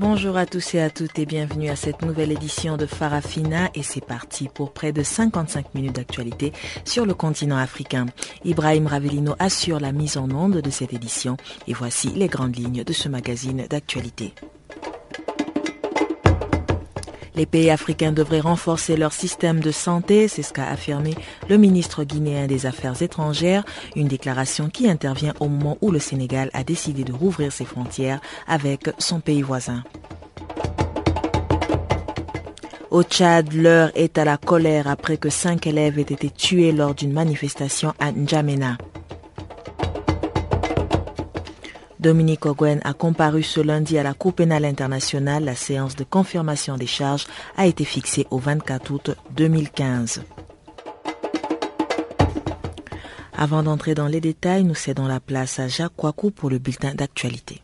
Bonjour 0.00 0.38
à 0.38 0.46
tous 0.46 0.76
et 0.76 0.80
à 0.80 0.88
toutes 0.88 1.18
et 1.18 1.26
bienvenue 1.26 1.68
à 1.68 1.76
cette 1.76 2.00
nouvelle 2.00 2.32
édition 2.32 2.78
de 2.78 2.86
Farafina 2.86 3.68
et 3.74 3.82
c'est 3.82 4.02
parti 4.02 4.48
pour 4.48 4.72
près 4.72 4.92
de 4.92 5.02
55 5.02 5.74
minutes 5.74 5.96
d'actualité 5.96 6.54
sur 6.86 7.04
le 7.04 7.12
continent 7.12 7.58
africain. 7.58 8.06
Ibrahim 8.46 8.86
Ravelino 8.86 9.34
assure 9.38 9.78
la 9.78 9.92
mise 9.92 10.16
en 10.16 10.30
onde 10.30 10.62
de 10.62 10.70
cette 10.70 10.94
édition 10.94 11.36
et 11.68 11.74
voici 11.74 12.08
les 12.08 12.28
grandes 12.28 12.56
lignes 12.56 12.82
de 12.82 12.92
ce 12.94 13.10
magazine 13.10 13.66
d'actualité. 13.68 14.32
Les 17.36 17.46
pays 17.46 17.70
africains 17.70 18.12
devraient 18.12 18.40
renforcer 18.40 18.96
leur 18.96 19.12
système 19.12 19.60
de 19.60 19.70
santé, 19.70 20.28
c'est 20.28 20.42
ce 20.42 20.52
qu'a 20.52 20.68
affirmé 20.68 21.14
le 21.48 21.56
ministre 21.56 22.04
guinéen 22.04 22.46
des 22.46 22.66
Affaires 22.66 23.00
étrangères, 23.02 23.64
une 23.96 24.08
déclaration 24.08 24.68
qui 24.68 24.90
intervient 24.90 25.34
au 25.40 25.48
moment 25.48 25.78
où 25.80 25.90
le 25.90 25.98
Sénégal 25.98 26.50
a 26.52 26.64
décidé 26.64 27.04
de 27.04 27.12
rouvrir 27.12 27.52
ses 27.52 27.64
frontières 27.64 28.20
avec 28.46 28.90
son 28.98 29.20
pays 29.20 29.42
voisin. 29.42 29.82
Au 32.90 33.04
Tchad, 33.04 33.52
l'heure 33.52 33.92
est 33.94 34.18
à 34.18 34.24
la 34.24 34.36
colère 34.36 34.88
après 34.88 35.16
que 35.16 35.30
cinq 35.30 35.68
élèves 35.68 36.00
aient 36.00 36.02
été 36.02 36.28
tués 36.28 36.72
lors 36.72 36.94
d'une 36.94 37.12
manifestation 37.12 37.94
à 38.00 38.10
N'Djamena. 38.10 38.76
Dominique 42.00 42.46
Oguen 42.46 42.80
a 42.82 42.94
comparu 42.94 43.42
ce 43.42 43.60
lundi 43.60 43.98
à 43.98 44.02
la 44.02 44.14
Cour 44.14 44.32
pénale 44.32 44.64
internationale. 44.64 45.44
La 45.44 45.54
séance 45.54 45.96
de 45.96 46.04
confirmation 46.04 46.78
des 46.78 46.86
charges 46.86 47.26
a 47.58 47.66
été 47.66 47.84
fixée 47.84 48.26
au 48.30 48.38
24 48.38 48.90
août 48.90 49.10
2015. 49.36 50.22
Avant 53.36 53.62
d'entrer 53.62 53.94
dans 53.94 54.06
les 54.06 54.22
détails, 54.22 54.64
nous 54.64 54.74
cédons 54.74 55.06
la 55.06 55.20
place 55.20 55.58
à 55.58 55.68
Jacques 55.68 55.94
Kouakou 55.94 56.30
pour 56.30 56.48
le 56.48 56.58
bulletin 56.58 56.94
d'actualité. 56.94 57.60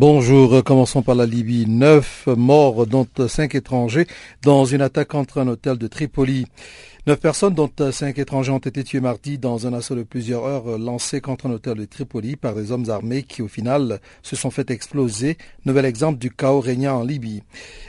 Bonjour, 0.00 0.64
commençons 0.64 1.02
par 1.02 1.14
la 1.14 1.26
Libye. 1.26 1.66
Neuf 1.68 2.26
morts, 2.26 2.86
dont 2.86 3.06
cinq 3.28 3.54
étrangers, 3.54 4.06
dans 4.42 4.64
une 4.64 4.80
attaque 4.80 5.08
contre 5.08 5.36
un 5.36 5.46
hôtel 5.46 5.76
de 5.76 5.86
Tripoli. 5.88 6.46
Neuf 7.06 7.18
personnes, 7.18 7.54
dont 7.54 7.70
cinq 7.92 8.18
étrangers, 8.18 8.52
ont 8.52 8.58
été 8.58 8.84
tués 8.84 9.00
mardi 9.00 9.38
dans 9.38 9.66
un 9.66 9.72
assaut 9.72 9.94
de 9.94 10.02
plusieurs 10.02 10.44
heures 10.44 10.78
lancé 10.78 11.22
contre 11.22 11.46
un 11.46 11.52
hôtel 11.52 11.78
de 11.78 11.86
Tripoli 11.86 12.36
par 12.36 12.54
des 12.54 12.72
hommes 12.72 12.90
armés 12.90 13.22
qui, 13.22 13.40
au 13.40 13.48
final, 13.48 14.00
se 14.22 14.36
sont 14.36 14.50
fait 14.50 14.70
exploser. 14.70 15.38
Nouvel 15.64 15.86
exemple 15.86 16.18
du 16.18 16.30
chaos 16.30 16.60
régnant 16.60 16.98
en 16.98 17.04
Libye. 17.04 17.42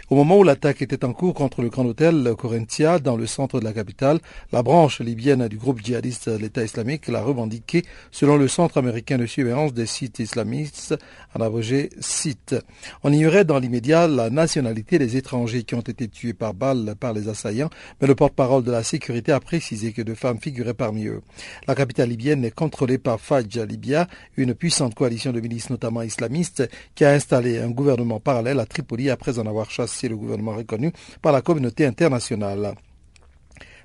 Au 0.09 0.15
moment 0.15 0.37
où 0.37 0.43
l'attaque 0.43 0.81
était 0.81 1.03
en 1.03 1.11
cours 1.11 1.33
contre 1.33 1.61
le 1.61 1.67
grand 1.67 1.85
hôtel 1.85 2.33
Corinthia, 2.37 2.99
dans 2.99 3.17
le 3.17 3.25
centre 3.25 3.59
de 3.59 3.65
la 3.65 3.73
capitale, 3.73 4.19
la 4.53 4.63
branche 4.63 5.01
libyenne 5.01 5.45
du 5.49 5.57
groupe 5.57 5.81
djihadiste 5.83 6.29
l'État 6.39 6.63
islamique 6.63 7.09
l'a 7.09 7.21
revendiqué 7.21 7.83
selon 8.11 8.37
le 8.37 8.47
Centre 8.47 8.77
américain 8.77 9.17
de 9.17 9.25
surveillance 9.25 9.73
des 9.73 9.87
sites 9.87 10.19
islamistes, 10.19 10.95
en 11.35 11.41
abrégé 11.41 11.89
CIT. 11.99 12.55
On 13.03 13.11
ignorait 13.11 13.43
dans 13.43 13.59
l'immédiat 13.59 14.07
la 14.07 14.29
nationalité 14.29 14.99
des 14.99 15.17
étrangers 15.17 15.63
qui 15.63 15.75
ont 15.75 15.81
été 15.81 16.07
tués 16.07 16.33
par 16.33 16.53
balles 16.53 16.95
par 16.97 17.11
les 17.11 17.27
assaillants, 17.27 17.69
mais 17.99 18.07
le 18.07 18.15
porte-parole 18.15 18.63
de 18.63 18.71
la 18.71 18.83
sécurité 18.83 19.00
sécurité 19.01 19.31
a 19.31 19.39
précisé 19.39 19.93
que 19.93 20.03
deux 20.03 20.13
femmes 20.13 20.37
figuraient 20.39 20.75
parmi 20.75 21.07
eux. 21.07 21.23
La 21.67 21.73
capitale 21.73 22.09
libyenne 22.09 22.45
est 22.45 22.53
contrôlée 22.53 22.99
par 22.99 23.19
Fajj 23.19 23.57
Libya, 23.67 24.07
une 24.37 24.53
puissante 24.53 24.93
coalition 24.93 25.31
de 25.31 25.39
milices 25.39 25.71
notamment 25.71 26.03
islamistes 26.03 26.69
qui 26.93 27.03
a 27.03 27.09
installé 27.09 27.57
un 27.57 27.71
gouvernement 27.71 28.19
parallèle 28.19 28.59
à 28.59 28.67
Tripoli 28.67 29.09
après 29.09 29.39
en 29.39 29.47
avoir 29.47 29.71
chassé 29.71 30.07
le 30.07 30.15
gouvernement 30.15 30.55
reconnu 30.55 30.93
par 31.23 31.33
la 31.33 31.41
communauté 31.41 31.83
internationale. 31.83 32.75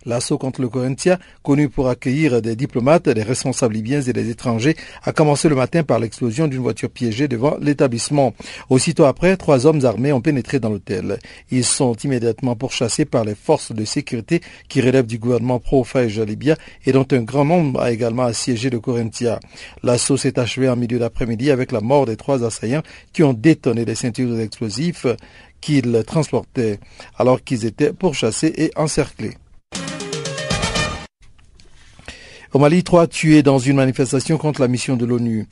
L'assaut 0.07 0.39
contre 0.39 0.61
le 0.61 0.69
Corinthia, 0.69 1.19
connu 1.43 1.69
pour 1.69 1.89
accueillir 1.89 2.41
des 2.41 2.55
diplomates, 2.55 3.09
des 3.09 3.25
responsables 3.25 3.75
libyens 3.75 4.03
et 4.03 4.13
des 4.13 4.31
étrangers, 4.31 4.77
a 5.03 5.13
commencé 5.13 5.49
le 5.49 5.57
matin 5.57 5.83
par 5.83 5.99
l'explosion 5.99 6.47
d'une 6.47 6.63
voiture 6.63 6.89
piégée 6.89 7.27
devant 7.27 7.57
l'établissement. 7.61 8.33
Aussitôt 8.71 9.05
après, 9.05 9.37
trois 9.37 9.67
hommes 9.67 9.85
armés 9.85 10.13
ont 10.13 10.21
pénétré 10.21 10.61
dans 10.61 10.71
l'hôtel. 10.71 11.19
Ils 11.51 11.65
sont 11.65 11.95
immédiatement 11.95 12.55
pourchassés 12.55 13.05
par 13.05 13.25
les 13.25 13.35
forces 13.35 13.73
de 13.73 13.85
sécurité 13.85 14.41
qui 14.69 14.81
relèvent 14.81 15.07
du 15.07 15.19
gouvernement 15.19 15.59
pro-Fajj 15.59 16.21
Libya 16.21 16.57
et 16.85 16.93
dont 16.93 17.07
un 17.11 17.23
grand 17.23 17.45
nombre 17.45 17.81
a 17.81 17.91
également 17.91 18.25
assiégé 18.25 18.71
le 18.71 18.79
Corinthia. 18.79 19.41
L'assaut 19.83 20.17
s'est 20.17 20.39
achevé 20.39 20.69
en 20.69 20.77
milieu 20.77 21.01
d'après-midi 21.01 21.51
avec 21.51 21.73
la 21.73 21.81
mort 21.81 22.07
des 22.07 22.17
trois 22.17 22.45
assaillants 22.45 22.83
qui 23.13 23.25
ont 23.25 23.33
détonné 23.33 23.85
des 23.85 23.97
ceintures 23.97 24.39
explosifs 24.39 25.07
qu'ils 25.61 26.05
transportaient 26.07 26.79
alors 27.19 27.43
qu'ils 27.43 27.65
étaient 27.65 27.93
pourchassés 27.93 28.53
et 28.57 28.71
encerclés. 28.77 29.35
Au 32.53 32.59
Mali, 32.59 32.85
trois 32.85 33.07
tués 33.07 33.43
dans 33.43 33.59
une 33.59 33.77
manifestation 33.77 34.39
contre 34.39 34.61
la 34.61 34.69
mission 34.69 34.97
de 34.97 35.05
l'ONU. 35.05 35.47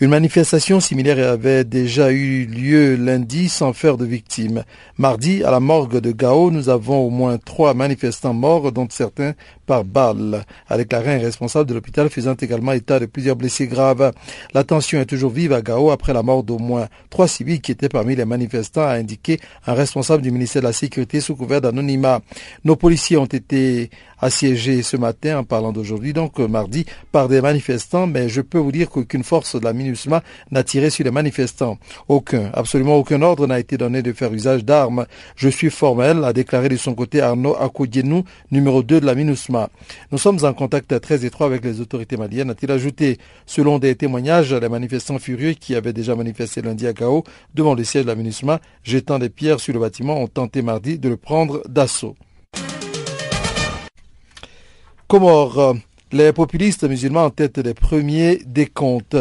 Une 0.00 0.10
manifestation 0.10 0.78
similaire 0.78 1.30
avait 1.30 1.64
déjà 1.64 2.12
eu 2.12 2.44
lieu 2.44 2.96
lundi 2.96 3.48
sans 3.48 3.72
faire 3.72 3.96
de 3.96 4.04
victimes. 4.04 4.64
Mardi, 4.98 5.42
à 5.42 5.50
la 5.50 5.60
morgue 5.60 5.98
de 5.98 6.12
Gao, 6.12 6.50
nous 6.50 6.68
avons 6.68 7.06
au 7.06 7.10
moins 7.10 7.38
trois 7.38 7.72
manifestants 7.72 8.34
morts, 8.34 8.72
dont 8.72 8.86
certains 8.90 9.32
par 9.66 9.84
balle, 9.84 10.44
a 10.68 10.76
déclaré 10.76 11.14
un 11.14 11.18
responsable 11.18 11.68
de 11.68 11.74
l'hôpital 11.74 12.08
faisant 12.10 12.34
également 12.34 12.72
état 12.72 12.98
de 12.98 13.06
plusieurs 13.06 13.36
blessés 13.36 13.66
graves. 13.66 14.12
La 14.52 14.64
tension 14.64 15.00
est 15.00 15.06
toujours 15.06 15.30
vive 15.30 15.52
à 15.52 15.62
Gao 15.62 15.90
après 15.90 16.12
la 16.12 16.22
mort 16.22 16.42
d'au 16.42 16.58
moins 16.58 16.88
trois 17.10 17.28
civils 17.28 17.60
qui 17.60 17.72
étaient 17.72 17.88
parmi 17.88 18.16
les 18.16 18.24
manifestants, 18.24 18.82
a 18.82 18.94
indiqué 18.94 19.40
un 19.66 19.74
responsable 19.74 20.22
du 20.22 20.30
ministère 20.30 20.62
de 20.62 20.66
la 20.66 20.72
Sécurité 20.72 21.20
sous 21.20 21.36
couvert 21.36 21.60
d'anonymat. 21.60 22.20
Nos 22.64 22.76
policiers 22.76 23.16
ont 23.16 23.24
été 23.24 23.90
assiégés 24.20 24.82
ce 24.82 24.96
matin, 24.96 25.38
en 25.38 25.44
parlant 25.44 25.72
d'aujourd'hui, 25.72 26.12
donc 26.12 26.38
mardi, 26.38 26.86
par 27.12 27.28
des 27.28 27.40
manifestants, 27.40 28.06
mais 28.06 28.28
je 28.28 28.40
peux 28.40 28.58
vous 28.58 28.72
dire 28.72 28.88
qu'aucune 28.88 29.22
force 29.22 29.58
de 29.58 29.64
la 29.64 29.72
MINUSMA 29.72 30.22
n'a 30.50 30.62
tiré 30.62 30.90
sur 30.90 31.04
les 31.04 31.10
manifestants. 31.10 31.78
Aucun, 32.08 32.50
absolument 32.54 32.96
aucun 32.96 33.20
ordre 33.22 33.46
n'a 33.46 33.58
été 33.58 33.76
donné 33.76 34.02
de 34.02 34.12
faire 34.12 34.32
usage 34.32 34.64
d'armes. 34.64 35.06
Je 35.36 35.48
suis 35.48 35.70
formel, 35.70 36.24
a 36.24 36.32
déclaré 36.32 36.68
de 36.68 36.76
son 36.76 36.94
côté 36.94 37.20
Arnaud 37.20 37.56
Akoudienou, 37.56 38.24
numéro 38.50 38.82
2 38.82 39.00
de 39.00 39.06
la 39.06 39.14
MINUSMA. 39.14 39.53
Nous 40.12 40.18
sommes 40.18 40.38
en 40.44 40.52
contact 40.52 41.00
très 41.00 41.24
étroit 41.24 41.46
avec 41.46 41.64
les 41.64 41.80
autorités 41.80 42.16
maliennes, 42.16 42.50
a-t-il 42.50 42.70
ajouté. 42.70 43.18
Selon 43.46 43.78
des 43.78 43.94
témoignages, 43.94 44.52
les 44.52 44.68
manifestants 44.68 45.18
furieux 45.18 45.52
qui 45.52 45.74
avaient 45.74 45.92
déjà 45.92 46.14
manifesté 46.14 46.62
lundi 46.62 46.86
à 46.86 46.92
Gao 46.92 47.24
devant 47.54 47.74
le 47.74 47.84
siège 47.84 48.04
de 48.04 48.08
la 48.08 48.14
MINUSMA, 48.14 48.60
jetant 48.82 49.18
des 49.18 49.30
pierres 49.30 49.60
sur 49.60 49.74
le 49.74 49.80
bâtiment, 49.80 50.20
ont 50.20 50.28
tenté 50.28 50.62
mardi 50.62 50.98
de 50.98 51.08
le 51.08 51.16
prendre 51.16 51.62
d'assaut. 51.68 52.14
Comores. 55.06 55.76
Les 56.12 56.32
populistes 56.32 56.84
musulmans 56.84 57.24
en 57.24 57.30
tête 57.30 57.58
des 57.58 57.74
premiers 57.74 58.38
décomptes. 58.46 59.16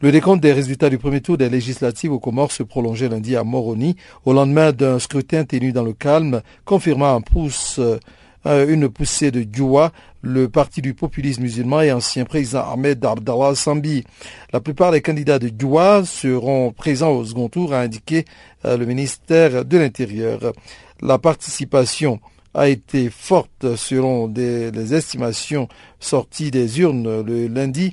Le 0.00 0.12
décompte 0.12 0.40
des 0.40 0.52
résultats 0.52 0.88
du 0.88 0.96
premier 0.96 1.20
tour 1.20 1.36
des 1.36 1.48
législatives 1.48 2.12
aux 2.12 2.20
Comores 2.20 2.52
se 2.52 2.62
prolongeait 2.62 3.08
lundi 3.08 3.34
à 3.34 3.42
Moroni, 3.42 3.96
au 4.24 4.32
lendemain 4.32 4.70
d'un 4.70 5.00
scrutin 5.00 5.44
tenu 5.44 5.72
dans 5.72 5.82
le 5.82 5.92
calme, 5.92 6.42
confirmant 6.64 7.16
un 7.16 7.20
pouce, 7.20 7.80
euh, 7.80 7.98
une 8.46 8.88
poussée 8.88 9.30
de 9.30 9.44
Djoua, 9.50 9.92
le 10.22 10.48
parti 10.48 10.80
du 10.80 10.94
populisme 10.94 11.42
musulman 11.42 11.82
et 11.82 11.92
ancien 11.92 12.24
président 12.24 12.70
Ahmed 12.70 13.04
Abdallah 13.04 13.54
Sambi. 13.54 14.04
La 14.52 14.60
plupart 14.60 14.92
des 14.92 15.00
candidats 15.00 15.38
de 15.38 15.50
Djoua 15.56 16.04
seront 16.04 16.72
présents 16.72 17.12
au 17.12 17.24
second 17.24 17.48
tour, 17.48 17.74
a 17.74 17.80
indiqué 17.80 18.24
euh, 18.64 18.76
le 18.76 18.86
ministère 18.86 19.64
de 19.64 19.78
l'Intérieur. 19.78 20.52
La 21.00 21.18
participation 21.18 22.20
a 22.54 22.68
été 22.68 23.10
forte 23.10 23.76
selon 23.76 24.32
les 24.34 24.94
estimations 24.94 25.68
sorties 26.00 26.50
des 26.50 26.80
urnes 26.80 27.22
le 27.22 27.48
lundi. 27.48 27.92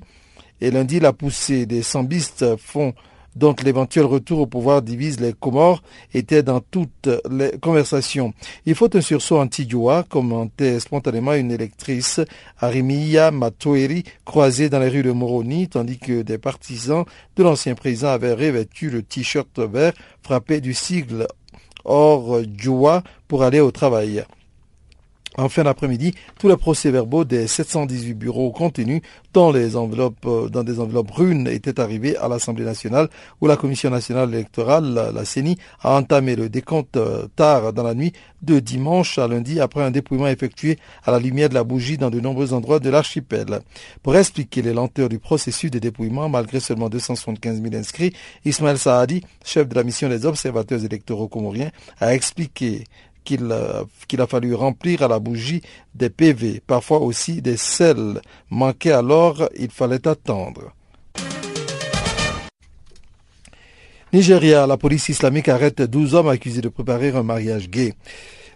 Et 0.61 0.71
lundi, 0.71 0.99
la 0.99 1.11
poussée 1.11 1.65
des 1.65 1.81
sambistes 1.81 2.55
font 2.57 2.93
dont 3.35 3.55
l'éventuel 3.63 4.05
retour 4.05 4.39
au 4.39 4.47
pouvoir 4.47 4.81
divise 4.81 5.19
les 5.19 5.33
Comores 5.33 5.83
était 6.13 6.43
dans 6.43 6.59
toutes 6.59 7.09
les 7.29 7.51
conversations. 7.59 8.33
Il 8.65 8.75
faut 8.75 8.95
un 8.95 9.01
sursaut 9.01 9.39
anti-Djoua, 9.39 10.03
commentait 10.03 10.79
spontanément 10.79 11.33
une 11.33 11.51
électrice, 11.51 12.21
Arimiya 12.59 13.31
Matoeri, 13.31 14.03
croisée 14.25 14.69
dans 14.69 14.79
les 14.79 14.89
rues 14.89 15.03
de 15.03 15.11
Moroni, 15.11 15.67
tandis 15.67 15.97
que 15.97 16.21
des 16.21 16.37
partisans 16.37 17.05
de 17.35 17.43
l'ancien 17.43 17.75
président 17.75 18.09
avaient 18.09 18.33
revêtu 18.33 18.89
le 18.89 19.03
t-shirt 19.03 19.59
vert 19.59 19.93
frappé 20.21 20.61
du 20.61 20.73
sigle 20.73 21.27
Or 21.85 22.41
Djoua 22.57 23.03
pour 23.27 23.43
aller 23.43 23.59
au 23.59 23.71
travail. 23.71 24.23
En 25.37 25.49
fin 25.49 25.63
d'après-midi, 25.63 26.13
tous 26.39 26.47
les 26.47 26.57
procès-verbaux 26.57 27.25
des 27.25 27.47
718 27.47 28.13
bureaux 28.13 28.51
contenus 28.51 29.01
dans 29.33 29.51
les 29.51 29.75
enveloppes, 29.75 30.25
euh, 30.25 30.47
dans 30.47 30.63
des 30.63 30.79
enveloppes 30.79 31.07
brunes 31.07 31.47
étaient 31.47 31.79
arrivés 31.79 32.15
à 32.17 32.27
l'Assemblée 32.27 32.65
nationale 32.65 33.09
où 33.41 33.47
la 33.47 33.57
Commission 33.57 33.89
nationale 33.89 34.31
électorale, 34.31 35.11
la 35.13 35.25
CENI, 35.25 35.57
a 35.81 35.95
entamé 35.95 36.35
le 36.35 36.49
décompte 36.49 36.97
euh, 36.97 37.27
tard 37.35 37.73
dans 37.73 37.81
la 37.81 37.95
nuit 37.95 38.13
de 38.43 38.59
dimanche 38.59 39.17
à 39.17 39.27
lundi 39.27 39.59
après 39.59 39.81
un 39.81 39.89
dépouillement 39.89 40.27
effectué 40.27 40.77
à 41.03 41.11
la 41.11 41.17
lumière 41.19 41.49
de 41.49 41.55
la 41.55 41.63
bougie 41.63 41.97
dans 41.97 42.11
de 42.11 42.19
nombreux 42.19 42.53
endroits 42.53 42.79
de 42.79 42.89
l'archipel. 42.91 43.61
Pour 44.03 44.15
expliquer 44.15 44.61
les 44.61 44.73
lenteurs 44.73 45.09
du 45.09 45.17
processus 45.17 45.71
de 45.71 45.79
dépouillement, 45.79 46.29
malgré 46.29 46.59
seulement 46.59 46.89
275 46.89 47.61
000 47.61 47.75
inscrits, 47.75 48.13
Ismaël 48.45 48.77
Saadi, 48.77 49.23
chef 49.43 49.67
de 49.67 49.75
la 49.75 49.83
mission 49.83 50.09
des 50.09 50.25
observateurs 50.27 50.83
électoraux 50.83 51.27
comoriens, 51.27 51.71
a 51.99 52.13
expliqué 52.13 52.83
qu'il 53.23 53.51
a 53.51 54.27
fallu 54.27 54.53
remplir 54.53 55.01
à 55.01 55.07
la 55.07 55.19
bougie 55.19 55.61
des 55.95 56.09
PV, 56.09 56.61
parfois 56.65 56.99
aussi 56.99 57.41
des 57.41 57.57
sels 57.57 58.21
manquaient 58.49 58.91
alors, 58.91 59.49
il 59.57 59.71
fallait 59.71 60.07
attendre. 60.07 60.73
Nigeria, 64.13 64.67
la 64.67 64.77
police 64.77 65.09
islamique 65.09 65.49
arrête 65.49 65.81
12 65.81 66.13
hommes 66.13 66.27
accusés 66.27 66.61
de 66.61 66.69
préparer 66.69 67.09
un 67.09 67.23
mariage 67.23 67.67
gay. 67.67 67.93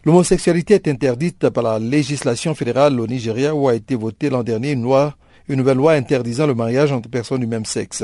L'homosexualité 0.05 0.75
est 0.75 0.87
interdite 0.87 1.49
par 1.49 1.63
la 1.63 1.79
législation 1.79 2.53
fédérale 2.53 2.99
au 2.99 3.07
Nigeria 3.07 3.55
où 3.55 3.67
a 3.67 3.73
été 3.73 3.95
votée 3.95 4.29
l'an 4.29 4.43
dernier 4.43 4.73
une 4.73 4.83
loi 4.83 5.15
une 5.47 5.57
nouvelle 5.57 5.77
loi 5.77 5.93
interdisant 5.93 6.47
le 6.47 6.55
mariage 6.55 6.91
entre 6.91 7.09
personnes 7.09 7.41
du 7.41 7.47
même 7.47 7.65
sexe. 7.65 8.03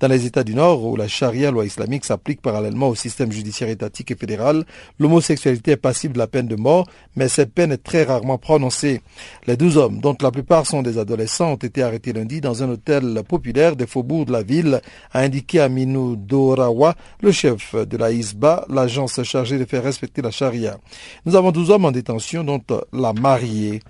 Dans 0.00 0.08
les 0.08 0.26
États 0.26 0.44
du 0.44 0.54
Nord, 0.54 0.84
où 0.84 0.96
la 0.96 1.08
charia, 1.08 1.50
loi 1.50 1.64
islamique, 1.64 2.04
s'applique 2.04 2.40
parallèlement 2.40 2.88
au 2.88 2.94
système 2.94 3.32
judiciaire 3.32 3.68
étatique 3.68 4.10
et 4.10 4.16
fédéral, 4.16 4.64
l'homosexualité 4.98 5.72
est 5.72 5.76
passible 5.76 6.14
de 6.14 6.18
la 6.18 6.26
peine 6.26 6.48
de 6.48 6.56
mort, 6.56 6.88
mais 7.16 7.28
cette 7.28 7.52
peine 7.52 7.72
est 7.72 7.82
très 7.82 8.04
rarement 8.04 8.38
prononcée. 8.38 9.00
Les 9.46 9.56
douze 9.56 9.76
hommes, 9.76 10.00
dont 10.00 10.16
la 10.20 10.30
plupart 10.30 10.66
sont 10.66 10.82
des 10.82 10.98
adolescents, 10.98 11.52
ont 11.52 11.56
été 11.56 11.82
arrêtés 11.82 12.12
lundi 12.12 12.40
dans 12.40 12.62
un 12.62 12.70
hôtel 12.70 13.22
populaire 13.26 13.76
des 13.76 13.86
faubourgs 13.86 14.26
de 14.26 14.32
la 14.32 14.42
ville, 14.42 14.80
a 15.12 15.20
indiqué 15.20 15.60
Aminou 15.60 16.16
Dorawa, 16.16 16.94
le 17.20 17.32
chef 17.32 17.74
de 17.74 17.96
la 17.96 18.12
ISBA, 18.12 18.66
l'agence 18.68 19.22
chargée 19.22 19.58
de 19.58 19.64
faire 19.64 19.82
respecter 19.82 20.22
la 20.22 20.30
charia. 20.30 20.78
Nous 21.26 21.34
avons 21.36 21.50
douze 21.50 21.70
hommes 21.70 21.84
en 21.84 21.92
détention, 21.92 22.44
dont 22.44 22.60
la 22.92 23.12
mariée. 23.12 23.80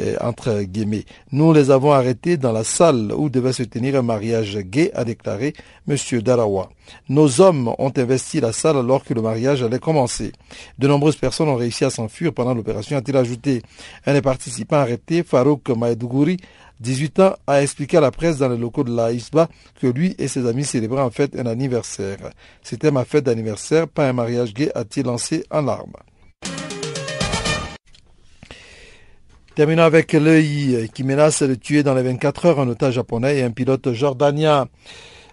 Euh, 0.00 0.16
entre 0.20 0.62
guillemets. 0.62 1.04
Nous 1.30 1.52
les 1.52 1.70
avons 1.70 1.92
arrêtés 1.92 2.36
dans 2.36 2.50
la 2.50 2.64
salle 2.64 3.12
où 3.16 3.30
devait 3.30 3.52
se 3.52 3.62
tenir 3.62 3.94
un 3.94 4.02
mariage 4.02 4.58
gay, 4.58 4.90
a 4.92 5.04
déclaré 5.04 5.52
M. 5.88 5.96
Darawa. 6.20 6.68
Nos 7.08 7.40
hommes 7.40 7.72
ont 7.78 7.92
investi 7.96 8.40
la 8.40 8.52
salle 8.52 8.76
alors 8.76 9.04
que 9.04 9.14
le 9.14 9.22
mariage 9.22 9.62
allait 9.62 9.78
commencer. 9.78 10.32
De 10.80 10.88
nombreuses 10.88 11.14
personnes 11.14 11.48
ont 11.48 11.54
réussi 11.54 11.84
à 11.84 11.90
s'enfuir 11.90 12.32
pendant 12.34 12.54
l'opération, 12.54 12.96
a-t-il 12.96 13.16
ajouté. 13.16 13.62
Un 14.04 14.14
des 14.14 14.22
participants 14.22 14.78
arrêtés, 14.78 15.22
Farouk 15.22 15.68
Maedougouri, 15.68 16.38
18 16.80 17.20
ans, 17.20 17.36
a 17.46 17.62
expliqué 17.62 17.98
à 17.98 18.00
la 18.00 18.10
presse 18.10 18.38
dans 18.38 18.48
les 18.48 18.58
locaux 18.58 18.82
de 18.82 18.94
la 18.94 19.12
ISBA 19.12 19.48
que 19.80 19.86
lui 19.86 20.16
et 20.18 20.26
ses 20.26 20.44
amis 20.48 20.64
célébraient 20.64 21.02
en 21.02 21.10
fait 21.10 21.38
un 21.38 21.46
anniversaire. 21.46 22.30
C'était 22.64 22.90
ma 22.90 23.04
fête 23.04 23.24
d'anniversaire, 23.24 23.86
pas 23.86 24.08
un 24.08 24.12
mariage 24.12 24.54
gay, 24.54 24.72
a-t-il 24.74 25.06
lancé 25.06 25.44
en 25.52 25.62
larmes. 25.62 25.94
Terminons 29.54 29.84
avec 29.84 30.12
l'EI 30.14 30.88
qui 30.92 31.04
menace 31.04 31.44
de 31.44 31.54
tuer 31.54 31.84
dans 31.84 31.94
les 31.94 32.02
24 32.02 32.46
heures 32.46 32.58
un 32.58 32.66
otage 32.66 32.94
japonais 32.94 33.38
et 33.38 33.44
un 33.44 33.52
pilote 33.52 33.92
jordanien. 33.92 34.66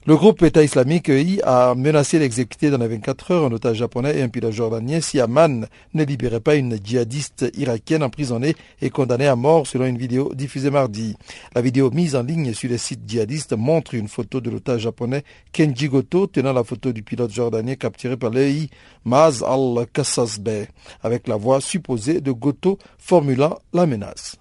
Le 0.08 0.16
groupe 0.16 0.42
État 0.42 0.64
islamique 0.64 1.10
EI 1.10 1.42
a 1.44 1.76
menacé 1.76 2.18
d'exécuter 2.18 2.72
dans 2.72 2.80
les 2.80 2.88
24 2.88 3.32
heures 3.32 3.46
un 3.46 3.52
otage 3.52 3.78
japonais 3.78 4.18
et 4.18 4.24
un 4.24 4.30
pilote 4.30 4.52
jordanien 4.52 5.00
si 5.00 5.20
Amman 5.20 5.68
ne 5.94 6.04
libérait 6.04 6.40
pas 6.40 6.56
une 6.56 6.80
djihadiste 6.84 7.52
irakienne 7.56 8.02
emprisonnée 8.02 8.56
et 8.82 8.90
condamnée 8.90 9.28
à 9.28 9.36
mort 9.36 9.68
selon 9.68 9.86
une 9.86 10.00
vidéo 10.00 10.32
diffusée 10.34 10.72
mardi. 10.72 11.16
La 11.54 11.62
vidéo 11.62 11.92
mise 11.92 12.16
en 12.16 12.24
ligne 12.24 12.52
sur 12.56 12.68
les 12.68 12.80
sites 12.80 13.08
djihadistes 13.08 13.54
montre 13.54 13.94
une 13.94 14.08
photo 14.08 14.42
de 14.42 14.50
l'otage 14.50 14.82
japonais 14.82 15.24
Kenji 15.52 15.88
Goto 15.88 16.26
tenant 16.26 16.54
la 16.54 16.64
photo 16.64 16.92
du 16.92 17.04
pilote 17.04 17.32
jordanien 17.32 17.76
capturé 17.76 18.18
par 18.18 18.32
l'EI 18.32 18.70
Maz 19.06 19.44
al-Kassasbeh 19.44 20.68
avec 21.04 21.28
la 21.28 21.36
voix 21.36 21.62
supposée 21.62 22.22
de 22.22 22.32
Goto 22.32 22.80
formulant 22.98 23.60
la 23.72 23.86
menace. 23.86 24.41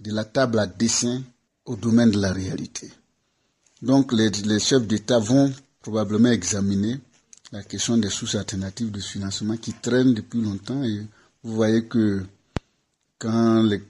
de 0.00 0.12
la 0.12 0.26
table 0.26 0.58
à 0.58 0.66
dessin 0.66 1.22
au 1.66 1.76
domaine 1.76 2.10
de 2.10 2.20
la 2.20 2.32
réalité. 2.32 2.90
Donc 3.82 4.12
les, 4.12 4.58
chefs 4.58 4.86
d'État 4.86 5.18
vont 5.18 5.52
probablement 5.82 6.30
examiner 6.30 6.98
la 7.52 7.62
question 7.62 7.96
des 7.98 8.08
sources 8.08 8.36
alternatives 8.36 8.90
de 8.90 9.00
financement 9.00 9.56
qui 9.56 9.72
traînent 9.74 10.14
depuis 10.14 10.40
longtemps 10.40 10.82
et 10.82 11.02
vous 11.42 11.54
voyez 11.54 11.84
que 11.84 12.22
quand 13.18 13.62
les, 13.62 13.82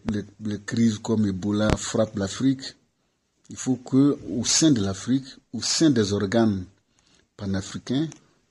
crises 0.67 0.99
comme 0.99 1.27
Ebola 1.27 1.71
frappent 1.77 2.17
l'Afrique, 2.17 2.75
il 3.49 3.57
faut 3.57 3.77
que 3.77 4.19
au 4.31 4.45
sein 4.45 4.73
de 4.73 4.81
l'Afrique, 4.83 5.27
au 5.53 5.63
sein 5.63 5.91
des 5.91 6.13
organes 6.13 6.65
panafricains, 7.37 8.09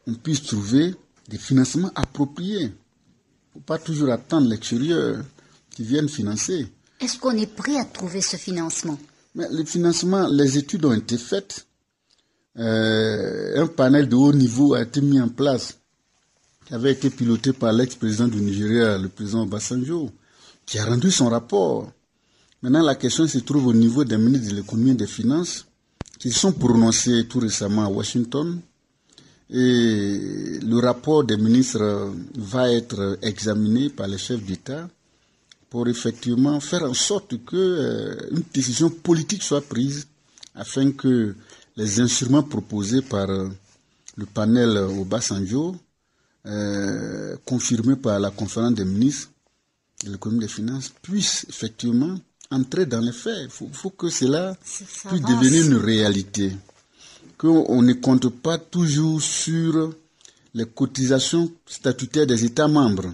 on 0.07 0.13
puisse 0.13 0.43
trouver 0.43 0.95
des 1.27 1.37
financements 1.37 1.91
appropriés. 1.95 2.61
Il 2.61 2.65
ne 2.65 3.53
faut 3.53 3.59
pas 3.65 3.77
toujours 3.77 4.09
attendre 4.11 4.47
l'extérieur 4.47 5.23
qui 5.71 5.83
vienne 5.83 6.07
financer. 6.07 6.67
Est-ce 6.99 7.19
qu'on 7.19 7.31
est 7.31 7.53
prêt 7.53 7.77
à 7.77 7.85
trouver 7.85 8.21
ce 8.21 8.37
financement? 8.37 8.97
Mais 9.35 9.47
le 9.51 9.65
financement, 9.65 10.27
les 10.29 10.57
études 10.57 10.85
ont 10.85 10.93
été 10.93 11.17
faites. 11.17 11.67
Euh, 12.57 13.61
un 13.61 13.67
panel 13.67 14.07
de 14.07 14.15
haut 14.15 14.31
niveau 14.31 14.73
a 14.73 14.81
été 14.81 15.01
mis 15.01 15.19
en 15.19 15.27
place, 15.27 15.77
qui 16.65 16.73
avait 16.73 16.93
été 16.93 17.09
piloté 17.09 17.51
par 17.51 17.73
l'ex-président 17.73 18.29
du 18.29 18.39
Nigeria, 18.39 18.97
le 18.97 19.09
président 19.09 19.43
Obasanjo, 19.43 20.09
qui 20.65 20.79
a 20.79 20.85
rendu 20.85 21.11
son 21.11 21.27
rapport. 21.27 21.91
Maintenant, 22.61 22.81
la 22.81 22.95
question 22.95 23.27
se 23.27 23.39
trouve 23.39 23.67
au 23.67 23.73
niveau 23.73 24.05
des 24.05 24.17
ministres 24.17 24.51
de 24.51 24.55
l'économie 24.55 24.91
et 24.91 24.95
des 24.95 25.05
finances, 25.05 25.65
qui 26.17 26.31
sont 26.31 26.53
prononcés 26.53 27.27
tout 27.27 27.39
récemment 27.39 27.83
à 27.83 27.89
Washington. 27.89 28.59
Et 29.49 30.59
le 30.63 30.79
rapport 30.79 31.25
des 31.25 31.37
ministres 31.37 32.11
va 32.35 32.71
être 32.71 33.19
examiné 33.21 33.89
par 33.89 34.07
les 34.07 34.17
chefs 34.17 34.41
d'État 34.43 34.87
pour 35.75 35.89
effectivement 35.89 36.57
faire 36.61 36.83
en 36.83 36.93
sorte 36.93 37.43
que 37.43 37.57
euh, 37.57 38.29
une 38.31 38.43
décision 38.53 38.89
politique 38.89 39.43
soit 39.43 39.59
prise 39.59 40.07
afin 40.53 40.93
que 40.93 41.35
les 41.75 41.99
instruments 41.99 42.43
proposés 42.43 43.01
par 43.01 43.29
euh, 43.29 43.49
le 44.15 44.25
panel 44.25 44.77
au 44.77 45.03
Bas-Sanjo, 45.03 45.75
confirmé 47.43 47.97
par 47.97 48.21
la 48.21 48.31
conférence 48.31 48.73
des 48.75 48.85
ministres 48.85 49.31
de 50.05 50.11
l'économie 50.13 50.45
des 50.45 50.47
finances, 50.47 50.93
puisse 51.01 51.45
effectivement 51.49 52.15
entrer 52.51 52.85
dans 52.85 53.01
les 53.01 53.11
faits. 53.11 53.49
Il 53.61 53.69
faut, 53.73 53.89
que 53.89 54.07
cela 54.07 54.55
puisse 54.63 55.21
devenir 55.23 55.65
une 55.65 55.75
réalité. 55.75 56.53
Qu'on 57.37 57.81
ne 57.81 57.91
compte 57.95 58.29
pas 58.29 58.57
toujours 58.57 59.21
sur 59.21 59.93
les 60.53 60.67
cotisations 60.67 61.51
statutaires 61.67 62.27
des 62.27 62.45
États 62.45 62.69
membres. 62.69 63.11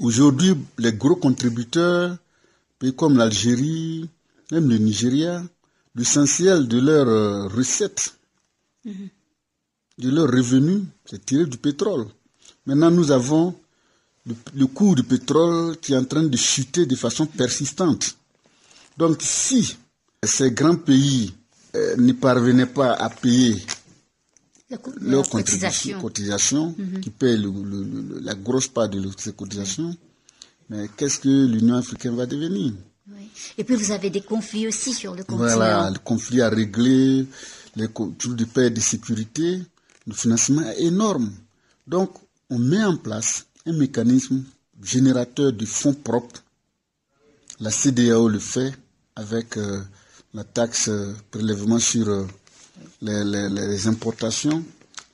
Aujourd'hui, 0.00 0.54
les 0.78 0.92
gros 0.92 1.16
contributeurs, 1.16 2.16
pays 2.78 2.94
comme 2.94 3.16
l'Algérie, 3.16 4.08
même 4.52 4.68
le 4.68 4.78
Nigeria, 4.78 5.42
l'essentiel 5.96 6.68
de 6.68 6.78
leurs 6.78 7.08
euh, 7.08 7.48
recettes, 7.48 8.14
de 8.84 10.10
leurs 10.10 10.30
revenus, 10.30 10.82
c'est 11.04 11.24
tiré 11.26 11.46
du 11.46 11.58
pétrole. 11.58 12.06
Maintenant, 12.64 12.92
nous 12.92 13.10
avons 13.10 13.56
le, 14.54 14.66
coût 14.66 14.94
du 14.94 15.02
pétrole 15.02 15.76
qui 15.78 15.94
est 15.94 15.96
en 15.96 16.04
train 16.04 16.22
de 16.22 16.36
chuter 16.36 16.86
de 16.86 16.94
façon 16.94 17.26
persistante. 17.26 18.16
Donc 18.96 19.16
si 19.20 19.76
ces 20.22 20.52
grands 20.52 20.76
pays 20.76 21.34
euh, 21.74 21.96
ne 21.96 22.12
parvenaient 22.12 22.66
pas 22.66 22.92
à 22.92 23.10
payer 23.10 23.56
leurs 25.00 25.28
cotisations, 25.28 26.74
mhm. 26.76 27.00
qui 27.00 27.10
payent 27.10 27.42
la 28.22 28.34
grosse 28.34 28.68
part 28.68 28.88
de 28.88 29.02
ces 29.16 29.32
cotisations, 29.32 29.96
mais 30.68 30.88
qu'est-ce 30.96 31.18
que 31.20 31.46
l'Union 31.46 31.76
africaine 31.76 32.14
va 32.14 32.26
devenir? 32.26 32.72
Et 33.56 33.64
puis 33.64 33.74
vous 33.74 33.90
avez 33.90 34.10
des 34.10 34.20
conflits 34.20 34.68
aussi 34.68 34.92
sur 34.92 35.14
le 35.14 35.24
continent. 35.24 35.54
Voilà, 35.54 35.90
le 35.90 35.98
conflit 35.98 36.42
à 36.42 36.50
régler, 36.50 37.26
les 37.76 37.88
toujours 37.88 38.36
de 38.36 38.44
paix 38.44 38.66
et 38.66 38.70
de 38.70 38.80
sécurité, 38.80 39.62
le 40.06 40.12
financement 40.14 40.62
est 40.62 40.82
énorme. 40.82 41.32
Donc 41.86 42.12
on 42.50 42.58
met 42.58 42.84
en 42.84 42.96
place 42.96 43.46
un 43.66 43.72
mécanisme 43.72 44.44
générateur 44.82 45.52
de 45.52 45.64
fonds 45.64 45.94
propres. 45.94 46.42
La 47.60 47.70
CDAO 47.70 48.28
le 48.28 48.38
fait 48.38 48.72
avec 49.16 49.56
euh, 49.56 49.80
la 50.34 50.44
taxe 50.44 50.88
euh, 50.88 51.12
prélèvement 51.30 51.78
sur 51.78 52.08
euh, 52.08 52.24
les, 53.02 53.86
importations. 53.86 54.64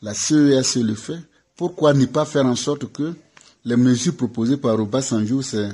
La 0.03 0.15
CES 0.15 0.77
le 0.77 0.95
fait. 0.95 1.19
Pourquoi 1.57 1.95
ne 1.95 2.07
pas 2.07 2.25
faire 2.25 2.47
en 2.47 2.57
sorte 2.57 2.93
que 2.93 3.15
les 3.65 3.77
mesures 3.77 4.17
proposées 4.17 4.57
par 4.57 4.79
Obasanjo, 4.79 5.43
c'est 5.43 5.69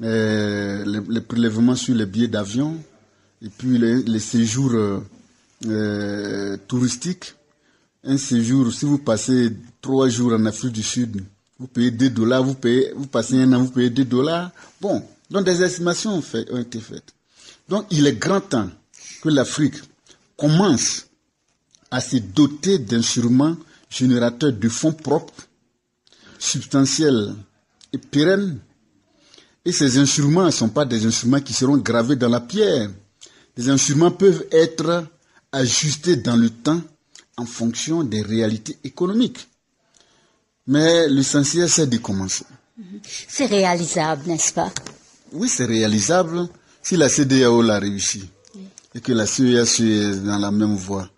les, 0.00 1.20
prélèvements 1.20 1.76
sur 1.76 1.94
les 1.94 2.06
billets 2.06 2.28
d'avion 2.28 2.76
et 3.42 3.48
puis 3.48 3.78
les, 3.78 4.18
séjours 4.18 5.02
touristiques. 6.68 7.34
Un 8.02 8.16
séjour, 8.16 8.72
si 8.72 8.86
vous 8.86 8.98
passez 8.98 9.52
trois 9.82 10.08
jours 10.08 10.32
en 10.32 10.46
Afrique 10.46 10.72
du 10.72 10.82
Sud, 10.82 11.22
vous 11.58 11.66
payez 11.66 11.90
2 11.90 12.08
dollars, 12.08 12.42
vous, 12.42 12.54
payez, 12.54 12.94
passez 13.12 13.38
un 13.42 13.52
an, 13.52 13.62
vous 13.62 13.70
payez 13.70 13.90
2 13.90 14.06
dollars. 14.06 14.50
Bon, 14.80 15.04
donc 15.30 15.44
des 15.44 15.62
estimations 15.62 16.22
ont 16.50 16.58
été 16.58 16.80
faites. 16.80 17.14
Donc 17.68 17.84
il 17.90 18.06
est 18.06 18.14
grand 18.18 18.40
temps 18.40 18.70
que 19.22 19.28
l'Afrique 19.28 19.74
commence 20.38 21.09
à 21.90 22.00
se 22.00 22.16
doter 22.16 22.78
d'instruments 22.78 23.56
générateurs 23.88 24.52
de 24.52 24.68
fonds 24.68 24.92
propres, 24.92 25.46
substantiels 26.38 27.34
et 27.92 27.98
pérennes. 27.98 28.58
Et 29.64 29.72
ces 29.72 29.98
instruments 29.98 30.46
ne 30.46 30.50
sont 30.50 30.68
pas 30.68 30.84
des 30.84 31.04
instruments 31.04 31.40
qui 31.40 31.52
seront 31.52 31.76
gravés 31.76 32.16
dans 32.16 32.28
la 32.28 32.40
pierre. 32.40 32.90
Les 33.56 33.68
instruments 33.68 34.10
peuvent 34.12 34.46
être 34.52 35.06
ajustés 35.52 36.16
dans 36.16 36.36
le 36.36 36.50
temps 36.50 36.80
en 37.36 37.44
fonction 37.44 38.04
des 38.04 38.22
réalités 38.22 38.78
économiques. 38.84 39.48
Mais 40.66 41.08
l'essentiel, 41.08 41.68
c'est 41.68 41.88
de 41.88 41.98
commencer. 41.98 42.44
C'est 43.28 43.46
réalisable, 43.46 44.22
n'est-ce 44.28 44.52
pas? 44.52 44.72
Oui, 45.32 45.48
c'est 45.48 45.64
réalisable 45.66 46.48
si 46.82 46.96
la 46.96 47.08
CDAO 47.08 47.62
l'a 47.62 47.78
réussi 47.78 48.28
et 48.94 49.00
que 49.00 49.12
la 49.12 49.26
CES 49.26 49.80
est 49.80 50.14
dans 50.24 50.38
la 50.38 50.50
même 50.50 50.74
voie. 50.76 51.08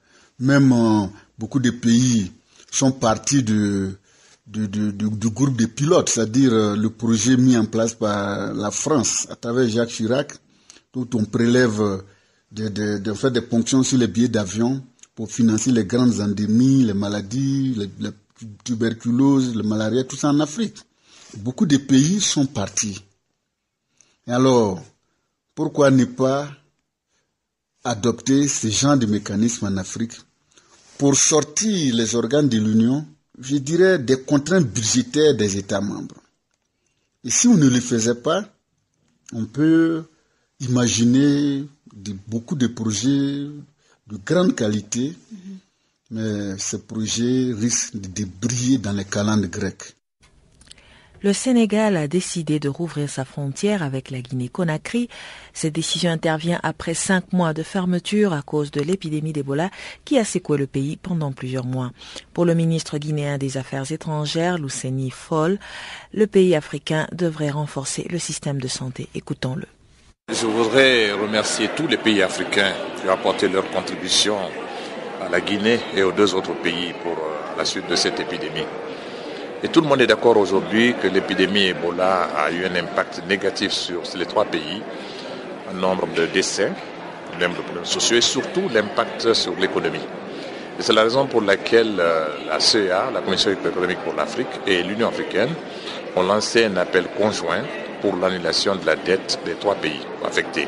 Même 0.42 0.72
euh, 0.72 1.06
beaucoup 1.38 1.60
de 1.60 1.70
pays 1.70 2.32
sont 2.68 2.90
partis 2.90 3.44
du, 3.44 3.96
groupe 4.48 5.56
de 5.56 5.66
pilotes, 5.66 6.08
c'est-à-dire 6.08 6.52
euh, 6.52 6.74
le 6.74 6.90
projet 6.90 7.36
mis 7.36 7.56
en 7.56 7.64
place 7.64 7.94
par 7.94 8.52
la 8.52 8.72
France 8.72 9.28
à 9.30 9.36
travers 9.36 9.68
Jacques 9.68 9.90
Chirac, 9.90 10.32
où 10.96 11.06
on 11.14 11.24
prélève 11.26 12.02
de, 12.50 12.98
de, 12.98 13.12
faire 13.14 13.30
des 13.30 13.40
ponctions 13.40 13.84
sur 13.84 13.98
les 13.98 14.08
billets 14.08 14.26
d'avion 14.26 14.82
pour 15.14 15.30
financer 15.30 15.70
les 15.70 15.84
grandes 15.84 16.18
endémies, 16.20 16.82
les 16.82 16.94
maladies, 16.94 17.76
les, 17.76 18.10
tuberculose, 18.64 19.54
le 19.54 19.62
malaria, 19.62 20.02
tout 20.02 20.16
ça 20.16 20.30
en 20.30 20.40
Afrique. 20.40 20.78
Beaucoup 21.36 21.66
de 21.66 21.76
pays 21.76 22.20
sont 22.20 22.46
partis. 22.46 23.00
Alors, 24.26 24.82
pourquoi 25.54 25.92
ne 25.92 26.04
pas 26.04 26.50
adopter 27.84 28.48
ce 28.48 28.66
genre 28.66 28.96
de 28.96 29.06
mécanisme 29.06 29.66
en 29.66 29.76
Afrique? 29.76 30.14
Pour 31.02 31.16
sortir 31.16 31.96
les 31.96 32.14
organes 32.14 32.48
de 32.48 32.58
l'Union, 32.58 33.04
je 33.36 33.56
dirais, 33.56 33.98
des 33.98 34.20
contraintes 34.22 34.68
budgétaires 34.68 35.34
des 35.36 35.56
États 35.56 35.80
membres. 35.80 36.14
Et 37.24 37.30
si 37.30 37.48
on 37.48 37.56
ne 37.56 37.68
le 37.68 37.80
faisait 37.80 38.14
pas, 38.14 38.44
on 39.32 39.44
peut 39.46 40.04
imaginer 40.60 41.64
beaucoup 42.28 42.54
de 42.54 42.68
projets 42.68 43.48
de 44.06 44.16
grande 44.24 44.54
qualité 44.54 45.16
mais 46.12 46.56
ce 46.58 46.76
projet 46.76 47.52
risque 47.52 47.96
de 47.96 48.24
briller 48.40 48.78
dans 48.78 48.92
les 48.92 49.04
calendes 49.06 49.46
grecs. 49.46 49.96
Le 51.24 51.32
Sénégal 51.32 51.96
a 51.96 52.08
décidé 52.08 52.58
de 52.58 52.68
rouvrir 52.68 53.08
sa 53.08 53.24
frontière 53.24 53.84
avec 53.84 54.10
la 54.10 54.18
Guinée-Conakry. 54.20 55.08
Cette 55.52 55.72
décision 55.72 56.10
intervient 56.10 56.58
après 56.64 56.94
cinq 56.94 57.32
mois 57.32 57.52
de 57.52 57.62
fermeture 57.62 58.32
à 58.32 58.42
cause 58.42 58.72
de 58.72 58.80
l'épidémie 58.80 59.32
d'Ebola 59.32 59.70
qui 60.04 60.18
a 60.18 60.24
secoué 60.24 60.58
le 60.58 60.66
pays 60.66 60.96
pendant 60.96 61.30
plusieurs 61.30 61.64
mois. 61.64 61.92
Pour 62.34 62.44
le 62.44 62.54
ministre 62.54 62.98
guinéen 62.98 63.38
des 63.38 63.56
Affaires 63.56 63.92
étrangères, 63.92 64.58
Luceni 64.58 65.10
Foll, 65.10 65.60
le 66.12 66.26
pays 66.26 66.56
africain 66.56 67.06
devrait 67.12 67.50
renforcer 67.50 68.04
le 68.10 68.18
système 68.18 68.60
de 68.60 68.66
santé. 68.68 69.08
Écoutons-le. 69.14 69.66
Je 70.28 70.46
voudrais 70.46 71.12
remercier 71.12 71.68
tous 71.76 71.86
les 71.86 71.98
pays 71.98 72.22
africains 72.22 72.72
qui 72.96 73.06
ont 73.06 73.12
apporté 73.12 73.48
leur 73.48 73.70
contribution 73.70 74.38
à 75.24 75.28
la 75.28 75.40
Guinée 75.40 75.78
et 75.94 76.02
aux 76.02 76.12
deux 76.12 76.34
autres 76.34 76.54
pays 76.54 76.92
pour 77.04 77.12
euh, 77.12 77.56
la 77.56 77.64
suite 77.64 77.88
de 77.88 77.94
cette 77.94 78.18
épidémie. 78.18 78.66
Et 79.64 79.68
tout 79.68 79.80
le 79.80 79.86
monde 79.86 80.00
est 80.02 80.08
d'accord 80.08 80.36
aujourd'hui 80.38 80.94
que 81.00 81.06
l'épidémie 81.06 81.66
Ebola 81.66 82.30
a 82.36 82.50
eu 82.50 82.64
un 82.66 82.74
impact 82.74 83.22
négatif 83.28 83.70
sur 83.70 84.02
les 84.16 84.26
trois 84.26 84.44
pays, 84.44 84.82
un 85.70 85.78
nombre 85.78 86.08
de 86.16 86.26
décès, 86.26 86.72
un 87.32 87.40
nombre 87.40 87.58
de 87.58 87.62
problèmes 87.62 87.84
sociaux 87.84 88.16
et 88.16 88.20
surtout 88.22 88.68
l'impact 88.74 89.32
sur 89.34 89.54
l'économie. 89.56 90.00
Et 90.78 90.82
c'est 90.82 90.92
la 90.92 91.04
raison 91.04 91.26
pour 91.26 91.42
laquelle 91.42 91.94
euh, 92.00 92.26
la 92.48 92.58
CEA, 92.58 93.10
la 93.14 93.20
Commission 93.20 93.52
économique 93.52 93.98
pour 93.98 94.14
l'Afrique 94.14 94.48
et 94.66 94.82
l'Union 94.82 95.08
africaine 95.08 95.50
ont 96.16 96.24
lancé 96.24 96.64
un 96.64 96.76
appel 96.78 97.04
conjoint 97.16 97.62
pour 98.00 98.16
l'annulation 98.16 98.74
de 98.74 98.84
la 98.84 98.96
dette 98.96 99.38
des 99.44 99.54
trois 99.54 99.76
pays 99.76 100.00
affectés. 100.24 100.66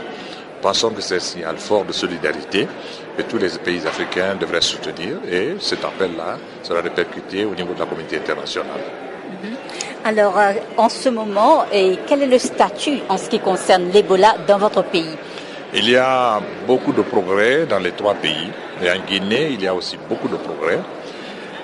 Pensons 0.63 0.91
que 0.91 1.03
c'est 1.03 1.17
un 1.17 1.21
signal 1.21 1.57
fort 1.59 1.85
de 1.85 1.93
solidarité 1.93 2.69
que 3.17 3.23
tous 3.23 3.39
les 3.39 3.51
pays 3.59 3.83
africains 3.87 4.35
devraient 4.39 4.61
soutenir 4.61 5.19
et 5.31 5.57
cet 5.61 5.85
appel-là 5.85 6.39
sera 6.63 6.81
répercuté 6.81 7.45
au 7.45 7.55
niveau 7.55 7.75
de 7.75 7.81
la 7.81 7.87
communauté 7.87 8.17
internationale. 8.17 8.81
Mhm. 9.43 9.57
Alors, 10.05 10.39
euh, 10.39 10.53
en 10.77 10.89
ce 10.89 11.09
moment, 11.09 11.65
et 11.73 11.99
quel 12.07 12.23
est 12.23 12.27
le 12.27 12.39
statut 12.39 12.99
en 13.09 13.17
ce 13.17 13.29
qui 13.29 13.39
concerne 13.39 13.91
l'Ebola 13.93 14.37
dans 14.47 14.59
votre 14.59 14.83
pays? 14.83 15.17
Il 15.75 15.91
y 15.91 15.97
a 15.97 16.41
beaucoup 16.67 16.93
de 16.93 17.03
progrès 17.03 17.67
dans 17.67 17.79
les 17.81 17.93
trois 17.93 18.15
pays. 18.15 18.51
Et 18.83 18.91
en 18.91 19.01
Guinée, 19.01 19.49
il 19.53 19.63
y 19.63 19.67
a 19.67 19.75
aussi 19.75 19.99
beaucoup 20.09 20.29
de 20.29 20.37
progrès. 20.37 20.79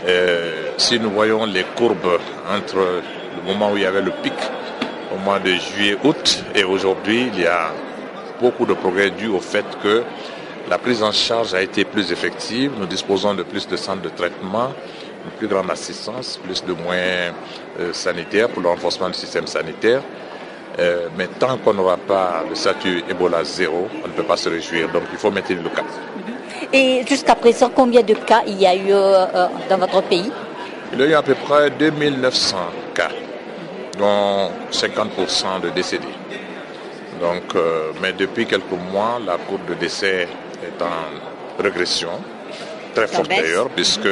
Euh, 0.09 0.71
si 0.79 0.99
nous 0.99 1.11
voyons 1.11 1.45
les 1.45 1.65
courbes 1.77 2.19
entre 2.51 3.03
le 3.37 3.53
moment 3.53 3.73
où 3.73 3.77
il 3.77 3.83
y 3.83 3.87
avait 3.87 4.03
le 4.03 4.13
pic 4.23 4.33
au 5.15 5.19
mois 5.19 5.39
de 5.39 5.51
juillet-août 5.53 6.45
et 6.55 6.65
aujourd'hui, 6.65 7.29
il 7.33 7.41
y 7.43 7.47
a 7.47 7.73
beaucoup 8.41 8.65
de 8.65 8.75
progrès 8.75 9.11
dû 9.11 9.29
au 9.29 9.41
fait 9.41 9.67
que 9.83 10.03
la 10.71 10.79
prise 10.79 11.03
en 11.03 11.11
charge 11.11 11.53
a 11.53 11.61
été 11.61 11.85
plus 11.85 12.13
effective. 12.13 12.71
Nous 12.79 12.87
disposons 12.87 13.35
de 13.35 13.43
plus 13.43 13.67
de 13.67 13.77
centres 13.77 14.03
de 14.03 14.09
traitement, 14.09 14.69
une 15.25 15.33
plus 15.33 15.49
grande 15.49 15.69
assistance, 15.69 16.39
plus 16.43 16.65
de 16.65 16.73
moyens 16.73 17.35
euh, 17.81 17.93
sanitaires 17.93 18.49
pour 18.49 18.63
le 18.63 18.69
renforcement 18.69 19.09
du 19.09 19.15
système 19.15 19.49
sanitaire. 19.49 20.01
Euh, 20.79 21.09
mais 21.19 21.27
tant 21.27 21.59
qu'on 21.59 21.75
n'aura 21.75 21.97
pas 21.97 22.45
le 22.49 22.55
statut 22.55 23.03
Ebola 23.11 23.43
zéro, 23.43 23.89
on 24.05 24.07
ne 24.07 24.13
peut 24.13 24.23
pas 24.23 24.37
se 24.37 24.49
réjouir. 24.49 24.89
Donc 24.93 25.03
il 25.11 25.19
faut 25.19 25.33
maintenir 25.33 25.61
le 25.61 25.71
cap. 25.71 25.85
Et 26.73 27.05
jusqu'à 27.05 27.35
présent, 27.35 27.69
combien 27.75 28.03
de 28.03 28.15
cas 28.15 28.43
il 28.47 28.61
y 28.61 28.67
a 28.67 28.77
eu 28.77 28.93
euh, 28.93 29.27
dans 29.69 29.79
votre 29.79 30.03
pays? 30.03 30.31
Il 30.93 31.01
y 31.01 31.03
a 31.03 31.07
eu 31.07 31.15
à 31.15 31.23
peu 31.23 31.35
près 31.35 31.71
2900 31.71 32.57
cas, 32.95 33.11
dont 33.99 34.51
50% 34.71 35.63
de 35.63 35.71
décédés. 35.71 36.07
Donc, 37.21 37.55
mais 38.01 38.13
depuis 38.15 38.47
quelques 38.47 38.81
mois, 38.91 39.21
la 39.25 39.37
courbe 39.37 39.67
de 39.69 39.75
décès 39.75 40.27
est 40.81 40.85
en 40.85 41.63
régression, 41.63 42.11
très 42.95 43.07
forte 43.07 43.29
d'ailleurs, 43.29 43.69
puisque 43.69 44.09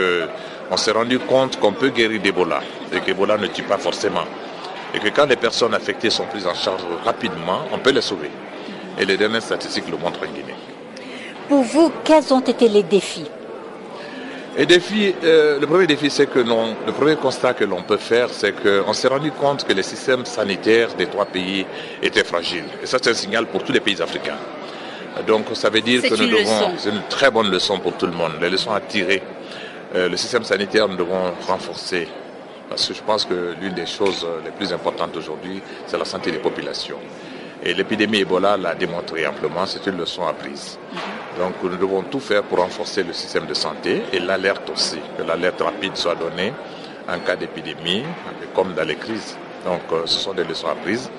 on 0.71 0.77
s'est 0.77 0.93
rendu 0.93 1.19
compte 1.19 1.59
qu'on 1.59 1.73
peut 1.73 1.89
guérir 1.89 2.21
d'Ebola 2.21 2.61
et 2.93 3.01
qu'Ebola 3.01 3.37
ne 3.37 3.47
tue 3.47 3.63
pas 3.63 3.79
forcément. 3.79 4.25
Et 4.95 4.99
que 4.99 5.09
quand 5.09 5.27
les 5.27 5.37
personnes 5.37 5.75
affectées 5.75 6.11
sont 6.11 6.25
prises 6.25 6.47
en 6.47 6.55
charge 6.55 6.83
rapidement, 7.05 7.63
on 7.73 7.79
peut 7.79 7.91
les 7.91 8.01
sauver. 8.01 8.31
Et 8.99 9.05
les 9.05 9.17
dernières 9.17 9.43
statistiques 9.43 9.89
le 9.91 9.97
montrent 9.97 10.21
en 10.23 10.33
Guinée. 10.33 10.55
Pour 11.49 11.63
vous, 11.63 11.93
quels 12.05 12.33
ont 12.33 12.41
été 12.41 12.69
les 12.69 12.83
défis 12.83 13.27
et 14.61 14.67
défi, 14.67 15.15
euh, 15.23 15.61
le 15.61 15.67
premier 15.69 15.87
défi, 15.87 16.11
c'est 16.11 16.27
que 16.27 16.41
non, 16.41 16.75
le 16.85 16.93
premier 16.93 17.15
constat 17.15 17.55
que 17.55 17.63
l'on 17.63 17.83
peut 17.83 17.97
faire, 17.97 18.29
c'est 18.29 18.53
qu'on 18.53 18.93
s'est 18.93 19.07
rendu 19.07 19.31
compte 19.31 19.65
que 19.65 19.73
les 19.73 19.85
systèmes 19.85 20.25
sanitaires 20.25 20.95
des 20.99 21.07
trois 21.07 21.27
pays 21.27 21.65
étaient 22.03 22.25
fragiles. 22.25 22.65
Et 22.83 22.87
ça, 22.87 22.99
c'est 23.01 23.11
un 23.11 23.15
signal 23.15 23.47
pour 23.47 23.63
tous 23.63 23.71
les 23.71 23.79
pays 23.79 24.03
africains. 24.03 24.39
Donc, 25.27 25.47
ça 25.55 25.71
veut 25.71 25.81
dire 25.81 26.03
que 26.03 26.09
nous 26.15 26.29
devons, 26.29 26.73
c'est 26.79 26.91
une 26.91 27.03
très 27.09 27.31
bonne 27.31 27.51
leçon 27.51 27.79
pour 27.79 27.95
tout 27.95 28.07
le 28.07 28.13
monde, 28.13 28.33
les 28.41 28.51
leçons 28.51 28.73
à 28.73 28.81
tirer. 28.81 29.23
Euh, 29.95 30.09
le 30.09 30.17
système 30.17 30.45
sanitaire, 30.45 30.89
nous 30.89 30.97
devons 30.97 31.33
renforcer. 31.47 32.09
Parce 32.69 32.87
que 32.87 32.95
je 32.95 33.03
pense 33.03 33.25
que 33.25 33.55
l'une 33.61 33.73
des 33.73 33.87
choses 33.87 34.27
les 34.45 34.51
plus 34.51 34.73
importantes 34.73 35.17
aujourd'hui, 35.17 35.63
c'est 35.87 35.97
la 35.99 36.05
santé 36.05 36.31
des 36.31 36.39
populations. 36.39 36.99
Et 37.63 37.75
l'épidémie 37.75 38.19
Ebola 38.21 38.57
l'a 38.57 38.75
démontré 38.75 39.27
amplement, 39.27 39.67
c'est 39.67 39.85
une 39.87 39.97
leçon 39.97 40.27
apprise. 40.27 40.79
Donc 41.39 41.55
nous 41.63 41.77
devons 41.77 42.03
tout 42.03 42.21
faire 42.21 42.43
pour 42.45 42.59
renforcer 42.59 43.03
le 43.03 43.13
système 43.13 43.47
de 43.47 43.55
santé 43.55 44.03
et 44.13 44.21
l'alerte 44.21 44.71
aussi, 44.71 44.99
que 45.17 45.23
l'alerte 45.23 45.61
rapide 45.61 45.97
soit 45.97 46.15
donnée 46.15 46.53
en 47.09 47.19
cas 47.21 47.37
d'épidémie, 47.37 48.05
comme 48.55 48.75
dans 48.75 48.87
les 48.87 48.97
crises. 48.97 49.37
Donc 49.65 49.81
euh, 49.93 50.03
ce 50.05 50.19
sont 50.19 50.35
des 50.35 50.45
leçons 50.45 50.69
apprises 50.69 51.11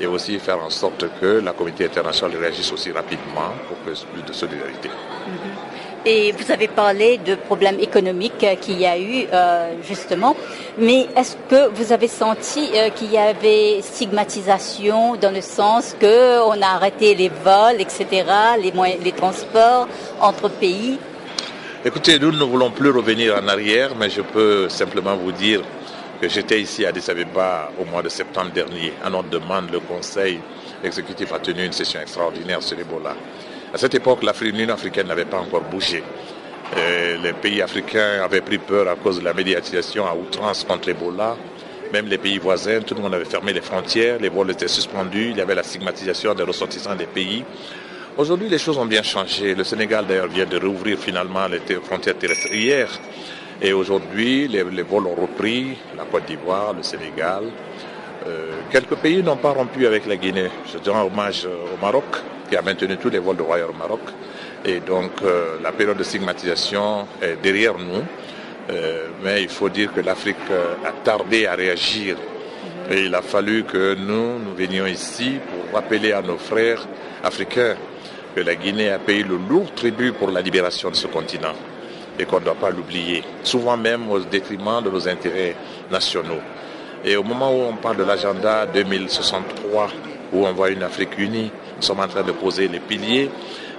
et 0.00 0.06
aussi 0.06 0.38
faire 0.38 0.62
en 0.62 0.70
sorte 0.70 1.04
que 1.20 1.40
la 1.44 1.52
communauté 1.52 1.86
internationale 1.86 2.36
réagisse 2.38 2.72
aussi 2.72 2.92
rapidement 2.92 3.52
pour 3.68 3.78
que 3.84 3.98
plus 4.12 4.22
de 4.22 4.32
solidarité. 4.32 4.88
Mhm. 4.88 5.66
Et 6.08 6.30
vous 6.30 6.52
avez 6.52 6.68
parlé 6.68 7.18
de 7.18 7.34
problèmes 7.34 7.80
économiques 7.80 8.46
qu'il 8.60 8.80
y 8.80 8.86
a 8.86 8.96
eu 8.96 9.26
euh, 9.32 9.72
justement, 9.82 10.36
mais 10.78 11.08
est-ce 11.16 11.34
que 11.50 11.68
vous 11.74 11.92
avez 11.92 12.06
senti 12.06 12.70
euh, 12.76 12.90
qu'il 12.90 13.10
y 13.10 13.18
avait 13.18 13.82
stigmatisation 13.82 15.16
dans 15.16 15.34
le 15.34 15.40
sens 15.40 15.96
que 15.98 16.40
on 16.42 16.62
a 16.62 16.66
arrêté 16.66 17.16
les 17.16 17.28
vols, 17.28 17.80
etc., 17.80 18.24
les, 18.62 18.70
moyens, 18.70 19.02
les 19.02 19.10
transports 19.10 19.88
entre 20.20 20.48
pays? 20.48 20.96
Écoutez, 21.84 22.20
nous 22.20 22.30
ne 22.30 22.44
voulons 22.44 22.70
plus 22.70 22.90
revenir 22.90 23.34
en 23.42 23.48
arrière, 23.48 23.90
mais 23.98 24.08
je 24.08 24.20
peux 24.20 24.68
simplement 24.68 25.16
vous 25.16 25.32
dire 25.32 25.62
que 26.20 26.28
j'étais 26.28 26.60
ici 26.60 26.84
à 26.84 26.88
Addis 26.88 27.10
Abeba 27.10 27.70
au 27.80 27.84
mois 27.84 28.02
de 28.02 28.08
septembre 28.08 28.50
dernier. 28.52 28.92
À 29.04 29.10
notre 29.10 29.28
demande, 29.28 29.70
le 29.70 29.80
Conseil 29.80 30.40
exécutif 30.82 31.32
a 31.32 31.38
tenu 31.38 31.64
une 31.64 31.72
session 31.72 32.00
extraordinaire 32.00 32.62
sur 32.62 32.76
l'Ebola. 32.76 33.14
À 33.72 33.78
cette 33.78 33.94
époque, 33.94 34.20
l'Union 34.40 34.70
africaine 34.70 35.06
n'avait 35.08 35.24
pas 35.24 35.38
encore 35.38 35.62
bougé. 35.62 36.02
les 37.22 37.32
pays 37.34 37.62
africains 37.62 38.22
avaient 38.24 38.40
pris 38.40 38.58
peur 38.58 38.88
à 38.88 38.96
cause 38.96 39.18
de 39.18 39.24
la 39.24 39.34
médiatisation 39.34 40.06
à 40.06 40.14
outrance 40.14 40.64
contre 40.64 40.88
l'Ebola. 40.88 41.36
Même 41.92 42.06
les 42.06 42.18
pays 42.18 42.38
voisins, 42.38 42.80
tout 42.80 42.94
le 42.94 43.02
monde 43.02 43.14
avait 43.14 43.24
fermé 43.24 43.52
les 43.52 43.60
frontières, 43.60 44.18
les 44.18 44.28
vols 44.28 44.50
étaient 44.50 44.68
suspendus, 44.68 45.30
il 45.30 45.36
y 45.36 45.40
avait 45.40 45.54
la 45.54 45.62
stigmatisation 45.62 46.34
des 46.34 46.42
ressortissants 46.42 46.96
des 46.96 47.06
pays. 47.06 47.44
Aujourd'hui, 48.16 48.48
les 48.48 48.58
choses 48.58 48.78
ont 48.78 48.86
bien 48.86 49.02
changé. 49.02 49.54
Le 49.54 49.62
Sénégal, 49.62 50.06
d'ailleurs, 50.06 50.28
vient 50.28 50.46
de 50.46 50.58
rouvrir 50.58 50.98
finalement 50.98 51.46
les 51.46 51.60
frontières 51.80 52.16
terrestres 52.16 52.52
hier. 52.52 52.88
Et 53.62 53.72
aujourd'hui, 53.72 54.48
les, 54.48 54.62
vols 54.62 55.06
ont 55.06 55.14
repris, 55.14 55.78
la 55.96 56.04
Côte 56.04 56.26
d'Ivoire, 56.26 56.74
le 56.74 56.82
Sénégal. 56.82 57.44
Euh, 58.26 58.50
quelques 58.70 58.96
pays 58.96 59.22
n'ont 59.22 59.36
pas 59.36 59.50
rompu 59.50 59.86
avec 59.86 60.06
la 60.06 60.16
Guinée. 60.16 60.50
Je 60.70 60.90
rends 60.90 61.06
hommage 61.06 61.46
au 61.46 61.82
Maroc, 61.82 62.04
qui 62.50 62.56
a 62.56 62.62
maintenu 62.62 62.96
tous 62.98 63.08
les 63.08 63.18
vols 63.18 63.36
de 63.36 63.42
Royaume 63.42 63.76
Maroc. 63.78 64.00
Et 64.64 64.80
donc 64.80 65.12
euh, 65.22 65.56
la 65.62 65.72
période 65.72 65.96
de 65.96 66.02
stigmatisation 66.02 67.06
est 67.22 67.36
derrière 67.42 67.78
nous. 67.78 68.02
Euh, 68.68 69.06
mais 69.22 69.42
il 69.42 69.48
faut 69.48 69.68
dire 69.68 69.92
que 69.92 70.00
l'Afrique 70.00 70.36
euh, 70.50 70.74
a 70.84 70.92
tardé 70.92 71.46
à 71.46 71.54
réagir. 71.54 72.16
Et 72.90 73.04
il 73.04 73.14
a 73.14 73.22
fallu 73.22 73.64
que 73.64 73.94
nous, 73.94 74.38
nous 74.38 74.54
venions 74.54 74.86
ici 74.86 75.38
pour 75.48 75.74
rappeler 75.74 76.12
à 76.12 76.20
nos 76.20 76.36
frères 76.36 76.86
africains 77.22 77.76
que 78.34 78.40
la 78.40 78.54
Guinée 78.54 78.90
a 78.90 78.98
payé 78.98 79.22
le 79.22 79.38
lourd 79.48 79.72
tribut 79.74 80.12
pour 80.12 80.30
la 80.30 80.40
libération 80.40 80.90
de 80.90 80.96
ce 80.96 81.06
continent 81.06 81.54
et 82.18 82.24
qu'on 82.24 82.40
ne 82.40 82.44
doit 82.44 82.54
pas 82.54 82.70
l'oublier, 82.70 83.22
souvent 83.42 83.76
même 83.76 84.10
au 84.10 84.20
détriment 84.20 84.82
de 84.82 84.90
nos 84.90 85.08
intérêts 85.08 85.56
nationaux. 85.90 86.40
Et 87.04 87.16
au 87.16 87.22
moment 87.22 87.52
où 87.52 87.62
on 87.68 87.76
parle 87.76 87.98
de 87.98 88.04
l'agenda 88.04 88.66
2063, 88.66 89.88
où 90.32 90.46
on 90.46 90.52
voit 90.52 90.70
une 90.70 90.82
Afrique 90.82 91.18
unie, 91.18 91.50
nous 91.76 91.82
sommes 91.82 92.00
en 92.00 92.08
train 92.08 92.22
de 92.22 92.32
poser 92.32 92.68
les 92.68 92.80
piliers. 92.80 93.30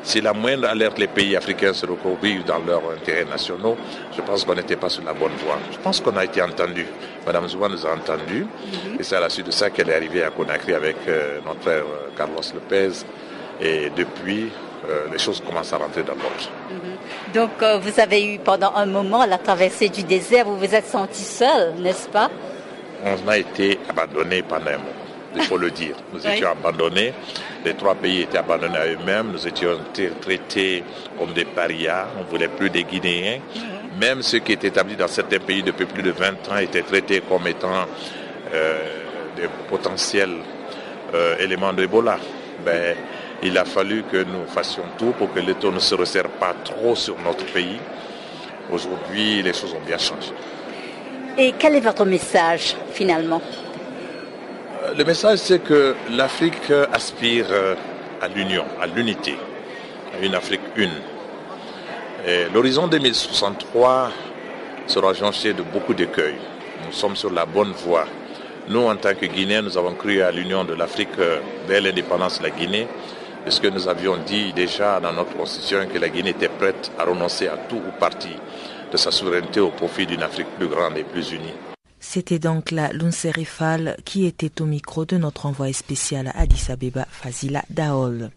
Si 0.03 0.21
la 0.21 0.31
moindre 0.31 0.69
alerte 0.69 0.99
les 0.99 1.07
pays 1.07 1.35
africains 1.35 1.73
se 1.73 1.85
recouvrent 1.85 2.45
dans 2.45 2.59
leurs 2.59 2.83
intérêts 2.95 3.25
nationaux, 3.25 3.75
je 4.15 4.21
pense 4.21 4.45
qu'on 4.45 4.55
n'était 4.55 4.77
pas 4.77 4.87
sur 4.87 5.03
la 5.03 5.13
bonne 5.13 5.33
voie. 5.43 5.57
Je 5.71 5.77
pense 5.79 5.99
qu'on 5.99 6.15
a 6.15 6.23
été 6.23 6.41
entendu. 6.41 6.85
Madame 7.25 7.49
Zouan 7.49 7.69
nous 7.69 7.85
a 7.85 7.93
entendus. 7.93 8.45
Mhm. 8.45 8.99
Et 8.99 9.03
c'est 9.03 9.17
à 9.17 9.19
la 9.19 9.29
suite 9.29 9.47
de 9.47 9.51
ça 9.51 9.69
qu'elle 9.69 9.89
est 9.89 9.95
arrivée 9.95 10.23
à 10.23 10.29
Conakry 10.29 10.73
avec 10.73 10.95
euh, 11.09 11.39
notre 11.45 11.61
frère 11.61 11.83
euh, 11.83 12.09
Carlos 12.15 12.35
Lopez. 12.53 13.03
Et 13.59 13.89
depuis, 13.97 14.49
euh, 14.87 15.05
les 15.11 15.17
choses 15.17 15.41
commencent 15.45 15.73
à 15.73 15.77
rentrer 15.77 16.03
dans 16.03 16.13
l'ordre. 16.13 16.49
Mhm. 16.71 17.33
Donc, 17.33 17.81
vous 17.81 17.99
avez 17.99 18.25
eu 18.33 18.39
pendant 18.39 18.73
un 18.75 18.85
moment 18.85 19.25
la 19.25 19.37
traversée 19.37 19.89
du 19.89 20.03
désert, 20.03 20.45
vous 20.45 20.57
vous 20.57 20.75
êtes 20.75 20.87
senti 20.87 21.23
seul, 21.23 21.75
n'est-ce 21.79 22.07
pas? 22.09 22.29
On 23.03 23.27
a 23.27 23.37
été 23.37 23.79
abandonné 23.89 24.41
pendant 24.41 24.67
un 24.71 24.77
moment 24.77 25.07
il 25.37 25.43
faut 25.43 25.57
le 25.57 25.71
dire. 25.71 25.95
Nous 26.13 26.25
étions 26.25 26.49
abandonnés, 26.51 27.13
les 27.65 27.73
trois 27.73 27.95
pays 27.95 28.21
étaient 28.21 28.37
abandonnés 28.37 28.77
à 28.77 28.87
eux-mêmes, 28.87 29.31
nous 29.31 29.47
étions 29.47 29.77
traités 30.21 30.83
comme 31.17 31.33
des 31.33 31.45
parias, 31.45 32.07
on 32.17 32.23
ne 32.23 32.29
voulait 32.29 32.47
plus 32.47 32.69
des 32.69 32.83
Guinéens. 32.83 33.39
Mhm. 33.55 33.99
Même 33.99 34.21
ceux 34.21 34.39
qui 34.39 34.53
étaient 34.53 34.67
établis 34.67 34.95
dans 34.95 35.07
certains 35.07 35.39
pays 35.39 35.63
depuis 35.63 35.85
plus 35.85 36.03
de 36.03 36.11
20 36.11 36.49
ans 36.51 36.57
étaient 36.57 36.81
traités 36.81 37.21
comme 37.27 37.47
étant 37.47 37.85
euh, 38.53 38.83
des 39.35 39.47
potentiels 39.69 40.37
euh, 41.13 41.37
éléments 41.39 41.73
d'Ebola. 41.73 42.17
Ben, 42.65 42.95
il 43.43 43.57
a 43.57 43.65
fallu 43.65 44.03
que 44.03 44.23
nous 44.23 44.45
fassions 44.47 44.83
tout 44.97 45.11
pour 45.17 45.33
que 45.33 45.39
l'État 45.39 45.69
ne 45.69 45.79
se 45.79 45.95
resserre 45.95 46.29
pas 46.29 46.53
trop 46.63 46.95
sur 46.95 47.15
notre 47.19 47.45
pays. 47.45 47.79
Aujourd'hui, 48.71 49.41
les 49.41 49.53
choses 49.53 49.73
ont 49.73 49.85
bien 49.85 49.97
changé. 49.97 50.31
Et 51.37 51.53
quel 51.57 51.75
est 51.75 51.81
votre 51.81 52.05
message 52.05 52.75
finalement 52.91 53.41
le 54.95 55.03
message, 55.03 55.39
c'est 55.39 55.59
que 55.59 55.95
l'Afrique 56.11 56.71
aspire 56.93 57.47
euh, 57.49 57.75
à 58.21 58.29
l'union, 58.29 58.63
à 58.81 58.87
l'unité, 58.87 59.35
à 60.15 60.23
une 60.23 60.33
Afrique 60.33 60.61
une. 60.77 60.93
L'horizon 62.53 62.87
2063 62.87 64.11
sera 64.85 65.13
jonché 65.13 65.53
de 65.53 65.61
beaucoup 65.61 65.93
d'écueils. 65.93 66.37
Nous 66.85 66.91
sommes 66.91 67.15
sur 67.15 67.31
la 67.31 67.45
bonne 67.45 67.71
voie. 67.71 68.05
Nous, 68.69 68.81
en 68.81 68.95
tant 68.95 69.13
que 69.13 69.25
Guinéens, 69.25 69.61
nous 69.61 69.77
avons 69.77 69.93
cru 69.93 70.21
à 70.21 70.31
l'union 70.31 70.63
de 70.65 70.73
l'Afrique 70.73 71.17
euh, 71.19 71.39
dès 71.67 71.79
l'indépendance 71.79 72.39
de 72.39 72.43
la 72.43 72.49
Guinée, 72.49 72.87
puisque 73.47 73.73
nous 73.73 73.87
avions 73.87 74.17
dit 74.25 74.51
déjà 74.51 74.99
dans 74.99 75.13
notre 75.13 75.37
constitution 75.37 75.87
que 75.87 75.97
la 75.97 76.09
Guinée 76.09 76.31
était 76.31 76.49
prête 76.49 76.91
à 76.99 77.05
renoncer 77.05 77.47
à 77.47 77.55
tout 77.55 77.77
ou 77.77 77.97
partie 77.97 78.35
de 78.91 78.97
sa 78.97 79.09
souveraineté 79.09 79.61
au 79.61 79.69
profit 79.69 80.05
d'une 80.05 80.21
Afrique 80.21 80.49
plus 80.57 80.67
grande 80.67 80.97
et 80.97 81.05
plus 81.05 81.31
unie. 81.31 81.53
C'était 82.09 82.39
donc 82.39 82.71
la 82.71 82.93
Lunserifal 82.93 83.97
qui 84.05 84.25
était 84.25 84.61
au 84.61 84.65
micro 84.65 85.03
de 85.03 85.17
notre 85.17 85.45
envoyé 85.45 85.73
spécial 85.73 86.29
à 86.29 86.39
Addis 86.39 86.71
Abeba, 86.71 87.05
Fazila 87.11 87.65
Daol. 87.69 88.31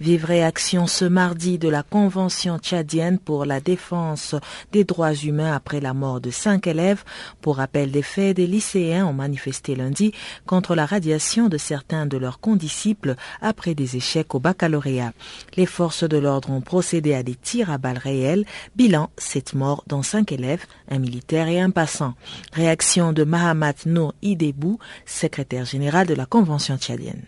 Vive 0.00 0.24
réaction 0.24 0.88
ce 0.88 1.04
mardi 1.04 1.56
de 1.56 1.68
la 1.68 1.84
Convention 1.84 2.58
tchadienne 2.58 3.20
pour 3.20 3.44
la 3.44 3.60
défense 3.60 4.34
des 4.72 4.82
droits 4.82 5.14
humains 5.14 5.54
après 5.54 5.78
la 5.78 5.94
mort 5.94 6.20
de 6.20 6.32
cinq 6.32 6.66
élèves. 6.66 7.04
Pour 7.40 7.58
rappel 7.58 7.92
des 7.92 8.02
faits, 8.02 8.36
des 8.36 8.48
lycéens 8.48 9.06
ont 9.06 9.12
manifesté 9.12 9.76
lundi 9.76 10.12
contre 10.44 10.74
la 10.74 10.84
radiation 10.84 11.48
de 11.48 11.58
certains 11.58 12.06
de 12.06 12.16
leurs 12.16 12.40
condisciples 12.40 13.14
après 13.40 13.76
des 13.76 13.96
échecs 13.96 14.34
au 14.34 14.40
baccalauréat. 14.40 15.12
Les 15.56 15.66
forces 15.66 16.02
de 16.02 16.18
l'ordre 16.18 16.50
ont 16.50 16.60
procédé 16.60 17.14
à 17.14 17.22
des 17.22 17.36
tirs 17.36 17.70
à 17.70 17.78
balles 17.78 17.98
réelles. 17.98 18.44
Bilan, 18.74 19.10
sept 19.16 19.54
morts 19.54 19.84
dont 19.86 20.02
cinq 20.02 20.32
élèves, 20.32 20.66
un 20.90 20.98
militaire 20.98 21.46
et 21.46 21.60
un 21.60 21.70
passant. 21.70 22.14
Réaction 22.52 23.11
de 23.12 23.24
Mahamat 23.24 23.86
Nour 23.86 24.14
Idebou, 24.22 24.78
secrétaire 25.06 25.64
général 25.64 26.06
de 26.06 26.14
la 26.14 26.26
Convention 26.26 26.76
tchadienne 26.76 27.22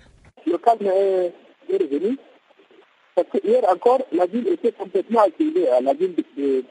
revenu. 1.78 2.18
Parce 3.14 3.28
que 3.28 3.38
hier 3.46 3.62
encore, 3.68 4.00
la 4.12 4.26
ville 4.26 4.48
était 4.48 4.72
complètement 4.72 5.20
activée, 5.20 5.68
à 5.68 5.80
la 5.80 5.94
ville 5.94 6.14
de, 6.14 6.24
de, 6.36 6.64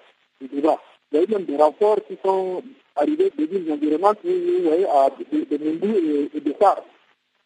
Il 0.51 0.59
y 0.59 1.17
a 1.17 1.23
eu 1.23 1.27
même 1.29 1.45
des 1.45 1.55
renforts 1.55 1.99
qui 2.07 2.17
sont 2.23 2.61
arrivés 2.95 3.31
des 3.37 3.45
villes 3.45 3.71
environnantes, 3.71 4.19
vous 4.23 4.63
voyez, 4.63 4.85
à, 4.85 5.09
de, 5.31 5.45
de 5.45 6.29
et, 6.35 6.39
de 6.39 6.53
Sar, 6.59 6.83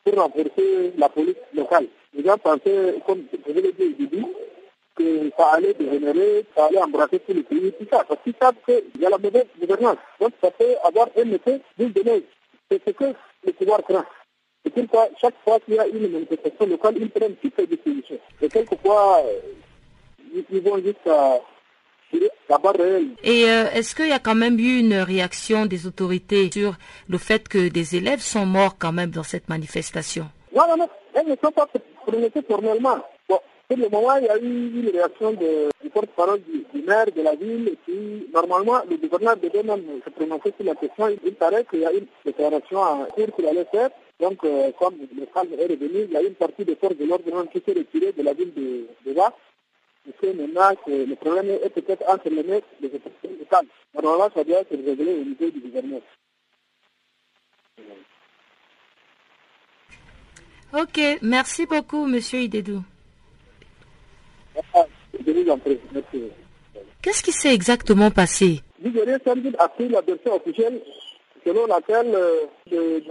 pour 0.03 0.15
renforcer 0.15 0.93
la 0.97 1.09
police 1.09 1.35
locale. 1.53 1.87
Les 2.13 2.23
gens 2.23 2.37
pensaient, 2.37 2.95
comme 3.05 3.23
je 3.47 3.53
l'ai 3.53 3.71
dit 3.73 3.83
au 3.83 4.05
début, 4.05 4.25
que 4.97 5.29
ça 5.37 5.51
allait 5.53 5.73
dégénérer, 5.73 6.45
ça 6.55 6.65
allait 6.65 6.81
embrasser 6.81 7.19
tout 7.19 7.33
le 7.33 7.43
pays, 7.43 7.73
tout 7.79 7.87
ça. 7.91 8.03
Parce 8.07 8.21
qu'ils 8.23 8.33
savent 8.41 8.55
qu'il 8.65 9.01
y 9.01 9.05
a 9.05 9.09
la 9.09 9.17
mauvaise 9.17 9.45
gouvernance. 9.59 9.97
Donc 10.19 10.31
ça 10.41 10.51
peut 10.51 10.75
avoir 10.83 11.07
un 11.17 11.31
effet 11.31 11.61
d'une 11.77 11.93
neige. 12.03 12.23
C'est 12.69 12.81
ce 12.85 12.91
que 12.91 13.13
le 13.45 13.53
pouvoir 13.53 13.81
craint. 13.83 14.05
Et 14.65 14.69
pourquoi, 14.69 15.07
chaque 15.21 15.35
fois 15.43 15.59
qu'il 15.61 15.75
y 15.75 15.79
a 15.79 15.87
une 15.87 16.11
manifestation 16.11 16.65
locale, 16.65 16.95
ils 16.99 17.09
prennent 17.09 17.35
toutes 17.35 17.57
les 17.57 17.67
dispositions. 17.67 18.19
Et 18.41 18.49
quelquefois, 18.49 19.21
euh, 19.25 19.39
ils 20.51 20.61
vont 20.61 20.77
d'abord 22.49 22.73
réel. 22.73 23.07
Et 23.23 23.45
euh, 23.49 23.69
est-ce 23.73 23.95
qu'il 23.95 24.07
y 24.07 24.11
a 24.11 24.19
quand 24.19 24.35
même 24.35 24.59
eu 24.59 24.79
une 24.79 24.95
réaction 24.95 25.65
des 25.65 25.87
autorités 25.87 26.49
sur 26.51 26.75
le 27.07 27.17
fait 27.17 27.47
que 27.47 27.69
des 27.69 27.95
élèves 27.95 28.21
sont 28.21 28.45
morts 28.45 28.77
quand 28.77 28.91
même 28.91 29.11
dans 29.11 29.23
cette 29.23 29.49
manifestation? 29.49 30.29
Non, 30.55 30.63
non, 30.69 30.77
non, 30.77 30.89
elles 31.13 31.27
ne 31.27 31.35
sont 31.41 31.51
pas 31.51 31.67
prononcées 32.05 32.41
formellement. 32.47 32.97
Bon, 33.29 33.39
pour 33.67 33.77
le 33.77 33.89
moment, 33.89 34.15
il 34.15 34.25
y 34.25 34.29
a 34.29 34.37
eu 34.37 34.79
une 34.79 34.89
réaction 34.89 35.31
de, 35.33 35.69
du 35.83 35.89
porte-parole 35.89 36.39
du, 36.41 36.81
maire 36.83 37.05
de 37.13 37.21
la 37.21 37.35
ville 37.35 37.75
puis 37.85 38.29
normalement, 38.33 38.81
le 38.89 38.95
gouverneur 38.95 39.35
devait 39.35 39.63
même 39.63 39.83
se 40.05 40.09
prononcer 40.09 40.53
sur 40.55 40.65
la 40.65 40.75
question. 40.75 41.09
Il 41.09 41.33
paraît 41.33 41.65
qu'il 41.65 41.81
y 41.81 41.85
a 41.85 41.91
une 41.91 42.05
déclaration 42.25 42.79
en 42.79 43.05
cours 43.05 43.35
qu'il 43.35 43.45
allait 43.45 43.67
faire. 43.69 43.89
Donc, 44.21 44.43
euh, 44.45 44.71
comme 44.79 44.95
le 44.95 45.25
calme 45.25 45.53
est 45.59 45.65
revenu, 45.65 46.05
il 46.05 46.11
y 46.11 46.17
a 46.17 46.21
une 46.21 46.35
partie 46.35 46.63
des 46.63 46.75
forces 46.75 46.95
de 46.95 47.05
l'ordre 47.05 47.25
qui 47.51 47.61
s'est 47.65 47.77
retirée 47.77 48.13
de 48.13 48.23
la 48.23 48.33
ville 48.33 48.53
de, 48.53 48.87
de. 49.05 49.17
Et 50.09 50.13
que 50.13 50.27
maintenant, 50.27 50.69
le 50.87 51.15
problème 51.15 51.49
est 51.49 51.69
peut-être 51.69 52.03
entre 52.07 52.29
les 52.29 52.43
mains 52.43 52.59
des 52.79 52.87
autorités 52.87 53.37
locales. 53.37 53.67
Normalement, 53.93 54.29
ça 54.33 54.43
doit 54.45 54.59
être 54.59 54.69
réglé 54.71 55.13
au 55.13 55.25
niveau 55.25 55.49
du 55.49 55.59
gouverneur. 55.59 56.01
Ok, 60.73 61.19
merci 61.21 61.65
beaucoup, 61.65 62.05
Monsieur 62.05 62.39
Idedou. 62.39 62.81
Qu'est-ce 67.01 67.23
qui 67.23 67.31
s'est 67.31 67.53
exactement 67.53 68.11
passé 68.11 68.61
L'Igérien 68.83 69.17
Sandil 69.25 69.55
a 69.59 69.67
pris 69.67 69.87
la 69.87 70.01
version 70.01 70.35
officielle 70.35 70.81
selon 71.45 71.65
laquelle 71.67 72.13
euh, 72.13 72.45
des 72.69 73.01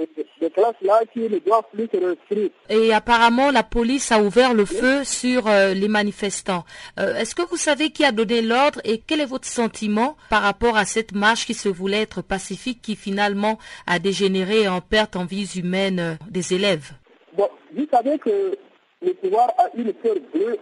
de, 0.40 0.48
classes-là 0.48 1.00
qui 1.12 1.20
ne 1.20 1.38
doivent 1.38 1.64
plus 1.72 1.88
se 1.92 1.96
réinscrire. 1.96 2.50
Et 2.68 2.92
apparemment, 2.92 3.50
la 3.50 3.62
police 3.62 4.12
a 4.12 4.20
ouvert 4.20 4.52
le 4.52 4.66
feu 4.66 5.04
sur 5.04 5.46
euh, 5.46 5.72
les 5.72 5.88
manifestants. 5.88 6.64
Euh, 7.00 7.14
Est-ce 7.14 7.34
que 7.34 7.48
vous 7.48 7.56
savez 7.56 7.90
qui 7.90 8.04
a 8.04 8.12
donné 8.12 8.42
l'ordre 8.42 8.80
et 8.84 8.98
quel 8.98 9.22
est 9.22 9.26
votre 9.26 9.46
sentiment 9.46 10.16
par 10.28 10.42
rapport 10.42 10.76
à 10.76 10.84
cette 10.84 11.12
marche 11.12 11.46
qui 11.46 11.54
se 11.54 11.70
voulait 11.70 12.02
être 12.02 12.20
pacifique, 12.20 12.82
qui 12.82 12.96
finalement 12.96 13.58
a 13.86 13.98
dégénéré 13.98 14.68
en 14.68 14.82
perte 14.82 15.16
en 15.16 15.24
vies 15.24 15.58
humaines 15.58 16.18
des 16.28 16.52
élèves? 16.52 16.92
Bon, 17.34 17.48
vous 17.74 17.86
savez 17.90 18.18
que 18.18 18.54
le 19.00 19.14
pouvoir 19.14 19.48
a 19.56 19.70
une 19.76 19.94
peur 19.94 20.16
bleue 20.34 20.58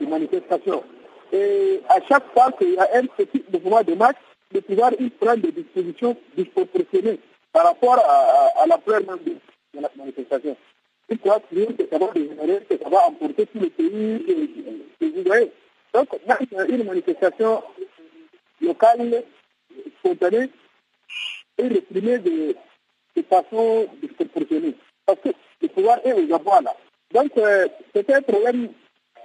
de 0.00 0.06
manifestation. 0.06 0.82
Et 1.32 1.80
à 1.88 2.00
chaque 2.08 2.32
fois 2.32 2.52
qu'il 2.52 2.74
y 2.74 2.78
a 2.78 2.88
un 2.94 3.06
petit 3.06 3.44
mouvement 3.52 3.82
de 3.82 3.94
marche, 3.94 4.16
le 4.52 4.60
pouvoir 4.60 4.92
il 4.98 5.10
prend 5.10 5.36
des 5.36 5.52
dispositions 5.52 6.16
disproportionnées 6.36 7.18
par 7.52 7.66
rapport 7.66 7.98
à, 7.98 8.60
à, 8.60 8.62
à 8.62 8.66
la 8.66 8.78
peur 8.78 9.00
même 9.06 9.18
de, 9.24 9.80
la 9.80 9.90
manifestation. 9.96 10.56
Il 11.10 11.18
croit 11.18 11.40
que 11.40 11.56
ça 11.90 11.98
va 11.98 12.12
dégénérer, 12.12 12.60
que 12.68 12.78
ça 12.82 12.88
va 12.88 13.06
emporter 13.08 13.46
tout 13.46 13.60
le 13.60 13.68
pays, 13.68 14.24
que, 15.00 15.04
vous 15.06 15.22
voyez. 15.24 15.52
Donc, 15.92 16.08
même 16.26 16.68
une 16.68 16.84
manifestation 16.84 17.62
locale, 18.60 19.22
spontanée, 19.98 20.50
est 21.58 21.68
réprimée 21.68 22.18
de, 22.18 22.56
façon 23.28 23.86
disproportionnée. 24.02 24.74
Parce 25.06 25.20
que 25.20 25.30
le 25.62 25.68
pouvoir 25.68 25.98
est 26.04 26.12
aux 26.12 26.34
abois 26.34 26.60
là. 26.62 26.74
Donc, 27.12 27.30
euh, 27.36 27.68
c'était 27.94 28.14
un 28.14 28.22
problème 28.22 28.70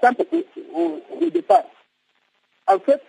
simple 0.02 0.26
au, 0.74 1.30
départ. 1.30 1.66
En 2.68 2.80
fait, 2.80 3.02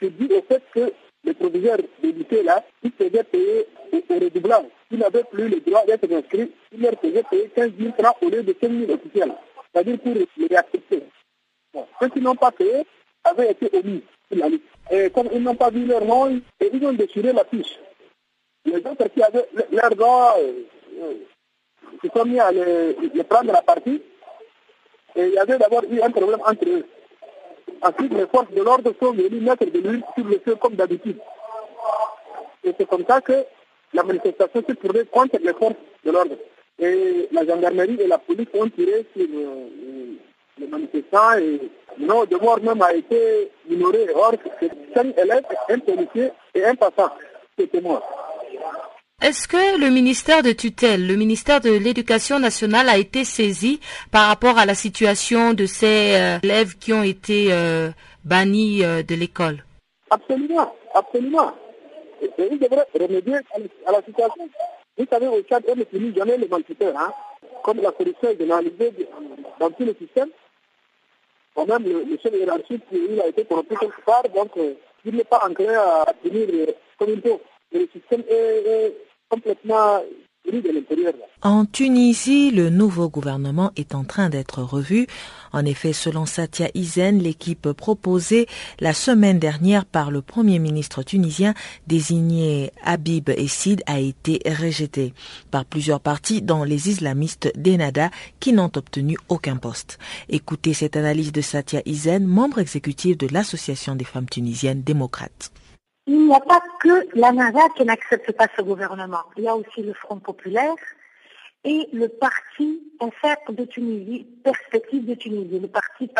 je 0.00 0.08
dis 0.08 0.32
au 0.32 0.42
fait 0.42 0.62
que 0.74 0.92
les 1.24 1.34
proviseurs 1.34 1.78
lycée 2.02 2.42
là, 2.42 2.62
ils 2.82 2.92
faisaient 2.92 3.24
payer 3.24 3.66
au 3.92 4.14
redoublant. 4.14 4.64
Ils 4.90 4.98
n'avaient 4.98 5.24
plus 5.24 5.48
le 5.48 5.60
droit 5.60 5.84
d'être 5.86 6.10
inscrits, 6.12 6.52
ils 6.72 6.80
leur 6.82 6.98
faisaient 7.00 7.22
payer 7.30 7.48
15 7.54 7.72
000 7.78 7.92
francs 7.98 8.16
au 8.22 8.28
lieu 8.28 8.42
de 8.42 8.54
5 8.60 8.70
000 8.70 8.92
officiels. 8.92 9.32
C'est-à-dire 9.72 9.98
pour 10.00 10.14
les 10.14 10.46
réaccepter. 10.46 11.02
Ceux 12.00 12.08
qui 12.08 12.20
n'ont 12.20 12.36
pas 12.36 12.52
payé 12.52 12.84
avaient 13.24 13.50
été 13.50 13.70
omis. 13.76 14.02
Et 14.90 15.10
comme 15.10 15.28
ils 15.32 15.42
n'ont 15.42 15.54
pas 15.54 15.70
vu 15.70 15.86
leur 15.86 16.04
nom, 16.04 16.36
et 16.60 16.70
ils 16.72 16.86
ont 16.86 16.92
déchiré 16.92 17.32
la 17.32 17.44
fiche. 17.44 17.78
Les 18.64 18.76
autres 18.76 19.08
qui 19.08 19.22
avaient 19.22 19.48
leur 19.72 19.96
nom, 19.96 20.28
euh, 20.38 21.14
se 22.02 22.08
sont 22.08 22.24
mis 22.24 22.38
à 22.38 22.50
les, 22.52 23.24
prendre 23.24 23.52
la 23.52 23.62
partie. 23.62 24.02
Et 25.16 25.26
il 25.26 25.32
y 25.32 25.38
avait 25.38 25.58
d'abord 25.58 25.82
eu 25.90 26.00
un 26.00 26.10
problème 26.10 26.40
entre 26.44 26.66
eux. 26.66 26.84
Ensuite, 27.82 28.14
les 28.14 28.26
forces 28.26 28.50
de 28.50 28.62
l'ordre 28.62 28.92
sont 29.00 29.12
venues 29.12 29.40
mettre 29.40 29.64
de 29.64 29.78
l'huile 29.78 30.02
sur 30.16 30.26
le 30.26 30.40
feu 30.44 30.56
comme 30.56 30.74
d'habitude. 30.74 31.18
Et 32.64 32.72
c'est 32.78 32.88
comme 32.88 33.04
ça 33.06 33.20
que 33.20 33.44
la 33.92 34.02
manifestation 34.02 34.62
s'est 34.66 34.74
tournée 34.74 35.04
contre 35.04 35.38
les 35.42 35.52
forces 35.52 35.74
de 36.04 36.10
l'ordre. 36.10 36.36
Et 36.78 37.28
la 37.30 37.46
gendarmerie 37.46 37.98
et 38.00 38.06
la 38.06 38.18
police 38.18 38.48
ont 38.54 38.68
tiré 38.68 39.06
sur 39.16 39.26
euh, 39.26 39.68
les 40.58 40.66
manifestants 40.66 41.34
et 41.38 41.60
le 41.98 42.06
nombre 42.06 42.26
de 42.26 42.36
morts 42.36 42.60
même 42.60 42.82
a 42.82 42.92
été 42.94 43.50
minoré. 43.68 44.06
Or, 44.14 44.32
cinq 44.94 45.16
élèves, 45.18 45.44
un 45.68 45.78
policier 45.78 46.30
et 46.54 46.64
un 46.64 46.74
passant 46.74 47.10
qui 47.56 47.64
étaient. 47.64 47.82
Est-ce 49.24 49.48
que 49.48 49.80
le 49.80 49.88
ministère 49.88 50.42
de 50.42 50.52
tutelle, 50.52 51.06
le 51.06 51.16
ministère 51.16 51.62
de 51.62 51.70
l'Éducation 51.70 52.38
nationale 52.38 52.90
a 52.90 52.98
été 52.98 53.24
saisi 53.24 53.80
par 54.12 54.28
rapport 54.28 54.58
à 54.58 54.66
la 54.66 54.74
situation 54.74 55.54
de 55.54 55.64
ces 55.64 56.12
euh, 56.16 56.38
élèves 56.42 56.76
qui 56.76 56.92
ont 56.92 57.02
été 57.02 57.46
euh, 57.50 57.88
bannis 58.22 58.84
euh, 58.84 59.02
de 59.02 59.14
l'école? 59.14 59.64
Absolument, 60.10 60.76
absolument. 60.94 61.52
Et, 62.20 62.28
devraient 62.58 62.86
remédier 63.00 63.36
à 63.86 63.92
la, 63.92 64.02
situation. 64.02 64.46
Vous 64.98 65.06
savez, 65.08 65.26
au 65.26 65.40
Tchad, 65.40 65.64
on 65.68 65.74
ne 65.76 65.84
finit 65.84 66.14
jamais 66.14 66.36
les 66.36 66.46
malfaiteurs. 66.46 66.94
Hein? 66.94 67.10
Comme 67.62 67.80
la 67.80 67.92
corruption 67.92 68.28
est 68.28 68.38
généralisée 68.38 68.92
dans 69.58 69.70
tout 69.70 69.86
le 69.86 69.96
système, 69.98 70.28
ou 71.56 71.64
même 71.64 71.82
le, 71.82 72.04
le 72.04 72.18
chef 72.22 72.34
hiérarchique, 72.34 72.82
il 72.92 73.18
a 73.22 73.28
été 73.28 73.46
corrompu 73.46 73.74
quelque 73.74 74.04
part, 74.04 74.24
donc 74.34 74.50
il 75.06 75.16
n'est 75.16 75.24
pas 75.24 75.48
enclin 75.48 75.72
à 75.72 76.12
finir 76.22 76.46
comme 76.98 77.08
il 77.08 77.22
faut. 77.22 77.40
Le 77.72 77.88
système 77.90 78.22
est 78.28 78.92
En 81.42 81.64
Tunisie, 81.64 82.50
le 82.50 82.68
nouveau 82.68 83.08
gouvernement 83.08 83.72
est 83.76 83.94
en 83.94 84.04
train 84.04 84.28
d'être 84.28 84.62
revu. 84.62 85.06
En 85.52 85.64
effet, 85.64 85.94
selon 85.94 86.26
Satia 86.26 86.68
Izen, 86.74 87.18
l'équipe 87.18 87.72
proposée 87.72 88.46
la 88.78 88.92
semaine 88.92 89.38
dernière 89.38 89.86
par 89.86 90.10
le 90.10 90.20
premier 90.20 90.58
ministre 90.58 91.02
tunisien 91.02 91.54
désigné 91.86 92.72
Habib 92.82 93.30
Essid 93.30 93.82
a 93.86 94.00
été 94.00 94.40
rejetée 94.44 95.14
par 95.50 95.64
plusieurs 95.64 96.00
partis, 96.00 96.42
dont 96.42 96.62
les 96.62 96.90
islamistes 96.90 97.50
d'Enada, 97.56 98.10
qui 98.38 98.52
n'ont 98.52 98.72
obtenu 98.76 99.16
aucun 99.28 99.56
poste. 99.56 99.98
Écoutez 100.28 100.74
cette 100.74 100.96
analyse 100.96 101.32
de 101.32 101.40
Satia 101.40 101.80
Izen, 101.86 102.26
membre 102.26 102.58
exécutif 102.58 103.16
de 103.16 103.28
l'Association 103.32 103.96
des 103.96 104.04
femmes 104.04 104.28
tunisiennes 104.28 104.82
démocrates. 104.82 105.52
Il 106.06 106.26
n'y 106.26 106.34
a 106.34 106.40
pas 106.40 106.60
que 106.80 107.08
la 107.18 107.32
NASA 107.32 107.66
qui 107.76 107.84
n'accepte 107.84 108.30
pas 108.32 108.46
ce 108.56 108.62
gouvernement. 108.62 109.22
Il 109.36 109.44
y 109.44 109.48
a 109.48 109.56
aussi 109.56 109.82
le 109.82 109.94
Front 109.94 110.18
populaire 110.18 110.74
et 111.64 111.88
le 111.94 112.08
parti 112.08 112.82
FR 113.00 113.52
de 113.52 113.64
Tunisie, 113.64 114.26
Perspective 114.44 115.06
de 115.06 115.14
Tunisie, 115.14 115.60
le 115.60 115.68
parti 115.68 116.10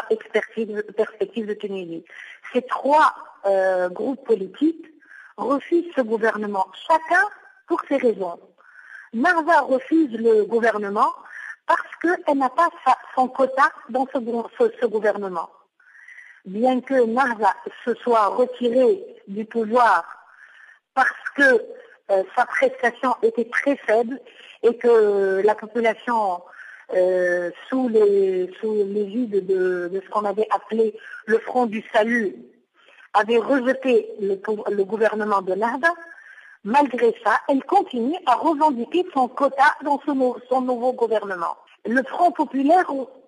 Perspective 0.96 1.46
de 1.46 1.54
Tunisie. 1.54 2.02
Ces 2.52 2.62
trois 2.62 3.14
euh, 3.44 3.90
groupes 3.90 4.24
politiques 4.24 4.86
refusent 5.36 5.92
ce 5.94 6.00
gouvernement, 6.00 6.66
chacun 6.88 7.26
pour 7.66 7.82
ses 7.86 7.98
raisons. 7.98 8.40
Marza 9.12 9.60
refuse 9.60 10.12
le 10.12 10.44
gouvernement 10.44 11.12
parce 11.66 11.82
qu'elle 12.00 12.38
n'a 12.38 12.48
pas 12.48 12.70
son 13.14 13.28
quota 13.28 13.70
dans 13.90 14.06
ce 14.12 14.86
gouvernement 14.86 15.50
bien 16.44 16.80
que 16.80 17.04
Marza 17.06 17.54
se 17.84 17.94
soit 17.94 18.26
retiré 18.28 19.04
du 19.28 19.44
pouvoir 19.44 20.04
parce 20.94 21.08
que 21.36 21.64
euh, 22.10 22.22
sa 22.36 22.46
prestation 22.46 23.14
était 23.22 23.48
très 23.48 23.76
faible 23.76 24.20
et 24.62 24.76
que 24.76 25.42
la 25.44 25.54
population 25.54 26.42
euh, 26.94 27.50
sous 27.68 27.88
les 27.88 28.50
sous 28.60 28.74
l'égide 28.74 29.46
de, 29.46 29.90
ce 30.04 30.10
qu'on 30.10 30.24
avait 30.24 30.46
appelé 30.50 30.94
le 31.26 31.38
Front 31.38 31.66
du 31.66 31.82
Salut 31.92 32.36
avait 33.14 33.38
rejeté 33.38 34.10
le, 34.20 34.38
le 34.70 34.84
gouvernement 34.84 35.40
de 35.40 35.54
Narda, 35.54 35.92
malgré 36.64 37.14
ça, 37.24 37.38
elle 37.48 37.64
continue 37.64 38.16
à 38.26 38.34
revendiquer 38.34 39.06
son 39.14 39.28
quota 39.28 39.74
dans 39.82 40.00
son, 40.04 40.36
son 40.48 40.60
nouveau 40.60 40.92
gouvernement. 40.92 41.56
Le 41.86 42.02
Front 42.02 42.32
populaire 42.32 42.84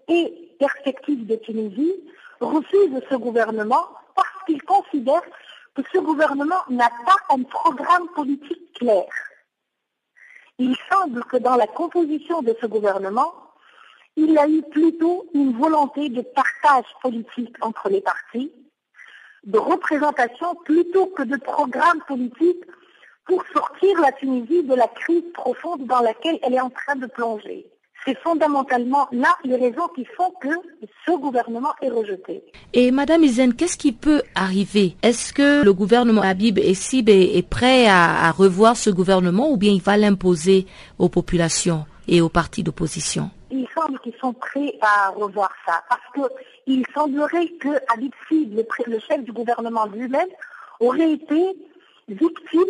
et 0.08 0.52
Perspective 0.58 1.26
de 1.26 1.36
Tunisie 1.36 1.94
refuse 2.40 3.00
ce 3.08 3.14
gouvernement 3.16 3.88
parce 4.14 4.44
qu'il 4.46 4.62
considère 4.62 5.22
que 5.74 5.82
ce 5.92 5.98
gouvernement 5.98 6.62
n'a 6.70 6.90
pas 7.04 7.34
un 7.34 7.42
programme 7.42 8.08
politique 8.14 8.72
clair. 8.74 9.04
Il 10.58 10.74
semble 10.90 11.22
que 11.24 11.36
dans 11.36 11.56
la 11.56 11.66
composition 11.66 12.40
de 12.42 12.56
ce 12.60 12.66
gouvernement, 12.66 13.32
il 14.16 14.30
y 14.30 14.38
a 14.38 14.48
eu 14.48 14.62
plutôt 14.62 15.26
une 15.34 15.52
volonté 15.58 16.08
de 16.08 16.22
partage 16.22 16.86
politique 17.02 17.54
entre 17.60 17.90
les 17.90 18.00
partis, 18.00 18.50
de 19.44 19.58
représentation 19.58 20.54
plutôt 20.64 21.06
que 21.08 21.22
de 21.22 21.36
programme 21.36 22.00
politique 22.08 22.64
pour 23.26 23.44
sortir 23.52 24.00
la 24.00 24.12
Tunisie 24.12 24.62
de 24.62 24.74
la 24.74 24.88
crise 24.88 25.30
profonde 25.34 25.86
dans 25.86 26.00
laquelle 26.00 26.38
elle 26.42 26.54
est 26.54 26.60
en 26.60 26.70
train 26.70 26.96
de 26.96 27.06
plonger. 27.06 27.70
C'est 28.06 28.18
fondamentalement 28.20 29.08
là 29.12 29.36
les 29.44 29.56
raisons 29.56 29.88
qui 29.94 30.04
font 30.16 30.30
que 30.40 30.48
ce 31.06 31.12
gouvernement 31.18 31.74
est 31.82 31.90
rejeté. 31.90 32.42
Et 32.72 32.90
Madame 32.90 33.24
Izen, 33.24 33.54
qu'est-ce 33.54 33.76
qui 33.76 33.92
peut 33.92 34.22
arriver? 34.34 34.96
Est-ce 35.02 35.32
que 35.32 35.64
le 35.64 35.72
gouvernement 35.72 36.22
Habib 36.22 36.58
et 36.58 36.74
Sib 36.74 37.08
est, 37.08 37.48
prêt 37.48 37.86
à, 37.88 38.30
revoir 38.30 38.76
ce 38.76 38.90
gouvernement 38.90 39.50
ou 39.50 39.56
bien 39.56 39.72
il 39.72 39.82
va 39.82 39.96
l'imposer 39.96 40.66
aux 40.98 41.08
populations 41.08 41.84
et 42.08 42.20
aux 42.20 42.28
partis 42.28 42.62
d'opposition? 42.62 43.30
Il 43.50 43.66
semble 43.74 43.98
qu'ils 44.00 44.16
sont 44.20 44.32
prêts 44.32 44.74
à 44.80 45.10
revoir 45.10 45.50
ça 45.66 45.82
parce 45.88 46.28
qu'il 46.64 46.84
semblerait 46.94 47.48
que 47.60 47.68
Habib 47.92 48.12
Sib, 48.28 48.54
le, 48.54 48.98
chef 49.00 49.22
du 49.24 49.32
gouvernement 49.32 49.86
lui-même, 49.86 50.28
aurait 50.80 51.12
été 51.12 51.56
victime 52.08 52.60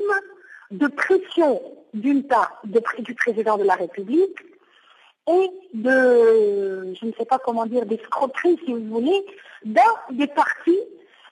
de 0.71 0.87
pression 0.89 1.61
d'une 1.95 2.23
part 2.25 2.61
du 2.65 3.15
président 3.15 3.57
de 3.57 3.65
la 3.65 3.75
République 3.75 4.37
et 5.29 5.51
de, 5.75 6.95
je 6.95 7.07
ne 7.07 7.13
sais 7.19 7.25
pas 7.25 7.39
comment 7.39 7.67
dire, 7.67 7.85
d'escroquerie, 7.87 8.59
si 8.65 8.73
vous 8.73 8.89
voulez, 8.89 9.27
dans 9.65 9.83
des 10.11 10.29
partis 10.29 10.81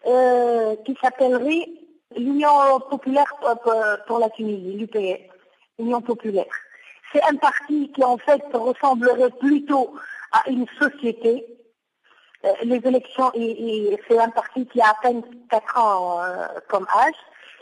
euh, 0.07 0.75
qui 0.85 0.97
s'appelleraient 1.01 1.69
l'Union 2.17 2.81
populaire 2.91 3.33
pour 4.07 4.19
la 4.19 4.31
Tunisie, 4.31 4.77
l'UPS, 4.77 5.21
l'Union 5.79 6.01
populaire. 6.01 6.47
C'est 7.13 7.23
un 7.23 7.37
parti 7.37 7.93
qui 7.93 8.03
en 8.03 8.19
fait 8.19 8.43
ressemblerait 8.53 9.31
plutôt 9.39 9.95
à 10.33 10.49
une 10.51 10.67
société. 10.79 11.47
Euh, 12.45 12.53
les 12.65 12.81
élections, 12.85 13.31
c'est 13.35 14.19
un 14.19 14.31
parti 14.31 14.67
qui 14.67 14.81
a 14.81 14.89
à 14.89 14.95
peine 15.01 15.23
4 15.49 15.79
ans 15.79 16.23
euh, 16.23 16.47
comme 16.69 16.87
âge. 16.97 17.15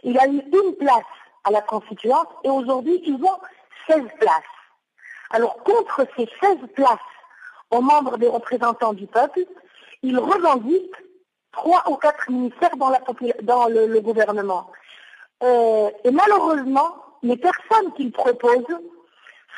Il 0.02 0.18
a 0.18 0.26
eu 0.26 0.42
une 0.52 0.74
place 0.76 1.04
à 1.44 1.50
la 1.50 1.60
constituante 1.60 2.28
et 2.44 2.48
aujourd'hui 2.48 3.02
ils 3.04 3.14
ont 3.14 3.38
16 3.88 4.02
places. 4.18 4.61
Alors 5.32 5.56
contre 5.64 6.06
ces 6.16 6.28
16 6.40 6.58
places 6.74 6.98
aux 7.70 7.80
membres 7.80 8.18
des 8.18 8.28
représentants 8.28 8.92
du 8.92 9.06
peuple, 9.06 9.40
ils 10.02 10.18
revendiquent 10.18 10.94
trois 11.52 11.82
ou 11.90 11.96
quatre 11.96 12.30
ministères 12.30 12.76
dans, 12.76 13.66
le, 13.68 14.00
gouvernement. 14.00 14.70
Euh, 15.42 15.90
et 16.04 16.10
malheureusement, 16.10 16.96
les 17.22 17.36
personnes 17.36 17.92
qu'ils 17.96 18.12
proposent 18.12 18.78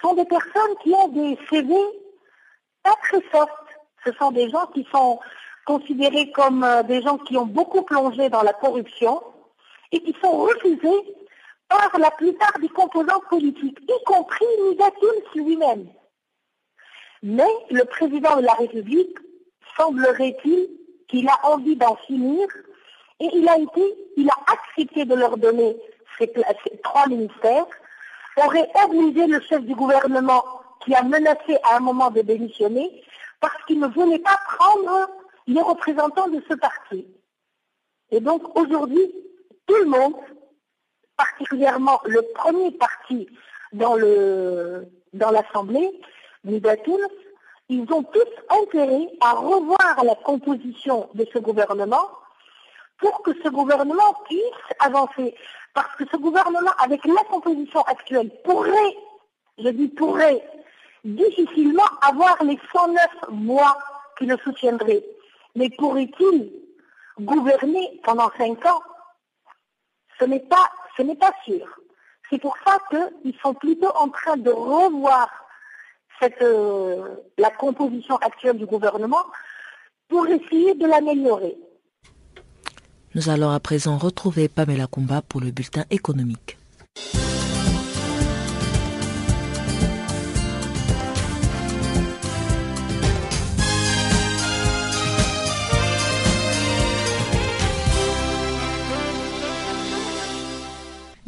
sont 0.00 0.14
des 0.14 0.24
personnes 0.24 0.76
qui 0.82 0.92
ont 0.94 1.08
des 1.08 1.38
CV 1.50 1.74
pas 2.82 2.94
très 3.02 3.22
soft. 3.32 3.52
Ce 4.04 4.12
sont 4.12 4.30
des 4.30 4.50
gens 4.50 4.66
qui 4.66 4.86
sont 4.92 5.18
considérés 5.66 6.30
comme 6.32 6.62
euh, 6.62 6.82
des 6.82 7.02
gens 7.02 7.18
qui 7.18 7.36
ont 7.36 7.46
beaucoup 7.46 7.82
plongé 7.82 8.28
dans 8.28 8.42
la 8.42 8.52
corruption 8.52 9.22
et 9.92 10.00
qui 10.00 10.14
sont 10.22 10.38
refusés 10.38 11.13
la 11.98 12.10
plupart 12.10 12.58
des 12.60 12.68
composants 12.68 13.22
politiques, 13.28 13.78
y 13.82 14.04
compris 14.04 14.44
Nigatins 14.68 15.30
lui-même. 15.34 15.88
Mais 17.22 17.50
le 17.70 17.84
président 17.84 18.36
de 18.36 18.42
la 18.42 18.54
République, 18.54 19.16
semblerait-il 19.76 20.68
qu'il 21.08 21.28
a 21.28 21.38
envie 21.44 21.76
d'en 21.76 21.96
finir 21.96 22.46
et 23.20 23.28
il 23.32 23.48
a 23.48 23.58
été, 23.58 23.82
il 24.16 24.28
a 24.28 24.36
accepté 24.52 25.04
de 25.04 25.14
leur 25.14 25.36
donner 25.36 25.76
ces, 26.18 26.32
trois 26.82 27.06
ministères, 27.06 27.66
aurait 28.36 28.70
obligé 28.84 29.26
le 29.26 29.40
chef 29.40 29.62
du 29.62 29.74
gouvernement 29.74 30.44
qui 30.84 30.94
a 30.94 31.02
menacé 31.02 31.56
à 31.62 31.76
un 31.76 31.80
moment 31.80 32.10
de 32.10 32.20
démissionner 32.20 33.02
parce 33.40 33.62
qu'il 33.66 33.80
ne 33.80 33.86
voulait 33.88 34.18
pas 34.18 34.38
prendre 34.56 35.08
les 35.46 35.60
représentants 35.60 36.28
de 36.28 36.42
ce 36.48 36.54
parti. 36.54 37.06
Et 38.10 38.20
donc 38.20 38.56
aujourd'hui, 38.58 39.12
tout 39.66 39.76
le 39.76 39.86
monde 39.86 40.14
particulièrement 41.16 42.00
le 42.04 42.22
premier 42.34 42.70
parti 42.72 43.28
dans 43.72 43.94
le 43.94 44.86
dans 45.14 45.30
l'Assemblée, 45.30 45.90
ils 46.44 47.92
ont 47.92 48.02
tous 48.02 48.60
intérêt 48.62 49.08
à 49.20 49.32
revoir 49.32 50.04
la 50.04 50.14
composition 50.16 51.08
de 51.14 51.26
ce 51.32 51.38
gouvernement 51.38 52.08
pour 52.98 53.22
que 53.22 53.32
ce 53.42 53.48
gouvernement 53.48 54.14
puisse 54.24 54.40
avancer. 54.80 55.34
Parce 55.72 55.94
que 55.96 56.04
ce 56.10 56.16
gouvernement, 56.16 56.70
avec 56.78 57.04
la 57.04 57.22
composition 57.30 57.82
actuelle, 57.82 58.30
pourrait, 58.44 58.96
je 59.58 59.68
dis 59.68 59.88
pourrait, 59.88 60.46
difficilement 61.04 61.82
avoir 62.02 62.42
les 62.44 62.58
109 62.72 63.00
mois 63.30 63.76
qui 64.18 64.26
le 64.26 64.36
soutiendraient. 64.38 65.04
Mais 65.56 65.70
pourrait-il 65.70 66.52
gouverner 67.20 68.00
pendant 68.04 68.30
5 68.38 68.64
ans? 68.66 68.82
Ce 70.18 70.24
n'est 70.24 70.40
pas 70.40 70.70
ce 70.96 71.02
n'est 71.02 71.16
pas 71.16 71.32
sûr. 71.44 71.66
C'est 72.30 72.40
pour 72.40 72.56
ça 72.66 72.78
qu'ils 72.90 73.34
sont 73.42 73.54
plutôt 73.54 73.90
en 73.94 74.08
train 74.08 74.36
de 74.36 74.50
revoir 74.50 75.28
euh, 76.40 77.16
la 77.38 77.50
composition 77.50 78.16
actuelle 78.16 78.56
du 78.56 78.66
gouvernement 78.66 79.24
pour 80.08 80.26
essayer 80.26 80.74
de 80.74 80.86
l'améliorer. 80.86 81.56
Nous 83.14 83.28
allons 83.28 83.50
à 83.50 83.60
présent 83.60 83.98
retrouver 83.98 84.48
Pamela 84.48 84.86
Kumba 84.86 85.22
pour 85.22 85.40
le 85.40 85.50
bulletin 85.50 85.84
économique. 85.90 86.56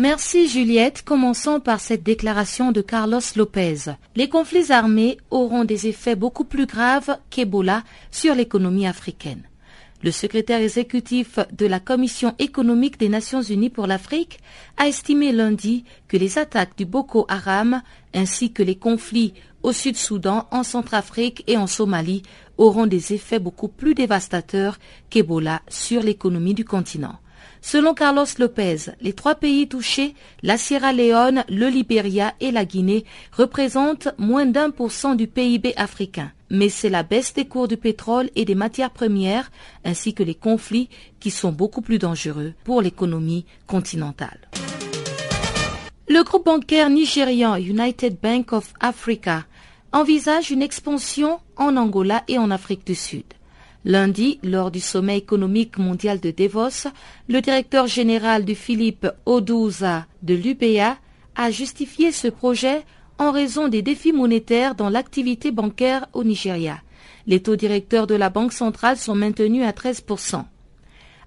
Merci 0.09 0.47
Juliette. 0.47 1.03
Commençons 1.03 1.59
par 1.59 1.81
cette 1.81 2.05
déclaration 2.05 2.71
de 2.71 2.81
Carlos 2.81 3.19
Lopez. 3.35 3.91
Les 4.15 4.29
conflits 4.29 4.71
armés 4.71 5.19
auront 5.33 5.65
des 5.65 5.89
effets 5.89 6.15
beaucoup 6.15 6.45
plus 6.45 6.67
graves 6.67 7.19
qu'Ebola 7.29 7.83
sur 8.13 8.37
l'économie 8.37 8.87
africaine. 8.87 9.43
Le 10.05 10.13
secrétaire 10.13 10.61
exécutif 10.61 11.41
de 11.51 11.67
la 11.67 11.81
Commission 11.81 12.37
économique 12.39 13.01
des 13.01 13.09
Nations 13.09 13.43
Unies 13.43 13.69
pour 13.69 13.89
l'Afrique 13.89 14.39
a 14.77 14.87
estimé 14.87 15.33
lundi 15.33 15.83
que 16.07 16.17
les 16.17 16.39
attaques 16.39 16.79
du 16.79 16.85
Boko 16.85 17.27
Haram 17.29 17.83
ainsi 18.15 18.53
que 18.53 18.63
les 18.63 18.77
conflits 18.77 19.35
au 19.65 19.73
Sud-Soudan, 19.73 20.47
en 20.53 20.63
Centrafrique 20.63 21.43
et 21.49 21.57
en 21.57 21.67
Somalie 21.67 22.23
auront 22.59 22.87
des 22.87 23.13
effets 23.13 23.41
beaucoup 23.41 23.67
plus 23.67 23.97
dévastateurs 23.97 24.79
qu'Ebola 25.11 25.63
sur 25.69 26.01
l'économie 26.01 26.55
du 26.55 26.65
continent. 26.65 27.19
Selon 27.69 27.95
Carlos 27.95 28.27
Lopez, 28.39 28.93
les 29.01 29.13
trois 29.13 29.35
pays 29.35 29.67
touchés, 29.67 30.15
la 30.45 30.57
Sierra 30.57 30.93
Leone, 30.93 31.43
le 31.49 31.67
Libéria 31.67 32.33
et 32.39 32.53
la 32.53 32.65
Guinée, 32.65 33.05
représentent 33.33 34.07
moins 34.19 34.47
d'un 34.47 34.71
pour 34.71 34.93
cent 34.93 35.17
du 35.17 35.27
PIB 35.27 35.75
africain. 35.77 36.31
Mais 36.49 36.69
c'est 36.69 36.89
la 36.89 37.03
baisse 37.03 37.35
des 37.35 37.47
cours 37.47 37.67
du 37.67 37.77
pétrole 37.77 38.31
et 38.37 38.45
des 38.45 38.55
matières 38.55 38.93
premières, 38.93 39.51
ainsi 39.85 40.15
que 40.15 40.23
les 40.23 40.37
conflits, 40.37 40.89
qui 41.19 41.33
sont 41.33 41.51
beaucoup 41.51 41.81
plus 41.83 41.99
dangereux 41.99 42.53
pour 42.63 42.83
l'économie 42.83 43.47
continentale. 43.67 44.39
Le 46.09 46.23
groupe 46.23 46.45
bancaire 46.45 46.89
nigérian 46.89 47.57
United 47.57 48.17
Bank 48.23 48.53
of 48.53 48.75
Africa 48.79 49.45
envisage 49.91 50.53
une 50.53 50.63
expansion 50.63 51.41
en 51.57 51.77
Angola 51.77 52.23
et 52.29 52.39
en 52.39 52.53
Afrique 52.53 52.87
du 52.87 52.95
Sud. 52.95 53.25
Lundi, 53.89 54.41
lors 54.43 54.73
du 54.73 54.81
sommet 54.81 55.17
économique 55.17 55.79
mondial 55.79 56.19
de 56.19 56.33
Davos, 56.33 56.89
le 57.29 57.41
directeur 57.41 57.87
général 57.87 58.45
du 58.45 58.57
Philippe 58.57 59.07
Odouza 59.27 60.07
de 60.25 60.35
l'UPA 60.35 60.99
a 61.37 61.51
justifié 61.53 62.11
ce 62.11 62.27
projet 62.27 62.83
en 63.19 63.31
raison 63.31 63.69
des 63.69 63.83
défis 63.83 64.13
monétaires 64.13 64.75
dans 64.75 64.89
l'activité 64.89 65.53
bancaire 65.53 66.09
au 66.15 66.25
Nigeria. 66.25 66.81
Les 67.29 67.41
taux 67.41 67.55
directeurs 67.55 68.09
de 68.09 68.17
la 68.17 68.29
Banque 68.29 68.53
centrale 68.53 68.97
sont 68.97 69.15
maintenus 69.15 69.65
à 69.65 69.71
13%. 69.71 70.43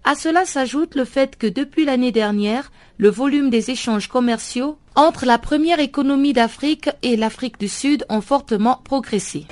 À 0.03 0.15
cela 0.15 0.43
s'ajoute 0.43 0.95
le 0.95 1.05
fait 1.05 1.37
que 1.37 1.47
depuis 1.47 1.85
l'année 1.85 2.11
dernière, 2.11 2.73
le 2.97 3.09
volume 3.09 3.49
des 3.49 3.71
échanges 3.71 4.09
commerciaux 4.09 4.77
entre 4.95 5.25
la 5.25 5.37
première 5.37 5.79
économie 5.79 6.33
d'Afrique 6.33 6.89
et 7.03 7.15
l'Afrique 7.15 7.57
du 7.57 7.69
Sud 7.69 8.05
ont 8.09 8.19
fortement 8.19 8.81
progressé. 8.83 9.45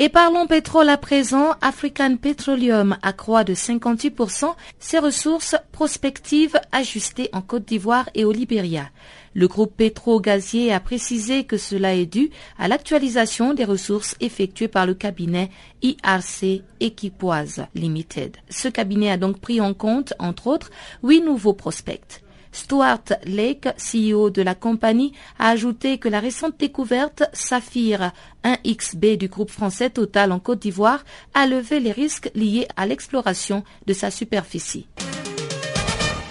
Et 0.00 0.08
parlons 0.08 0.48
pétrole 0.48 0.88
à 0.88 0.96
présent. 0.96 1.54
African 1.60 2.16
Petroleum 2.16 2.96
accroît 3.02 3.44
de 3.44 3.54
58% 3.54 4.52
ses 4.80 4.98
ressources 4.98 5.54
prospectives 5.70 6.58
ajustées 6.72 7.28
en 7.32 7.42
Côte 7.42 7.64
d'Ivoire 7.64 8.10
et 8.16 8.24
au 8.24 8.32
Libéria. 8.32 8.90
Le 9.34 9.46
groupe 9.46 9.76
pétro-gazier 9.76 10.72
a 10.72 10.80
précisé 10.80 11.44
que 11.44 11.56
cela 11.56 11.94
est 11.94 12.06
dû 12.06 12.30
à 12.58 12.66
l'actualisation 12.66 13.54
des 13.54 13.64
ressources 13.64 14.16
effectuées 14.18 14.66
par 14.66 14.84
le 14.84 14.94
cabinet 14.94 15.50
IRC 15.82 16.62
Equipoise 16.80 17.64
Limited. 17.76 18.36
Ce 18.48 18.66
cabinet 18.66 19.12
a 19.12 19.16
donc 19.16 19.38
pris 19.38 19.60
en 19.60 19.74
compte, 19.74 20.12
entre 20.18 20.48
autres, 20.48 20.70
huit 21.04 21.20
nouveaux 21.20 21.54
prospects. 21.54 22.23
Stuart 22.54 23.04
Lake, 23.26 23.68
CEO 23.76 24.30
de 24.30 24.40
la 24.40 24.54
compagnie, 24.54 25.12
a 25.38 25.48
ajouté 25.50 25.98
que 25.98 26.08
la 26.08 26.20
récente 26.20 26.54
découverte 26.58 27.24
Saphir 27.32 28.12
1XB 28.44 29.16
du 29.18 29.28
groupe 29.28 29.50
français 29.50 29.90
Total 29.90 30.30
en 30.32 30.38
Côte 30.38 30.60
d'Ivoire 30.60 31.04
a 31.34 31.46
levé 31.46 31.80
les 31.80 31.92
risques 31.92 32.30
liés 32.34 32.68
à 32.76 32.86
l'exploration 32.86 33.64
de 33.86 33.92
sa 33.92 34.10
superficie. 34.10 34.86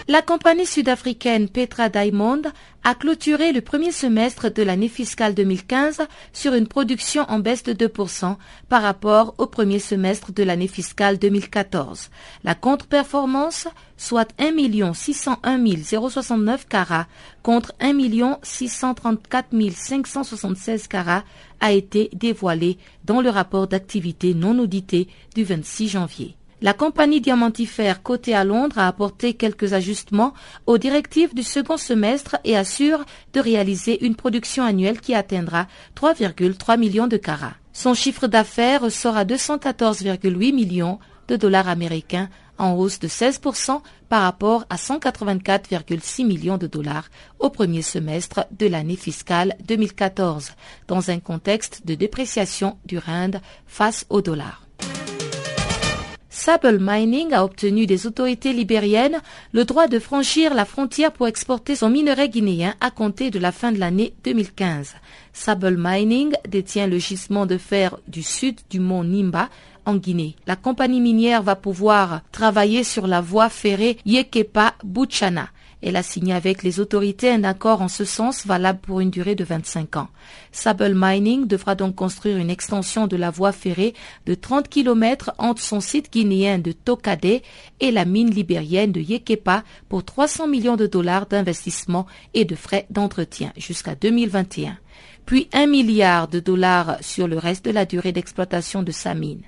La 0.09 0.21
compagnie 0.21 0.65
sud-africaine 0.65 1.47
Petra 1.47 1.87
Diamond 1.87 2.41
a 2.83 2.93
clôturé 2.93 3.53
le 3.53 3.61
premier 3.61 3.93
semestre 3.93 4.49
de 4.49 4.61
l'année 4.61 4.89
fiscale 4.89 5.33
2015 5.33 6.01
sur 6.33 6.53
une 6.55 6.67
production 6.67 7.23
en 7.29 7.39
baisse 7.39 7.63
de 7.63 7.71
2% 7.71 8.35
par 8.67 8.81
rapport 8.81 9.33
au 9.37 9.47
premier 9.47 9.79
semestre 9.79 10.33
de 10.33 10.43
l'année 10.43 10.67
fiscale 10.67 11.17
2014. 11.19 12.09
La 12.43 12.53
contre-performance, 12.53 13.69
soit 13.95 14.29
1 14.39 14.93
601 14.93 15.63
069 16.09 16.67
carats 16.67 17.07
contre 17.41 17.73
1 17.79 18.39
634 18.43 19.53
576 19.71 20.87
carats, 20.89 21.23
a 21.61 21.71
été 21.71 22.09
dévoilée 22.11 22.77
dans 23.05 23.21
le 23.21 23.29
rapport 23.29 23.67
d'activité 23.67 24.33
non 24.33 24.59
audité 24.59 25.07
du 25.33 25.45
26 25.45 25.87
janvier. 25.87 26.35
La 26.63 26.73
compagnie 26.73 27.19
diamantifère 27.19 28.01
cotée 28.03 28.33
à 28.33 28.45
Londres 28.45 28.79
a 28.79 28.87
apporté 28.87 29.33
quelques 29.33 29.73
ajustements 29.73 30.33
aux 30.65 30.77
directives 30.77 31.33
du 31.33 31.43
second 31.43 31.75
semestre 31.75 32.37
et 32.45 32.55
assure 32.55 33.03
de 33.33 33.41
réaliser 33.41 34.05
une 34.05 34.15
production 34.15 34.63
annuelle 34.63 35.01
qui 35.01 35.13
atteindra 35.13 35.67
3,3 35.97 36.79
millions 36.79 37.07
de 37.07 37.17
carats. 37.17 37.55
Son 37.73 37.93
chiffre 37.93 38.27
d'affaires 38.27 38.89
sera 38.89 39.19
à 39.19 39.25
214,8 39.25 40.55
millions 40.55 40.99
de 41.27 41.35
dollars 41.35 41.67
américains 41.67 42.29
en 42.57 42.75
hausse 42.75 42.99
de 42.99 43.09
16% 43.09 43.81
par 44.07 44.21
rapport 44.21 44.63
à 44.69 44.77
184,6 44.77 46.25
millions 46.25 46.57
de 46.57 46.67
dollars 46.67 47.09
au 47.39 47.49
premier 47.49 47.81
semestre 47.81 48.45
de 48.57 48.67
l'année 48.67 48.95
fiscale 48.95 49.57
2014, 49.67 50.53
dans 50.87 51.11
un 51.11 51.19
contexte 51.19 51.85
de 51.85 51.95
dépréciation 51.95 52.77
du 52.85 52.99
rand 52.99 53.41
face 53.67 54.05
au 54.09 54.21
dollar. 54.21 54.62
Sable 56.45 56.77
Mining 56.81 57.31
a 57.31 57.45
obtenu 57.45 57.85
des 57.85 58.05
autorités 58.05 58.51
libériennes 58.51 59.21
le 59.53 59.63
droit 59.63 59.87
de 59.87 59.97
franchir 59.97 60.53
la 60.53 60.65
frontière 60.65 61.13
pour 61.13 61.29
exporter 61.29 61.77
son 61.77 61.89
minerai 61.89 62.27
guinéen 62.27 62.75
à 62.81 62.91
compter 62.91 63.31
de 63.31 63.39
la 63.39 63.53
fin 63.53 63.71
de 63.71 63.79
l'année 63.79 64.13
2015. 64.25 64.93
Sable 65.31 65.77
Mining 65.79 66.33
détient 66.45 66.87
le 66.87 66.97
gisement 66.97 67.45
de 67.45 67.57
fer 67.57 67.97
du 68.09 68.23
sud 68.23 68.59
du 68.69 68.81
mont 68.81 69.05
Nimba 69.05 69.47
en 69.85 69.95
Guinée. 69.95 70.35
La 70.45 70.57
compagnie 70.57 70.99
minière 70.99 71.43
va 71.43 71.55
pouvoir 71.55 72.19
travailler 72.33 72.83
sur 72.83 73.07
la 73.07 73.21
voie 73.21 73.47
ferrée 73.47 73.97
Yekepa-Butchana. 74.05 75.47
Elle 75.85 75.97
a 75.97 76.03
signé 76.03 76.33
avec 76.33 76.63
les 76.63 76.79
autorités 76.79 77.29
un 77.29 77.43
accord 77.43 77.81
en 77.81 77.89
ce 77.89 78.05
sens 78.05 78.45
valable 78.45 78.79
pour 78.79 79.01
une 79.01 79.09
durée 79.09 79.35
de 79.35 79.43
25 79.43 79.97
ans. 79.97 80.07
Sable 80.53 80.93
Mining 80.95 81.45
devra 81.45 81.75
donc 81.75 81.95
construire 81.95 82.37
une 82.37 82.49
extension 82.49 83.05
de 83.05 83.17
la 83.17 83.29
voie 83.31 83.51
ferrée 83.51 83.93
de 84.25 84.33
30 84.33 84.69
km 84.69 85.33
entre 85.37 85.61
son 85.61 85.81
site 85.81 86.11
guinéen 86.13 86.57
de 86.57 86.71
Tokade 86.71 87.41
et 87.81 87.91
la 87.91 88.05
mine 88.05 88.29
libérienne 88.29 88.93
de 88.93 89.01
Yekepa 89.01 89.63
pour 89.89 90.05
300 90.05 90.47
millions 90.47 90.77
de 90.77 90.87
dollars 90.87 91.25
d'investissement 91.25 92.05
et 92.33 92.45
de 92.45 92.55
frais 92.55 92.87
d'entretien 92.89 93.51
jusqu'à 93.57 93.95
2021 93.95 94.77
puis 95.25 95.47
un 95.53 95.67
milliard 95.67 96.27
de 96.27 96.39
dollars 96.39 96.97
sur 97.01 97.27
le 97.27 97.37
reste 97.37 97.65
de 97.65 97.71
la 97.71 97.85
durée 97.85 98.11
d'exploitation 98.11 98.83
de 98.83 98.91
sa 98.91 99.13
mine. 99.13 99.41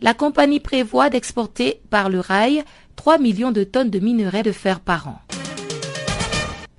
La 0.00 0.12
compagnie 0.12 0.60
prévoit 0.60 1.08
d'exporter 1.08 1.80
par 1.88 2.10
le 2.10 2.20
rail 2.20 2.62
3 2.96 3.18
millions 3.18 3.52
de 3.52 3.64
tonnes 3.64 3.90
de 3.90 4.00
minerais 4.00 4.42
de 4.42 4.52
fer 4.52 4.80
par 4.80 5.08
an. 5.08 5.18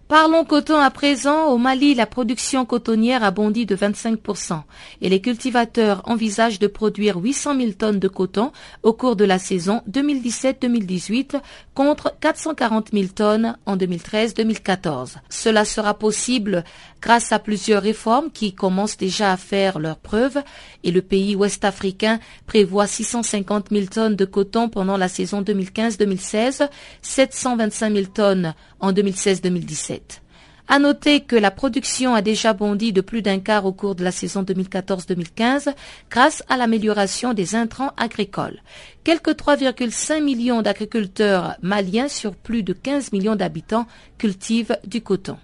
Parlons 0.07 0.45
coton 0.45 0.77
à 0.77 0.91
présent. 0.91 1.47
Au 1.47 1.57
Mali, 1.57 1.95
la 1.95 2.05
production 2.05 2.63
cotonnière 2.63 3.23
a 3.23 3.31
bondi 3.31 3.65
de 3.65 3.75
25% 3.75 4.61
et 5.01 5.09
les 5.09 5.19
cultivateurs 5.19 6.03
envisagent 6.05 6.59
de 6.59 6.67
produire 6.67 7.17
800 7.17 7.57
000 7.57 7.71
tonnes 7.71 7.97
de 7.97 8.07
coton 8.07 8.51
au 8.83 8.93
cours 8.93 9.15
de 9.15 9.25
la 9.25 9.39
saison 9.39 9.81
2017-2018 9.89 11.41
contre 11.75 12.15
440 12.21 12.89
000 12.93 13.07
tonnes 13.13 13.57
en 13.65 13.77
2013-2014. 13.77 15.17
Cela 15.29 15.65
sera 15.65 15.93
possible 15.93 16.63
grâce 17.01 17.31
à 17.31 17.37
plusieurs 17.37 17.83
réformes 17.83 18.31
qui 18.31 18.53
commencent 18.53 18.97
déjà 18.97 19.31
à 19.31 19.37
faire 19.37 19.77
leurs 19.77 19.99
preuves 19.99 20.41
et 20.83 20.91
le 20.91 21.01
pays 21.01 21.35
ouest-africain 21.35 22.19
prévoit 22.47 22.87
650 22.87 23.67
000 23.71 23.85
tonnes 23.87 24.15
de 24.15 24.25
coton 24.25 24.69
pendant 24.69 24.97
la 24.97 25.09
saison 25.09 25.41
2015-2016, 25.41 26.69
725 27.01 27.93
000 27.93 28.05
tonnes 28.07 28.55
en 28.79 28.91
2016-2017. 28.91 30.24
À 30.67 30.79
noter 30.79 31.21
que 31.21 31.35
la 31.35 31.51
production 31.51 32.15
a 32.15 32.21
déjà 32.21 32.53
bondi 32.53 32.91
de 32.91 33.01
plus 33.01 33.21
d'un 33.21 33.39
quart 33.39 33.65
au 33.65 33.71
cours 33.71 33.93
de 33.93 34.03
la 34.03 34.11
saison 34.11 34.41
2014-2015 34.41 35.73
grâce 36.09 36.43
à 36.49 36.57
l'amélioration 36.57 37.33
des 37.33 37.55
intrants 37.55 37.91
agricoles. 37.97 38.61
Quelques 39.03 39.31
3,5 39.31 40.23
millions 40.23 40.63
d'agriculteurs 40.63 41.55
maliens 41.61 42.07
sur 42.07 42.35
plus 42.35 42.63
de 42.63 42.73
15 42.73 43.11
millions 43.11 43.35
d'habitants 43.35 43.85
cultivent 44.17 44.77
du 44.85 45.01
coton 45.01 45.37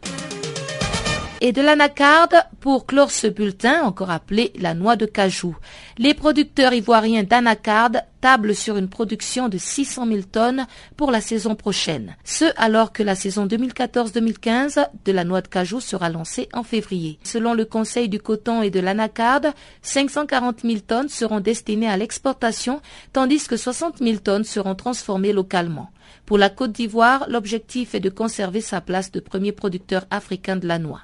et 1.42 1.52
de 1.52 1.62
l'anacarde 1.62 2.36
pour 2.60 2.86
clore 2.86 3.10
ce 3.10 3.26
bulletin, 3.26 3.82
encore 3.84 4.12
appelé 4.12 4.54
la 4.60 4.76
noix 4.76 4.96
de 4.96 5.08
cajou. 5.08 5.58
Les 5.98 6.14
producteurs 6.14 6.72
ivoiriens 6.72 7.24
d'anacarde 7.24 8.04
tablent 8.22 8.54
sur 8.54 8.78
une 8.78 8.88
production 8.88 9.50
de 9.50 9.58
600 9.58 10.06
000 10.06 10.22
tonnes 10.32 10.68
pour 10.96 11.10
la 11.10 11.20
saison 11.20 11.56
prochaine. 11.56 12.16
Ce 12.24 12.46
alors 12.58 12.94
que 12.94 13.02
la 13.02 13.16
saison 13.16 13.48
2014-2015 13.48 14.88
de 15.04 15.12
la 15.12 15.24
noix 15.24 15.42
de 15.42 15.48
cajou 15.48 15.80
sera 15.80 16.10
lancée 16.10 16.48
en 16.54 16.62
février. 16.62 17.18
Selon 17.24 17.56
le 17.56 17.66
Conseil 17.66 18.08
du 18.08 18.20
coton 18.20 18.62
et 18.62 18.70
de 18.70 18.80
l'anacarde, 18.80 19.52
540 19.82 20.60
000 20.62 20.82
tonnes 20.88 21.10
seront 21.10 21.40
destinées 21.40 21.90
à 21.90 21.98
l'exportation, 21.98 22.82
tandis 23.14 23.48
que 23.48 23.58
60 23.58 23.98
000 23.98 24.18
tonnes 24.18 24.44
seront 24.44 24.76
transformées 24.76 25.34
localement. 25.34 25.90
Pour 26.28 26.38
la 26.38 26.50
Côte 26.50 26.74
d'Ivoire, 26.74 27.26
l'objectif 27.28 27.96
est 27.96 28.00
de 28.00 28.10
conserver 28.10 28.62
sa 28.62 28.80
place 28.80 29.12
de 29.12 29.20
premier 29.20 29.52
producteur 29.52 30.06
africain 30.12 30.56
de 30.56 30.68
la 30.68 30.78
noix. 30.78 31.02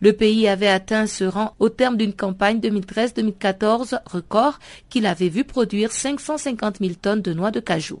Le 0.00 0.14
pays 0.14 0.48
avait 0.48 0.66
atteint 0.66 1.06
ce 1.06 1.24
rang 1.24 1.54
au 1.58 1.68
terme 1.68 1.98
d'une 1.98 2.14
campagne 2.14 2.58
2013-2014 2.58 4.00
record 4.06 4.58
qu'il 4.88 5.04
avait 5.04 5.28
vu 5.28 5.44
produire 5.44 5.92
550 5.92 6.78
000 6.80 6.92
tonnes 7.00 7.22
de 7.22 7.34
noix 7.34 7.50
de 7.50 7.60
cajou. 7.60 8.00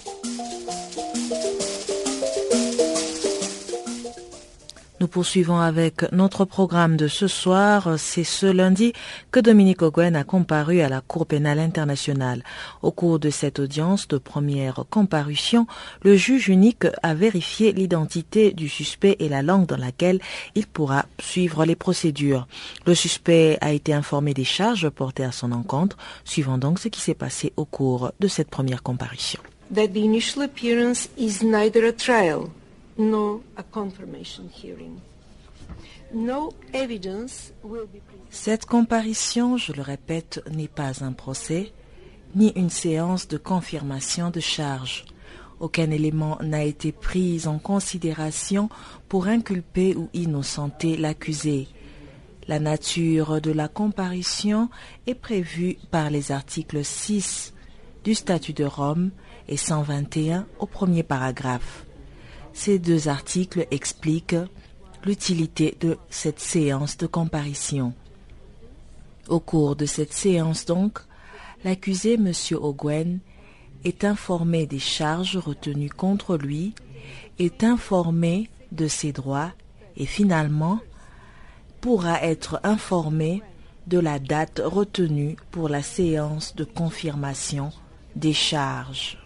Nous 5.01 5.07
poursuivons 5.07 5.57
avec 5.57 6.03
notre 6.11 6.45
programme 6.45 6.95
de 6.95 7.07
ce 7.07 7.27
soir. 7.27 7.97
C'est 7.97 8.23
ce 8.23 8.45
lundi 8.45 8.93
que 9.31 9.39
Dominique 9.39 9.81
Oguen 9.81 10.15
a 10.15 10.23
comparu 10.23 10.81
à 10.81 10.89
la 10.89 11.01
Cour 11.01 11.25
pénale 11.25 11.57
internationale. 11.57 12.43
Au 12.83 12.91
cours 12.91 13.17
de 13.17 13.31
cette 13.31 13.57
audience 13.57 14.07
de 14.07 14.19
première 14.19 14.85
comparution, 14.91 15.65
le 16.03 16.15
juge 16.15 16.49
unique 16.49 16.85
a 17.01 17.15
vérifié 17.15 17.71
l'identité 17.71 18.53
du 18.53 18.69
suspect 18.69 19.15
et 19.17 19.27
la 19.27 19.41
langue 19.41 19.65
dans 19.65 19.75
laquelle 19.75 20.19
il 20.53 20.67
pourra 20.67 21.07
suivre 21.19 21.65
les 21.65 21.75
procédures. 21.75 22.47
Le 22.85 22.93
suspect 22.93 23.57
a 23.59 23.71
été 23.71 23.95
informé 23.95 24.35
des 24.35 24.43
charges 24.43 24.87
portées 24.87 25.25
à 25.25 25.31
son 25.31 25.51
encontre, 25.51 25.97
suivant 26.25 26.59
donc 26.59 26.77
ce 26.77 26.89
qui 26.89 27.01
s'est 27.01 27.15
passé 27.15 27.53
au 27.57 27.65
cours 27.65 28.11
de 28.19 28.27
cette 28.27 28.51
première 28.51 28.83
comparution. 28.83 29.41
Cette 38.29 38.65
comparution, 38.65 39.57
je 39.57 39.71
le 39.73 39.81
répète, 39.81 40.43
n'est 40.51 40.67
pas 40.67 41.03
un 41.03 41.13
procès, 41.13 41.71
ni 42.35 42.49
une 42.55 42.69
séance 42.69 43.27
de 43.27 43.37
confirmation 43.37 44.29
de 44.29 44.39
charge. 44.39 45.05
Aucun 45.59 45.91
élément 45.91 46.37
n'a 46.41 46.63
été 46.63 46.91
pris 46.91 47.47
en 47.47 47.59
considération 47.59 48.69
pour 49.07 49.27
inculper 49.27 49.95
ou 49.95 50.09
innocenter 50.13 50.97
l'accusé. 50.97 51.67
La 52.47 52.59
nature 52.59 53.39
de 53.39 53.51
la 53.51 53.67
comparution 53.67 54.69
est 55.07 55.15
prévue 55.15 55.77
par 55.91 56.09
les 56.09 56.31
articles 56.31 56.83
6 56.83 57.53
du 58.03 58.15
statut 58.15 58.53
de 58.53 58.65
Rome 58.65 59.11
et 59.47 59.57
121 59.57 60.47
au 60.59 60.65
premier 60.65 61.03
paragraphe. 61.03 61.85
Ces 62.53 62.79
deux 62.79 63.07
articles 63.07 63.67
expliquent 63.71 64.35
l'utilité 65.03 65.75
de 65.79 65.97
cette 66.09 66.39
séance 66.39 66.97
de 66.97 67.07
comparition. 67.07 67.93
Au 69.27 69.39
cours 69.39 69.75
de 69.75 69.85
cette 69.85 70.13
séance 70.13 70.65
donc, 70.65 70.99
l'accusé 71.63 72.13
M. 72.15 72.31
Ogwen 72.59 73.19
est 73.83 74.03
informé 74.03 74.65
des 74.65 74.79
charges 74.79 75.37
retenues 75.37 75.89
contre 75.89 76.37
lui, 76.37 76.73
est 77.39 77.63
informé 77.63 78.49
de 78.71 78.87
ses 78.87 79.11
droits 79.11 79.51
et 79.97 80.05
finalement 80.05 80.79
pourra 81.79 82.21
être 82.21 82.59
informé 82.63 83.41
de 83.87 83.99
la 83.99 84.19
date 84.19 84.61
retenue 84.63 85.35
pour 85.49 85.67
la 85.67 85.81
séance 85.81 86.55
de 86.55 86.63
confirmation 86.63 87.71
des 88.15 88.33
charges. 88.33 89.20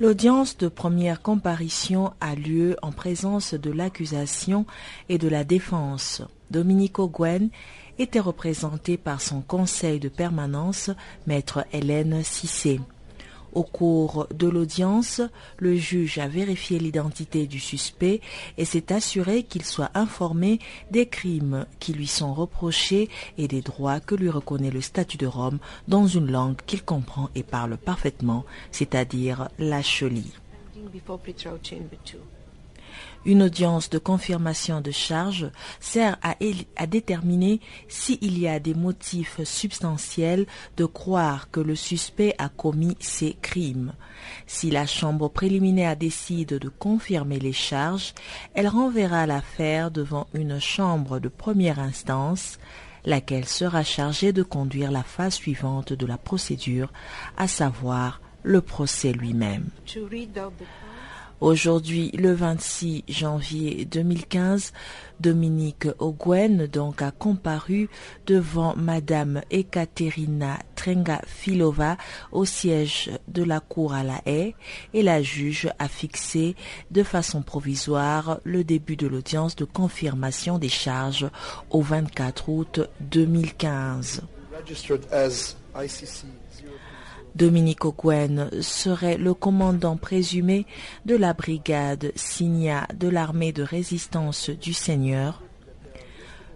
L'audience 0.00 0.56
de 0.58 0.68
première 0.68 1.22
comparution 1.22 2.12
a 2.20 2.34
lieu 2.34 2.76
en 2.82 2.90
présence 2.90 3.54
de 3.54 3.70
l'accusation 3.70 4.66
et 5.08 5.18
de 5.18 5.28
la 5.28 5.44
défense. 5.44 6.22
Dominique 6.50 6.98
Oguen 6.98 7.50
était 7.98 8.18
représenté 8.18 8.96
par 8.96 9.20
son 9.20 9.40
conseil 9.40 10.00
de 10.00 10.08
permanence, 10.08 10.90
maître 11.28 11.64
Hélène 11.72 12.24
Cissé. 12.24 12.80
Au 13.52 13.64
cours 13.64 14.26
de 14.34 14.48
l'audience, 14.48 15.20
le 15.58 15.76
juge 15.76 16.18
a 16.18 16.26
vérifié 16.26 16.78
l'identité 16.78 17.46
du 17.46 17.60
suspect 17.60 18.20
et 18.56 18.64
s'est 18.64 18.92
assuré 18.92 19.42
qu'il 19.42 19.64
soit 19.64 19.90
informé 19.94 20.58
des 20.90 21.06
crimes 21.06 21.66
qui 21.78 21.92
lui 21.92 22.06
sont 22.06 22.32
reprochés 22.32 23.10
et 23.36 23.48
des 23.48 23.60
droits 23.60 24.00
que 24.00 24.14
lui 24.14 24.30
reconnaît 24.30 24.70
le 24.70 24.80
statut 24.80 25.18
de 25.18 25.26
Rome 25.26 25.58
dans 25.86 26.06
une 26.06 26.30
langue 26.30 26.56
qu'il 26.66 26.82
comprend 26.82 27.28
et 27.34 27.42
parle 27.42 27.76
parfaitement, 27.76 28.44
c'est-à-dire 28.70 29.48
la 29.58 29.82
cheli. 29.82 30.32
Une 33.24 33.42
audience 33.42 33.88
de 33.90 33.98
confirmation 33.98 34.80
de 34.80 34.90
charge 34.90 35.50
sert 35.80 36.18
à, 36.22 36.34
à 36.76 36.86
déterminer 36.86 37.60
s'il 37.88 38.38
y 38.38 38.48
a 38.48 38.58
des 38.58 38.74
motifs 38.74 39.42
substantiels 39.44 40.46
de 40.76 40.84
croire 40.84 41.50
que 41.50 41.60
le 41.60 41.76
suspect 41.76 42.34
a 42.38 42.48
commis 42.48 42.96
ces 42.98 43.36
crimes. 43.40 43.92
Si 44.46 44.70
la 44.70 44.86
chambre 44.86 45.28
préliminaire 45.28 45.96
décide 45.96 46.58
de 46.58 46.68
confirmer 46.68 47.38
les 47.38 47.52
charges, 47.52 48.14
elle 48.54 48.68
renverra 48.68 49.26
l'affaire 49.26 49.90
devant 49.90 50.26
une 50.34 50.60
chambre 50.60 51.18
de 51.18 51.28
première 51.28 51.78
instance 51.78 52.58
laquelle 53.04 53.46
sera 53.46 53.82
chargée 53.82 54.32
de 54.32 54.42
conduire 54.42 54.90
la 54.90 55.02
phase 55.02 55.34
suivante 55.34 55.92
de 55.92 56.06
la 56.06 56.18
procédure, 56.18 56.92
à 57.36 57.48
savoir 57.48 58.20
le 58.42 58.60
procès 58.60 59.12
lui-même. 59.12 59.68
Aujourd'hui, 61.42 62.12
le 62.12 62.32
26 62.32 63.02
janvier 63.08 63.84
2015, 63.84 64.72
Dominique 65.18 65.88
Ogwen 65.98 66.68
donc 66.68 67.02
a 67.02 67.10
comparu 67.10 67.90
devant 68.28 68.76
Madame 68.76 69.42
Ekaterina 69.50 70.60
Trenga-Filova 70.76 71.96
au 72.30 72.44
siège 72.44 73.10
de 73.26 73.42
la 73.42 73.58
Cour 73.58 73.92
à 73.92 74.04
la 74.04 74.22
haie 74.24 74.54
et 74.94 75.02
la 75.02 75.20
juge 75.20 75.68
a 75.80 75.88
fixé 75.88 76.54
de 76.92 77.02
façon 77.02 77.42
provisoire 77.42 78.38
le 78.44 78.62
début 78.62 78.94
de 78.94 79.08
l'audience 79.08 79.56
de 79.56 79.64
confirmation 79.64 80.58
des 80.58 80.68
charges 80.68 81.28
au 81.70 81.82
24 81.82 82.50
août 82.50 82.80
2015. 83.00 84.22
Dominique 87.34 87.84
Ogwen 87.84 88.50
serait 88.60 89.16
le 89.16 89.32
commandant 89.32 89.96
présumé 89.96 90.66
de 91.06 91.16
la 91.16 91.32
brigade 91.32 92.12
Signa 92.14 92.86
de 92.94 93.08
l'armée 93.08 93.52
de 93.52 93.62
résistance 93.62 94.50
du 94.50 94.74
Seigneur. 94.74 95.42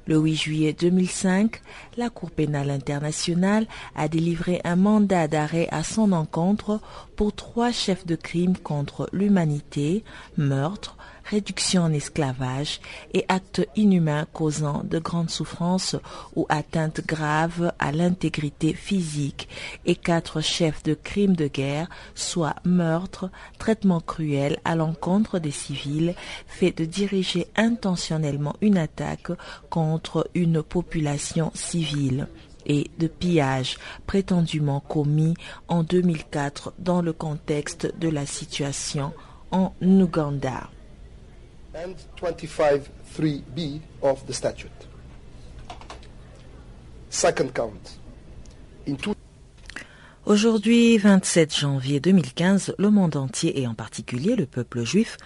Le 0.07 0.19
8 0.19 0.35
juillet 0.37 0.73
2005, 0.73 1.63
la 1.97 2.11
Cour 2.11 2.31
pénale 2.31 2.71
internationale 2.71 3.67
a 3.97 4.07
délivré 4.07 4.61
un 4.63 4.77
mandat 4.77 5.27
d'arrêt 5.27 5.67
à 5.73 5.83
son 5.83 6.13
encontre 6.13 6.81
pour 7.17 7.35
trois 7.35 7.73
chefs 7.73 8.07
de 8.07 8.15
crime 8.15 8.57
contre 8.57 9.09
l'humanité, 9.13 10.05
meurtre, 10.37 10.97
réduction 11.27 11.83
en 11.83 11.93
esclavage 11.93 12.81
et 13.13 13.25
actes 13.29 13.67
inhumains 13.77 14.27
causant 14.33 14.83
de 14.85 14.99
grandes 14.99 15.31
souffrances 15.31 15.97
ou 16.35 16.47
atteintes 16.49 17.05
graves 17.07 17.73
à 17.79 17.93
l'intégrité 17.93 18.73
physique 18.73 19.49
et 19.85 19.97
quatre 19.97 20.41
chefs 20.41 20.83
de 20.83 20.95
crimes 20.95 21.37
de 21.37 21.49
guerre, 21.49 21.89
soit 22.15 22.57
meurtre, 22.65 23.31
traitement 23.59 24.01
cruel 24.01 24.59
à 24.65 24.77
l'encontre 24.77 25.39
des 25.39 25.51
civils, 25.51 26.15
fait 26.47 26.73
de 26.73 26.85
diriger 26.85 27.47
intentionnellement 27.57 28.55
une 28.61 28.79
attaque 28.79 29.33
contre 29.71 30.31
une 30.35 30.63
population 30.63 31.51
civile 31.55 32.29
et 32.67 32.91
de 32.99 33.07
pillage 33.07 33.79
prétendument 34.07 34.81
commis 34.81 35.35
en 35.69 35.83
2004 35.83 36.73
dans 36.79 37.01
le 37.01 37.13
contexte 37.13 37.93
de 37.99 38.09
la 38.09 38.27
situation 38.27 39.13
en 39.51 39.73
Ouganda. 39.81 40.71
Aujourd'hui, 50.25 50.97
27 50.99 51.55
janvier 51.55 52.01
2015, 52.01 52.75
le 52.79 52.91
monde 52.91 53.17
entier 53.17 53.61
et 53.61 53.67
en 53.67 53.75
particulier 53.75 54.37
le 54.37 54.47
peuple 54.47 54.85
juif 54.85 55.19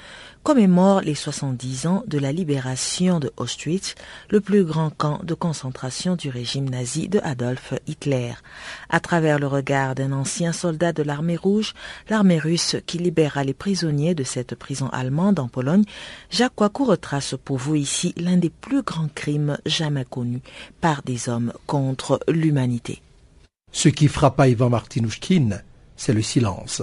commémore 0.42 1.02
les 1.02 1.14
70 1.14 1.86
ans 1.86 2.02
de 2.06 2.18
la 2.18 2.32
libération 2.32 3.20
de 3.20 3.30
Auschwitz, 3.36 3.94
le 4.30 4.40
plus 4.40 4.64
grand 4.64 4.90
camp 4.90 5.20
de 5.22 5.34
concentration 5.34 6.16
du 6.16 6.30
régime 6.30 6.68
nazi 6.68 7.08
de 7.08 7.20
Adolf 7.22 7.74
Hitler. 7.86 8.32
À 8.88 9.00
travers 9.00 9.38
le 9.38 9.46
regard 9.46 9.94
d'un 9.94 10.12
ancien 10.12 10.52
soldat 10.52 10.92
de 10.92 11.02
l'armée 11.02 11.36
rouge, 11.36 11.74
l'armée 12.08 12.38
russe 12.38 12.76
qui 12.86 12.98
libéra 12.98 13.44
les 13.44 13.54
prisonniers 13.54 14.14
de 14.14 14.24
cette 14.24 14.54
prison 14.54 14.88
allemande 14.88 15.38
en 15.38 15.48
Pologne, 15.48 15.84
Jacques 16.30 16.54
Coicou 16.56 16.84
retrace 16.84 17.34
pour 17.44 17.58
vous 17.58 17.74
ici 17.74 18.14
l'un 18.16 18.36
des 18.36 18.50
plus 18.50 18.82
grands 18.82 19.10
crimes 19.14 19.58
jamais 19.66 20.06
connus 20.08 20.42
par 20.80 21.02
des 21.02 21.28
hommes 21.28 21.52
contre 21.66 22.20
l'humanité. 22.28 23.02
Ce 23.72 23.88
qui 23.88 24.08
frappa 24.08 24.48
Ivan 24.48 24.70
Martinouchkine, 24.70 25.62
c'est 25.96 26.14
le 26.14 26.22
silence 26.22 26.82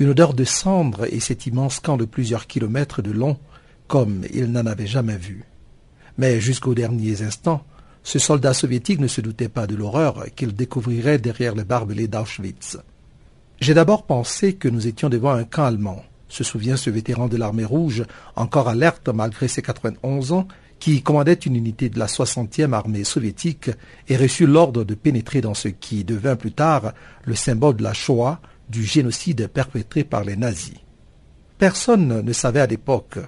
une 0.00 0.08
odeur 0.08 0.32
de 0.32 0.44
cendre 0.44 1.04
et 1.12 1.20
cet 1.20 1.46
immense 1.46 1.78
camp 1.78 1.98
de 1.98 2.06
plusieurs 2.06 2.46
kilomètres 2.46 3.02
de 3.02 3.10
long, 3.12 3.38
comme 3.86 4.24
il 4.32 4.50
n'en 4.50 4.64
avait 4.64 4.86
jamais 4.86 5.18
vu. 5.18 5.44
Mais 6.16 6.40
jusqu'aux 6.40 6.74
derniers 6.74 7.20
instants, 7.22 7.62
ce 8.02 8.18
soldat 8.18 8.54
soviétique 8.54 8.98
ne 8.98 9.06
se 9.06 9.20
doutait 9.20 9.50
pas 9.50 9.66
de 9.66 9.76
l'horreur 9.76 10.24
qu'il 10.34 10.54
découvrirait 10.54 11.18
derrière 11.18 11.54
les 11.54 11.64
barbelés 11.64 12.08
d'Auschwitz. 12.08 12.78
J'ai 13.60 13.74
d'abord 13.74 14.04
pensé 14.04 14.54
que 14.54 14.68
nous 14.68 14.86
étions 14.86 15.10
devant 15.10 15.32
un 15.32 15.44
camp 15.44 15.66
allemand, 15.66 16.02
se 16.28 16.44
souvient 16.44 16.78
ce 16.78 16.88
vétéran 16.88 17.28
de 17.28 17.36
l'armée 17.36 17.66
rouge, 17.66 18.04
encore 18.36 18.68
alerte 18.68 19.10
malgré 19.10 19.48
ses 19.48 19.60
91 19.60 20.32
ans, 20.32 20.48
qui 20.78 21.02
commandait 21.02 21.34
une 21.34 21.56
unité 21.56 21.90
de 21.90 21.98
la 21.98 22.06
60e 22.06 22.72
armée 22.72 23.04
soviétique 23.04 23.70
et 24.08 24.16
reçut 24.16 24.46
l'ordre 24.46 24.82
de 24.82 24.94
pénétrer 24.94 25.42
dans 25.42 25.52
ce 25.52 25.68
qui 25.68 26.04
devint 26.04 26.36
plus 26.36 26.52
tard 26.52 26.94
le 27.26 27.34
symbole 27.34 27.76
de 27.76 27.82
la 27.82 27.92
Shoah, 27.92 28.40
du 28.70 28.84
génocide 28.84 29.48
perpétré 29.48 30.04
par 30.04 30.24
les 30.24 30.36
nazis. 30.36 30.78
Personne 31.58 32.22
ne 32.22 32.32
savait 32.32 32.60
à 32.60 32.66
l'époque, 32.66 33.18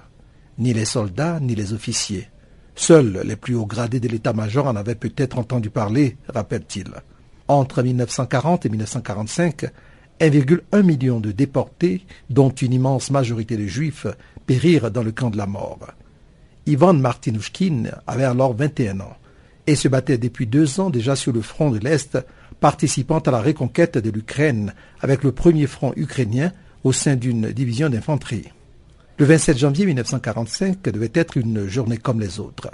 ni 0.57 0.73
les 0.73 0.85
soldats, 0.85 1.39
ni 1.39 1.53
les 1.53 1.73
officiers. 1.73 2.29
Seuls 2.75 3.21
les 3.23 3.35
plus 3.35 3.55
hauts 3.55 3.67
gradés 3.67 3.99
de 3.99 4.07
l'état-major 4.07 4.67
en 4.67 4.75
avaient 4.75 4.95
peut-être 4.95 5.37
entendu 5.37 5.69
parler, 5.69 6.17
rappelle-t-il. 6.27 6.91
Entre 7.47 7.83
1940 7.83 8.65
et 8.65 8.69
1945, 8.69 9.65
1,1 10.19 10.81
million 10.81 11.19
de 11.19 11.31
déportés, 11.31 12.05
dont 12.29 12.49
une 12.49 12.73
immense 12.73 13.11
majorité 13.11 13.57
de 13.57 13.67
juifs, 13.67 14.07
périrent 14.45 14.89
dans 14.89 15.03
le 15.03 15.11
camp 15.11 15.29
de 15.29 15.37
la 15.37 15.45
mort. 15.45 15.87
Ivan 16.65 16.93
Martinouchkin 16.93 17.91
avait 18.07 18.23
alors 18.23 18.55
21 18.55 19.01
ans 19.01 19.17
et 19.67 19.75
se 19.75 19.87
battait 19.87 20.17
depuis 20.17 20.47
deux 20.47 20.79
ans 20.79 20.89
déjà 20.89 21.15
sur 21.15 21.33
le 21.33 21.41
front 21.41 21.71
de 21.71 21.79
l'Est 21.79 22.17
participant 22.63 23.19
à 23.19 23.29
la 23.29 23.41
reconquête 23.41 23.97
de 23.97 24.09
l'Ukraine 24.09 24.73
avec 25.01 25.25
le 25.25 25.33
premier 25.33 25.67
front 25.67 25.91
ukrainien 25.97 26.53
au 26.85 26.93
sein 26.93 27.17
d'une 27.17 27.51
division 27.51 27.89
d'infanterie. 27.89 28.53
Le 29.17 29.25
27 29.25 29.57
janvier 29.57 29.85
1945 29.85 30.81
devait 30.83 31.11
être 31.13 31.35
une 31.35 31.67
journée 31.67 31.97
comme 31.97 32.21
les 32.21 32.39
autres. 32.39 32.71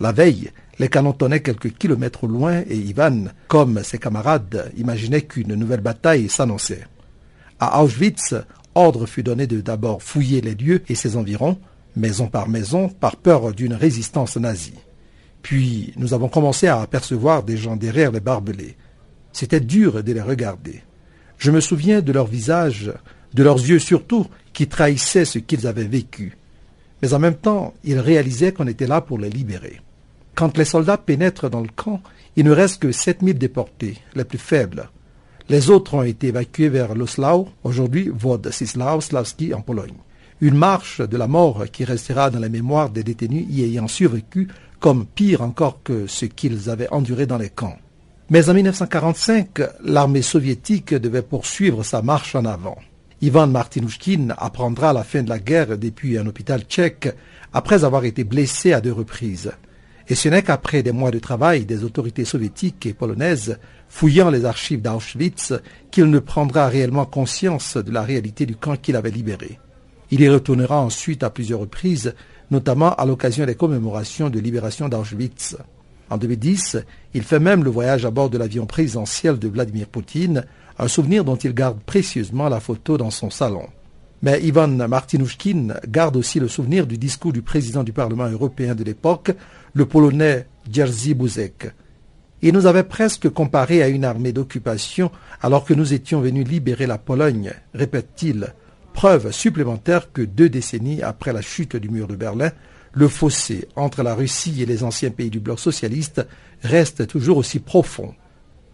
La 0.00 0.12
veille, 0.12 0.50
les 0.78 0.90
canons 0.90 1.14
tonnaient 1.14 1.40
quelques 1.40 1.72
kilomètres 1.78 2.26
loin 2.26 2.60
et 2.68 2.76
Ivan, 2.76 3.28
comme 3.48 3.82
ses 3.82 3.96
camarades, 3.96 4.70
imaginait 4.76 5.22
qu'une 5.22 5.54
nouvelle 5.54 5.80
bataille 5.80 6.28
s'annonçait. 6.28 6.84
À 7.58 7.82
Auschwitz, 7.82 8.34
ordre 8.74 9.06
fut 9.06 9.22
donné 9.22 9.46
de 9.46 9.62
d'abord 9.62 10.02
fouiller 10.02 10.42
les 10.42 10.54
lieux 10.54 10.82
et 10.90 10.94
ses 10.94 11.16
environs, 11.16 11.56
maison 11.96 12.26
par 12.26 12.50
maison, 12.50 12.90
par 12.90 13.16
peur 13.16 13.54
d'une 13.54 13.72
résistance 13.72 14.36
nazie. 14.36 14.78
Puis 15.40 15.94
nous 15.96 16.12
avons 16.12 16.28
commencé 16.28 16.66
à 16.66 16.82
apercevoir 16.82 17.44
des 17.44 17.56
gens 17.56 17.76
derrière 17.76 18.12
les 18.12 18.20
barbelés. 18.20 18.76
C'était 19.32 19.60
dur 19.60 20.02
de 20.02 20.12
les 20.12 20.20
regarder. 20.20 20.82
Je 21.38 21.50
me 21.50 21.60
souviens 21.60 22.00
de 22.00 22.12
leurs 22.12 22.26
visages, 22.26 22.92
de 23.34 23.42
leurs 23.42 23.58
yeux 23.58 23.78
surtout, 23.78 24.26
qui 24.52 24.68
trahissaient 24.68 25.24
ce 25.24 25.38
qu'ils 25.38 25.66
avaient 25.66 25.84
vécu. 25.84 26.36
Mais 27.02 27.14
en 27.14 27.18
même 27.18 27.34
temps, 27.34 27.74
ils 27.82 27.98
réalisaient 27.98 28.52
qu'on 28.52 28.68
était 28.68 28.86
là 28.86 29.00
pour 29.00 29.18
les 29.18 29.30
libérer. 29.30 29.80
Quand 30.34 30.56
les 30.56 30.64
soldats 30.64 30.98
pénètrent 30.98 31.50
dans 31.50 31.60
le 31.60 31.68
camp, 31.74 32.00
il 32.36 32.44
ne 32.44 32.52
reste 32.52 32.80
que 32.80 32.92
7000 32.92 33.36
déportés, 33.36 33.98
les 34.14 34.24
plus 34.24 34.38
faibles. 34.38 34.88
Les 35.48 35.68
autres 35.68 35.94
ont 35.94 36.02
été 36.02 36.28
évacués 36.28 36.68
vers 36.68 36.94
Loslau, 36.94 37.48
aujourd'hui 37.64 38.08
Wodcislau 38.08 39.00
Slavski 39.00 39.52
en 39.52 39.60
Pologne. 39.60 39.96
Une 40.40 40.54
marche 40.54 41.00
de 41.00 41.16
la 41.16 41.26
mort 41.26 41.64
qui 41.70 41.84
restera 41.84 42.30
dans 42.30 42.38
la 42.38 42.48
mémoire 42.48 42.90
des 42.90 43.04
détenus 43.04 43.46
y 43.50 43.62
ayant 43.62 43.88
survécu 43.88 44.48
comme 44.80 45.06
pire 45.06 45.42
encore 45.42 45.80
que 45.82 46.06
ce 46.06 46.24
qu'ils 46.24 46.70
avaient 46.70 46.90
enduré 46.90 47.26
dans 47.26 47.38
les 47.38 47.50
camps. 47.50 47.76
Mais 48.32 48.48
en 48.48 48.54
1945, 48.54 49.60
l'armée 49.84 50.22
soviétique 50.22 50.94
devait 50.94 51.20
poursuivre 51.20 51.82
sa 51.82 52.00
marche 52.00 52.34
en 52.34 52.46
avant. 52.46 52.78
Ivan 53.20 53.46
Martinushkin 53.46 54.28
apprendra 54.38 54.94
la 54.94 55.04
fin 55.04 55.22
de 55.22 55.28
la 55.28 55.38
guerre 55.38 55.76
depuis 55.76 56.16
un 56.16 56.26
hôpital 56.26 56.62
tchèque 56.62 57.14
après 57.52 57.84
avoir 57.84 58.06
été 58.06 58.24
blessé 58.24 58.72
à 58.72 58.80
deux 58.80 58.90
reprises. 58.90 59.52
Et 60.08 60.14
ce 60.14 60.30
n'est 60.30 60.40
qu'après 60.40 60.82
des 60.82 60.92
mois 60.92 61.10
de 61.10 61.18
travail 61.18 61.66
des 61.66 61.84
autorités 61.84 62.24
soviétiques 62.24 62.86
et 62.86 62.94
polonaises 62.94 63.58
fouillant 63.90 64.30
les 64.30 64.46
archives 64.46 64.80
d'Auschwitz 64.80 65.52
qu'il 65.90 66.08
ne 66.08 66.18
prendra 66.18 66.68
réellement 66.68 67.04
conscience 67.04 67.76
de 67.76 67.92
la 67.92 68.00
réalité 68.00 68.46
du 68.46 68.56
camp 68.56 68.76
qu'il 68.76 68.96
avait 68.96 69.10
libéré. 69.10 69.58
Il 70.10 70.22
y 70.22 70.28
retournera 70.30 70.80
ensuite 70.80 71.22
à 71.22 71.28
plusieurs 71.28 71.60
reprises, 71.60 72.14
notamment 72.50 72.94
à 72.94 73.04
l'occasion 73.04 73.44
des 73.44 73.56
commémorations 73.56 74.30
de 74.30 74.40
libération 74.40 74.88
d'Auschwitz. 74.88 75.58
En 76.10 76.18
2010, 76.18 76.78
il 77.14 77.22
fait 77.22 77.40
même 77.40 77.64
le 77.64 77.70
voyage 77.70 78.04
à 78.04 78.10
bord 78.10 78.30
de 78.30 78.38
l'avion 78.38 78.66
présidentiel 78.66 79.38
de 79.38 79.48
Vladimir 79.48 79.86
Poutine, 79.86 80.44
un 80.78 80.88
souvenir 80.88 81.24
dont 81.24 81.36
il 81.36 81.54
garde 81.54 81.80
précieusement 81.80 82.48
la 82.48 82.60
photo 82.60 82.98
dans 82.98 83.10
son 83.10 83.30
salon. 83.30 83.66
Mais 84.22 84.40
Ivan 84.42 84.68
Martinushkin 84.68 85.74
garde 85.88 86.16
aussi 86.16 86.38
le 86.38 86.48
souvenir 86.48 86.86
du 86.86 86.96
discours 86.96 87.32
du 87.32 87.42
président 87.42 87.82
du 87.82 87.92
Parlement 87.92 88.28
européen 88.28 88.74
de 88.74 88.84
l'époque, 88.84 89.32
le 89.74 89.86
Polonais 89.86 90.46
Jerzy 90.70 91.14
Buzek. 91.14 91.72
Il 92.40 92.54
nous 92.54 92.66
avait 92.66 92.84
presque 92.84 93.28
comparé 93.28 93.82
à 93.82 93.88
une 93.88 94.04
armée 94.04 94.32
d'occupation 94.32 95.10
alors 95.40 95.64
que 95.64 95.74
nous 95.74 95.92
étions 95.92 96.20
venus 96.20 96.46
libérer 96.46 96.86
la 96.86 96.98
Pologne, 96.98 97.52
répète-t-il, 97.74 98.52
preuve 98.92 99.32
supplémentaire 99.32 100.12
que 100.12 100.22
deux 100.22 100.48
décennies 100.48 101.02
après 101.02 101.32
la 101.32 101.40
chute 101.40 101.76
du 101.76 101.88
mur 101.88 102.06
de 102.06 102.16
Berlin, 102.16 102.50
le 102.92 103.08
fossé 103.08 103.68
entre 103.76 104.02
la 104.02 104.14
Russie 104.14 104.62
et 104.62 104.66
les 104.66 104.84
anciens 104.84 105.10
pays 105.10 105.30
du 105.30 105.40
bloc 105.40 105.58
socialiste 105.58 106.26
reste 106.62 107.06
toujours 107.06 107.38
aussi 107.38 107.58
profond. 107.58 108.14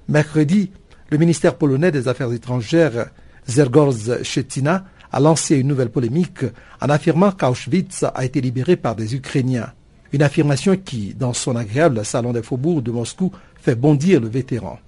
Mercredi, 0.08 0.70
le 1.10 1.18
ministère 1.18 1.56
polonais 1.56 1.92
des 1.92 2.08
Affaires 2.08 2.32
étrangères, 2.32 3.10
Zergorz 3.48 4.22
Shetina, 4.22 4.84
a 5.10 5.20
lancé 5.20 5.56
une 5.56 5.68
nouvelle 5.68 5.90
polémique 5.90 6.44
en 6.80 6.88
affirmant 6.88 7.32
qu'Auschwitz 7.32 8.04
a 8.14 8.24
été 8.24 8.40
libéré 8.40 8.76
par 8.76 8.94
des 8.94 9.14
Ukrainiens. 9.14 9.72
Une 10.12 10.22
affirmation 10.22 10.76
qui, 10.76 11.14
dans 11.14 11.32
son 11.32 11.56
agréable 11.56 12.04
salon 12.04 12.32
des 12.32 12.42
faubourgs 12.42 12.82
de 12.82 12.90
Moscou, 12.90 13.32
fait 13.60 13.74
bondir 13.74 14.20
le 14.20 14.28
vétéran. 14.28 14.78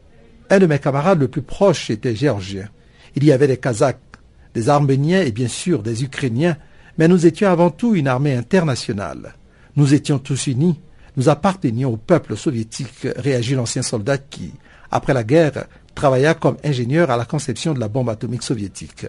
Un 0.50 0.58
de 0.58 0.66
mes 0.66 0.78
camarades 0.78 1.20
le 1.20 1.28
plus 1.28 1.42
proche 1.42 1.90
était 1.90 2.14
géorgien. 2.14 2.68
Il 3.14 3.24
y 3.24 3.32
avait 3.32 3.46
des 3.46 3.56
Kazakhs, 3.56 3.98
des 4.54 4.68
Arméniens 4.68 5.22
et 5.22 5.32
bien 5.32 5.48
sûr 5.48 5.82
des 5.82 6.04
Ukrainiens, 6.04 6.56
mais 6.98 7.08
nous 7.08 7.26
étions 7.26 7.48
avant 7.48 7.70
tout 7.70 7.94
une 7.94 8.08
armée 8.08 8.34
internationale. 8.34 9.34
Nous 9.76 9.94
étions 9.94 10.18
tous 10.18 10.46
unis, 10.46 10.80
nous 11.16 11.28
appartenions 11.28 11.92
au 11.92 11.96
peuple 11.96 12.36
soviétique, 12.36 13.06
réagit 13.16 13.54
l'ancien 13.54 13.82
soldat 13.82 14.18
qui, 14.18 14.52
après 14.90 15.14
la 15.14 15.24
guerre, 15.24 15.66
travailla 15.94 16.34
comme 16.34 16.56
ingénieur 16.64 17.10
à 17.10 17.16
la 17.16 17.24
conception 17.24 17.74
de 17.74 17.80
la 17.80 17.88
bombe 17.88 18.08
atomique 18.08 18.42
soviétique. 18.42 19.06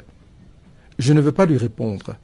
Je 1.00 1.14
ne 1.14 1.22
veux 1.22 1.32
pas 1.32 1.46
lui 1.46 1.58
répondre. 1.58 2.16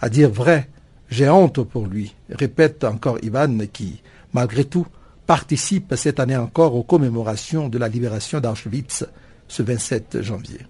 À 0.00 0.08
dire 0.08 0.30
vrai, 0.30 0.68
j'ai 1.08 1.28
honte 1.28 1.62
pour 1.62 1.86
lui, 1.86 2.14
répète 2.28 2.84
encore 2.84 3.18
Ivan 3.22 3.58
qui, 3.72 4.02
malgré 4.32 4.64
tout, 4.64 4.86
participe 5.26 5.94
cette 5.96 6.20
année 6.20 6.36
encore 6.36 6.74
aux 6.74 6.82
commémorations 6.82 7.68
de 7.68 7.78
la 7.78 7.88
libération 7.88 8.40
d'Auschwitz 8.40 9.04
ce 9.48 9.62
27 9.62 10.22
janvier. 10.22 10.60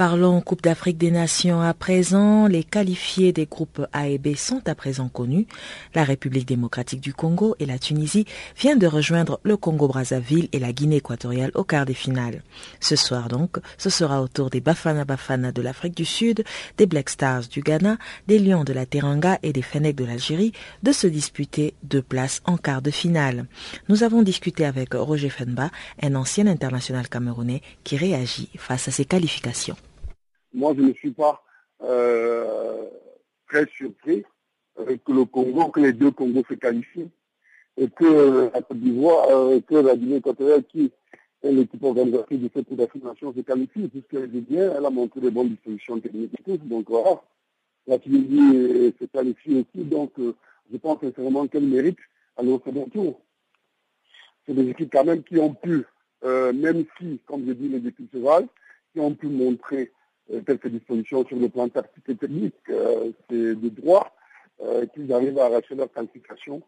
Parlons 0.00 0.40
Coupe 0.40 0.62
d'Afrique 0.62 0.96
des 0.96 1.10
Nations 1.10 1.60
à 1.60 1.74
présent. 1.74 2.46
Les 2.46 2.64
qualifiés 2.64 3.34
des 3.34 3.44
groupes 3.44 3.86
A 3.92 4.08
et 4.08 4.16
B 4.16 4.34
sont 4.34 4.62
à 4.66 4.74
présent 4.74 5.10
connus. 5.10 5.46
La 5.94 6.04
République 6.04 6.48
démocratique 6.48 7.02
du 7.02 7.12
Congo 7.12 7.54
et 7.58 7.66
la 7.66 7.78
Tunisie 7.78 8.24
viennent 8.56 8.78
de 8.78 8.86
rejoindre 8.86 9.40
le 9.42 9.58
Congo-Brazzaville 9.58 10.48
et 10.52 10.58
la 10.58 10.72
Guinée 10.72 10.96
équatoriale 10.96 11.50
au 11.54 11.64
quart 11.64 11.84
des 11.84 11.92
finales. 11.92 12.42
Ce 12.80 12.96
soir 12.96 13.28
donc, 13.28 13.58
ce 13.76 13.90
sera 13.90 14.22
au 14.22 14.28
tour 14.28 14.48
des 14.48 14.62
Bafana 14.62 15.04
Bafana 15.04 15.52
de 15.52 15.60
l'Afrique 15.60 15.98
du 15.98 16.06
Sud, 16.06 16.44
des 16.78 16.86
Black 16.86 17.10
Stars 17.10 17.48
du 17.48 17.60
Ghana, 17.60 17.98
des 18.26 18.38
Lions 18.38 18.64
de 18.64 18.72
la 18.72 18.86
Teranga 18.86 19.38
et 19.42 19.52
des 19.52 19.60
Fennecs 19.60 19.96
de 19.96 20.06
l'Algérie 20.06 20.52
de 20.82 20.92
se 20.92 21.08
disputer 21.08 21.74
deux 21.82 22.00
places 22.00 22.40
en 22.46 22.56
quart 22.56 22.80
de 22.80 22.90
finale. 22.90 23.44
Nous 23.90 24.02
avons 24.02 24.22
discuté 24.22 24.64
avec 24.64 24.94
Roger 24.94 25.28
Fenba, 25.28 25.70
un 26.02 26.14
ancien 26.14 26.46
international 26.46 27.06
camerounais 27.10 27.60
qui 27.84 27.98
réagit 27.98 28.48
face 28.56 28.88
à 28.88 28.92
ces 28.92 29.04
qualifications 29.04 29.76
moi, 30.52 30.74
je 30.76 30.82
ne 30.82 30.92
suis 30.92 31.12
pas 31.12 31.42
euh, 31.82 32.86
très 33.48 33.66
surpris 33.66 34.24
euh, 34.78 34.96
que 35.04 35.12
le 35.12 35.24
Congo, 35.24 35.68
que 35.68 35.80
les 35.80 35.92
deux 35.92 36.10
Congos 36.10 36.44
se 36.48 36.54
qualifient 36.54 37.08
et 37.76 37.88
que 37.88 38.50
la 38.52 38.62
Côte 38.62 38.78
d'Ivoire, 38.78 39.28
euh, 39.30 39.60
que 39.60 39.76
la 39.76 39.96
Guinée 39.96 40.16
équatoriale, 40.16 40.64
qui 40.64 40.90
est 41.42 41.52
l'équipe 41.52 41.82
organisatrice 41.82 42.40
de 42.40 42.50
cette 42.52 42.68
Coupe 42.68 43.34
se 43.34 43.40
qualifie, 43.40 43.88
puisqu'elle 43.88 44.24
est 44.24 44.40
bien, 44.40 44.72
elle 44.76 44.84
a 44.84 44.90
montré 44.90 45.20
des 45.20 45.30
bonnes 45.30 45.50
dispositions 45.50 45.98
techniques 45.98 46.34
et. 46.34 46.58
Donc 46.64 46.90
voilà, 46.90 47.22
la 47.86 47.98
Tunisie 47.98 48.92
se 49.00 49.06
qualifie 49.06 49.60
aussi, 49.60 49.84
donc 49.84 50.12
je 50.18 50.76
pense 50.76 51.00
sincèrement 51.00 51.46
qu'elle 51.46 51.66
mérite 51.66 51.98
aller 52.36 52.52
au 52.52 52.60
second 52.62 52.86
tour. 52.90 53.20
C'est 54.44 54.52
des 54.52 54.68
équipes 54.68 54.92
quand 54.92 55.04
même 55.04 55.22
qui 55.22 55.38
ont 55.38 55.54
pu, 55.54 55.86
même 56.22 56.84
si, 56.98 57.20
comme 57.24 57.46
je 57.46 57.52
dis, 57.52 57.68
les 57.68 57.88
équipes 57.88 58.12
se 58.12 58.18
valent, 58.18 58.48
qui 58.92 59.00
ont 59.00 59.14
pu 59.14 59.28
montrer 59.28 59.80
euh, 59.82 59.86
quelques 60.46 60.68
dispositions 60.68 61.26
sur 61.26 61.38
le 61.38 61.48
plan 61.48 61.68
tactique 61.68 62.08
et 62.08 62.14
technique. 62.14 62.54
Euh, 62.68 63.10
c'est 63.28 63.54
de 63.54 63.68
droit 63.68 64.12
euh, 64.62 64.86
qu'ils 64.94 65.12
arrivent 65.12 65.38
à 65.38 65.46
arracher 65.46 65.74
leur 65.74 65.90
qualification 65.92 66.62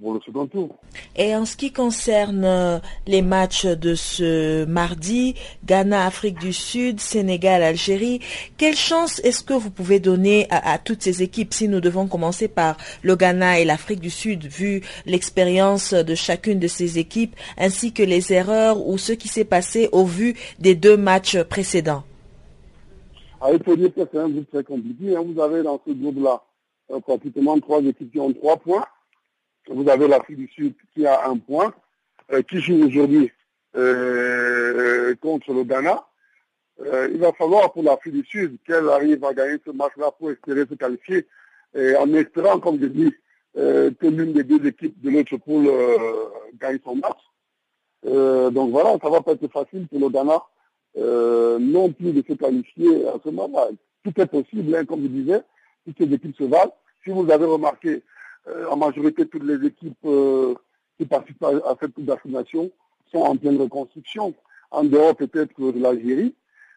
pour 0.00 0.12
le 0.12 0.20
second 0.20 0.46
tour. 0.46 0.76
Et 1.16 1.34
en 1.34 1.46
ce 1.46 1.56
qui 1.56 1.72
concerne 1.72 2.82
les 3.06 3.22
matchs 3.22 3.64
de 3.64 3.94
ce 3.94 4.66
mardi, 4.66 5.34
Ghana, 5.64 6.04
Afrique 6.04 6.38
du 6.38 6.52
Sud, 6.52 7.00
Sénégal, 7.00 7.62
Algérie, 7.62 8.20
quelle 8.58 8.76
chance 8.76 9.18
est-ce 9.20 9.42
que 9.42 9.54
vous 9.54 9.70
pouvez 9.70 9.98
donner 9.98 10.46
à, 10.50 10.76
toutes 10.76 11.00
ces 11.00 11.22
équipes 11.22 11.54
si 11.54 11.68
nous 11.68 11.80
devons 11.80 12.06
commencer 12.06 12.48
par 12.48 12.76
le 13.00 13.16
Ghana 13.16 13.60
et 13.60 13.64
l'Afrique 13.64 14.00
du 14.00 14.10
Sud, 14.10 14.44
vu 14.44 14.82
l'expérience 15.06 15.94
de 15.94 16.14
chacune 16.14 16.58
de 16.58 16.68
ces 16.68 16.98
équipes, 16.98 17.34
ainsi 17.56 17.94
que 17.94 18.02
les 18.02 18.34
erreurs 18.34 18.86
ou 18.86 18.98
ce 18.98 19.14
qui 19.14 19.28
s'est 19.28 19.46
passé 19.46 19.88
au 19.92 20.04
vu 20.04 20.34
des 20.58 20.74
deux 20.74 20.98
matchs 20.98 21.42
précédents? 21.44 22.04
Dire 23.50 23.94
que 23.94 24.00
c'est 24.10 24.18
un 24.18 24.28
groupe 24.28 24.50
très 24.50 24.64
compliqué. 24.64 25.16
Hein. 25.16 25.22
Vous 25.24 25.40
avez 25.40 25.62
dans 25.62 25.80
ce 25.86 25.92
groupe-là 25.92 26.42
euh, 26.90 27.00
pratiquement 27.00 27.58
trois 27.60 27.80
équipes 27.80 28.12
qui 28.12 28.20
ont 28.20 28.32
trois 28.32 28.56
points. 28.56 28.84
Vous 29.68 29.88
avez 29.88 30.08
l'Afrique 30.08 30.38
du 30.38 30.48
Sud 30.48 30.74
qui 30.94 31.06
a 31.06 31.28
un 31.28 31.38
point, 31.38 31.72
euh, 32.32 32.42
qui 32.42 32.60
joue 32.60 32.84
aujourd'hui 32.84 33.30
euh, 33.76 35.14
contre 35.16 35.52
le 35.52 35.64
Ghana. 35.64 36.04
il 37.10 37.18
va 37.18 37.32
falloir 37.32 37.72
pour 37.72 37.82
l'Afrique 37.82 38.14
du 38.14 38.24
Sud 38.24 38.58
qu'elle 38.66 38.88
arrive 38.88 39.24
à 39.24 39.32
gagner 39.32 39.58
ce 39.64 39.70
match-là 39.70 40.10
pour 40.18 40.30
espérer 40.30 40.66
se 40.68 40.74
qualifier, 40.74 41.26
et 41.74 41.96
en 41.96 42.12
espérant, 42.12 42.58
comme 42.58 42.80
je 42.80 42.86
dis, 42.86 43.14
que 43.54 44.06
l'une 44.06 44.32
des 44.32 44.44
deux 44.44 44.66
équipes 44.66 45.00
de 45.00 45.10
l'autre 45.10 45.36
poule 45.36 45.70
gagne 46.60 46.78
son 46.84 46.96
match. 46.96 48.52
donc 48.52 48.70
voilà, 48.72 48.98
ça 49.00 49.08
va 49.08 49.22
pas 49.22 49.32
être 49.32 49.48
facile 49.48 49.86
pour 49.86 50.00
le 50.00 50.08
Ghana 50.08 50.42
euh, 50.98 51.58
non 51.58 51.90
plus 51.90 52.12
de 52.12 52.22
se 52.26 52.34
qualifier 52.34 53.06
à 53.08 53.14
ce 53.24 53.30
moment-là. 53.30 53.68
Tout 54.04 54.20
est 54.20 54.26
possible, 54.26 54.74
hein, 54.74 54.84
comme 54.84 55.02
je 55.02 55.08
disais, 55.08 55.42
toutes 55.86 55.98
les 56.00 56.14
équipes 56.14 56.36
se 56.36 56.44
valent. 56.44 56.74
Si 57.02 57.10
vous 57.10 57.30
avez 57.30 57.46
remarqué, 57.46 58.02
euh, 58.48 58.66
en 58.68 58.76
majorité, 58.76 59.26
toutes 59.26 59.44
les 59.44 59.66
équipes 59.66 59.96
euh, 60.04 60.54
qui 60.98 61.06
participent 61.06 61.44
à, 61.44 61.76
cette 61.80 61.94
Coupe 61.94 62.04
d'affirmation 62.04 62.70
sont 63.10 63.20
en 63.20 63.36
pleine 63.36 63.60
reconstruction, 63.60 64.34
en 64.70 64.84
dehors 64.84 65.16
peut-être 65.16 65.58
de 65.72 65.80
l'Algérie 65.80 66.34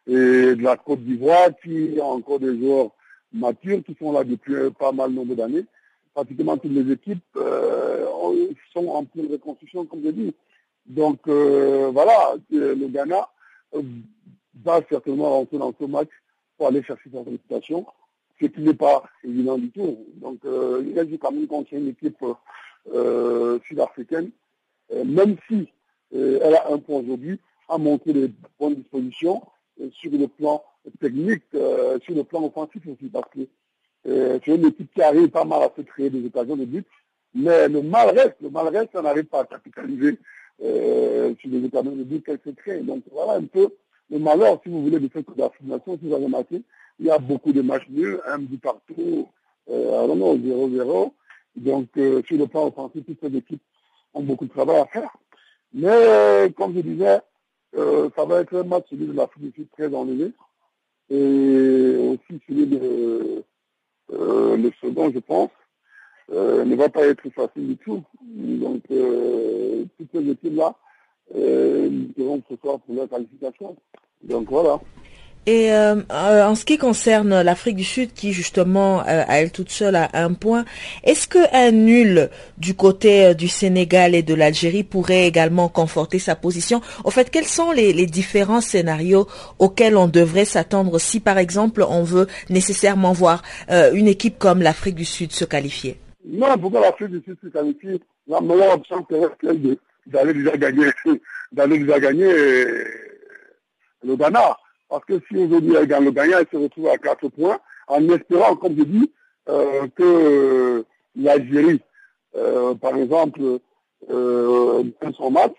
et 0.07 0.13
de 0.55 0.63
la 0.63 0.78
Côte 0.78 1.03
d'Ivoire, 1.03 1.49
qui 1.61 1.99
a 1.99 2.05
encore 2.05 2.39
des 2.39 2.57
joueurs 2.57 2.91
matures 3.34 3.84
qui 3.84 3.95
sont 3.99 4.13
là 4.13 4.24
depuis 4.24 4.53
pas 4.80 4.91
mal 4.91 5.11
nombre 5.11 5.36
d'années. 5.36 5.66
Pratiquement 6.13 6.57
toutes 6.57 6.72
les 6.72 6.89
équipes 6.93 7.24
sont 8.74 8.88
en 8.88 9.03
pleine 9.03 9.32
reconstruction, 9.32 9.86
comme 9.86 10.03
je 10.05 10.11
dis. 10.11 10.34
Donc 10.86 11.28
voilà, 11.28 12.36
le 12.51 12.88
Ghana 12.88 13.28
va 14.63 14.82
certainement 14.89 15.30
rentrer 15.30 15.57
dans 15.57 15.73
ce 15.80 15.86
match 15.86 16.09
pour 16.57 16.67
aller 16.67 16.84
chercher 16.84 17.09
sa 17.11 17.19
réputation, 17.19 17.86
ce 18.39 18.45
qui 18.45 18.61
n'est 18.61 18.73
pas 18.73 19.03
évident 19.23 19.57
du 19.57 19.69
tout. 19.71 19.97
Donc 20.15 20.39
euh, 20.45 20.84
il 20.86 20.97
a 20.99 21.05
quand 21.17 21.32
même 21.32 21.47
contre 21.47 21.73
une 21.73 21.89
équipe 21.89 22.23
euh, 22.93 23.59
sud-africaine, 23.65 24.30
euh, 24.93 25.03
même 25.03 25.36
si 25.47 25.67
elle 26.13 26.55
a 26.55 26.71
un 26.71 26.78
point 26.78 26.99
aujourd'hui, 26.99 27.39
a 27.67 27.78
montré 27.78 28.13
des 28.13 28.32
bonnes 28.59 28.76
dispositions 28.76 29.41
sur 29.91 30.11
le 30.11 30.28
plan 30.28 30.63
technique, 31.01 31.43
sur 31.51 32.15
le 32.15 32.23
plan 32.23 32.45
offensif 32.45 32.84
aussi, 32.88 33.09
parce 33.09 33.30
que 33.32 33.41
Euh, 34.07 34.38
c'est 34.43 34.55
une 34.55 34.67
équipe 34.67 34.93
qui 34.93 35.01
arrive 35.01 35.30
pas 35.30 35.45
mal 35.45 35.63
à 35.63 35.71
se 35.76 35.82
créer 35.82 36.11
des 36.11 36.23
occasions 36.28 36.55
de 36.55 36.65
but, 36.65 36.86
mais 37.34 37.67
le 37.67 37.82
mal 37.82 38.09
reste, 38.19 38.38
le 38.39 38.51
mal 38.51 38.67
reste, 38.67 38.91
on 38.93 39.01
n'arrive 39.01 39.26
pas 39.26 39.41
à 39.41 39.45
capitaliser 39.45 40.19
euh, 40.63 41.33
sur 41.39 41.49
les 41.49 41.65
occasions 41.65 41.95
de 41.95 42.03
but 42.03 42.25
qu'elle 42.25 42.39
se. 42.43 42.79
Donc 42.83 43.03
voilà 43.11 43.33
un 43.33 43.43
peu 43.45 43.69
le 44.09 44.19
malheur, 44.19 44.59
si 44.63 44.69
vous 44.69 44.83
voulez, 44.83 44.99
de 44.99 45.09
cette 45.11 45.25
d'affirmation, 45.35 45.97
si 45.97 46.07
vous 46.07 46.13
avez 46.13 46.25
remarqué, 46.25 46.61
il 46.99 47.05
y 47.07 47.09
a 47.09 47.17
beaucoup 47.17 47.51
de 47.51 47.61
matchs 47.61 47.87
nuls, 47.89 48.19
un 48.27 48.39
but 48.39 48.61
partout, 48.61 49.27
euh, 49.69 50.07
0-0. 50.07 51.11
Donc 51.55 51.87
euh, 51.97 52.21
sur 52.27 52.37
le 52.37 52.47
plan 52.47 52.67
offensif, 52.67 53.03
toutes 53.05 53.19
ces 53.21 53.35
équipes 53.35 53.61
ont 54.13 54.23
beaucoup 54.23 54.45
de 54.45 54.51
travail 54.51 54.77
à 54.77 54.85
faire. 54.85 55.11
Mais 55.73 55.87
euh, 55.89 56.49
comme 56.49 56.75
je 56.75 56.81
disais, 56.81 57.19
euh, 57.75 58.09
ça 58.15 58.25
va 58.25 58.41
être 58.41 58.55
un 58.55 58.63
match 58.63 58.85
celui 58.89 59.07
de 59.07 59.13
l'Afrique 59.13 59.53
du 59.55 59.67
très 59.67 59.93
enlevé. 59.93 60.31
Et 61.09 61.97
aussi 61.99 62.41
celui 62.47 62.67
de 62.67 63.43
euh, 64.13 64.57
le 64.57 64.71
second, 64.81 65.11
je 65.11 65.19
pense, 65.19 65.49
euh, 66.34 66.65
ne 66.65 66.76
va 66.76 66.89
pas 66.89 67.05
être 67.05 67.30
facile 67.30 67.67
du 67.67 67.78
tout. 67.78 68.03
Donc, 68.23 68.82
euh, 68.91 69.86
toutes 69.97 70.09
ces 70.13 70.32
équipes-là 70.32 70.76
euh, 71.36 71.89
seront 72.17 72.41
ce 72.49 72.55
soir 72.57 72.80
pour 72.80 72.95
leur 72.95 73.09
qualification. 73.09 73.76
Donc 74.23 74.47
voilà. 74.49 74.80
Et 75.47 75.71
euh, 75.71 76.01
en 76.09 76.55
ce 76.55 76.65
qui 76.65 76.80
concerne 76.80 77.41
l'Afrique 77.41 77.76
du 77.76 77.84
Sud, 77.84 78.13
qui 78.13 78.34
justement 78.34 79.01
euh, 79.01 79.23
à 79.28 79.41
elle 79.41 79.51
toute 79.51 79.69
seule 79.69 79.95
a 79.95 80.09
un 80.13 80.34
point, 80.34 80.65
est-ce 81.03 81.28
qu'un 81.28 81.69
nul 81.69 82.32
du 82.57 82.73
côté 82.73 83.26
euh, 83.26 83.34
du 83.36 83.47
Sénégal 83.47 84.15
et 84.15 84.23
de 84.23 84.34
l'Algérie 84.34 84.84
pourrait 84.84 85.28
également 85.28 85.69
conforter 85.69 86.17
sa 86.17 86.36
position? 86.36 86.82
Au 87.03 87.11
fait, 87.11 87.30
quels 87.30 87.45
sont 87.45 87.71
les, 87.71 87.93
les 87.93 88.07
différents 88.07 88.61
scénarios 88.61 89.28
auxquels 89.59 89.97
on 89.97 90.07
devrait 90.07 90.45
s'attendre 90.45 90.97
si, 90.97 91.19
par 91.19 91.38
exemple, 91.38 91.86
on 91.88 92.01
veut 92.01 92.26
nécessairement 92.49 93.13
voir 93.13 93.43
euh, 93.69 93.93
une 93.93 94.07
équipe 94.07 94.39
comme 94.39 94.63
l'Afrique 94.63 94.95
du 94.95 95.05
Sud 95.05 95.32
se 95.32 95.45
qualifier? 95.45 95.99
Non, 96.28 96.57
pourquoi 96.57 96.82
l'Afrique 96.82 97.09
du 97.09 97.21
Sud 97.23 97.38
se 97.43 97.47
qualifie 97.49 98.01
La 98.28 98.41
meilleure 98.41 98.76
option 98.76 99.05
serait 99.09 99.30
celle 99.41 99.78
d'aller 100.07 100.34
déjà 100.34 100.57
gagner, 100.57 100.88
d'aller 101.51 101.80
déjà 101.80 101.99
gagner 101.99 102.34
le 104.03 104.15
Ghana. 104.15 104.57
Parce 104.89 105.05
que 105.05 105.19
si 105.28 105.38
aujourd'hui 105.38 105.76
elle 105.76 105.88
gagne 105.88 106.05
le 106.05 106.11
gagnant, 106.11 106.38
elle 106.39 106.47
se 106.51 106.63
retrouve 106.63 106.88
à 106.88 106.97
4 106.97 107.28
points, 107.30 107.59
en 107.88 108.09
espérant, 108.09 108.55
comme 108.55 108.78
je 108.78 108.84
dis, 108.84 109.11
euh, 109.49 109.88
que 109.95 110.86
l'Algérie, 111.15 111.82
euh, 112.36 112.73
par 112.76 112.95
exemple, 112.95 113.59
euh, 114.09 114.84
son 115.17 115.32
match, 115.32 115.55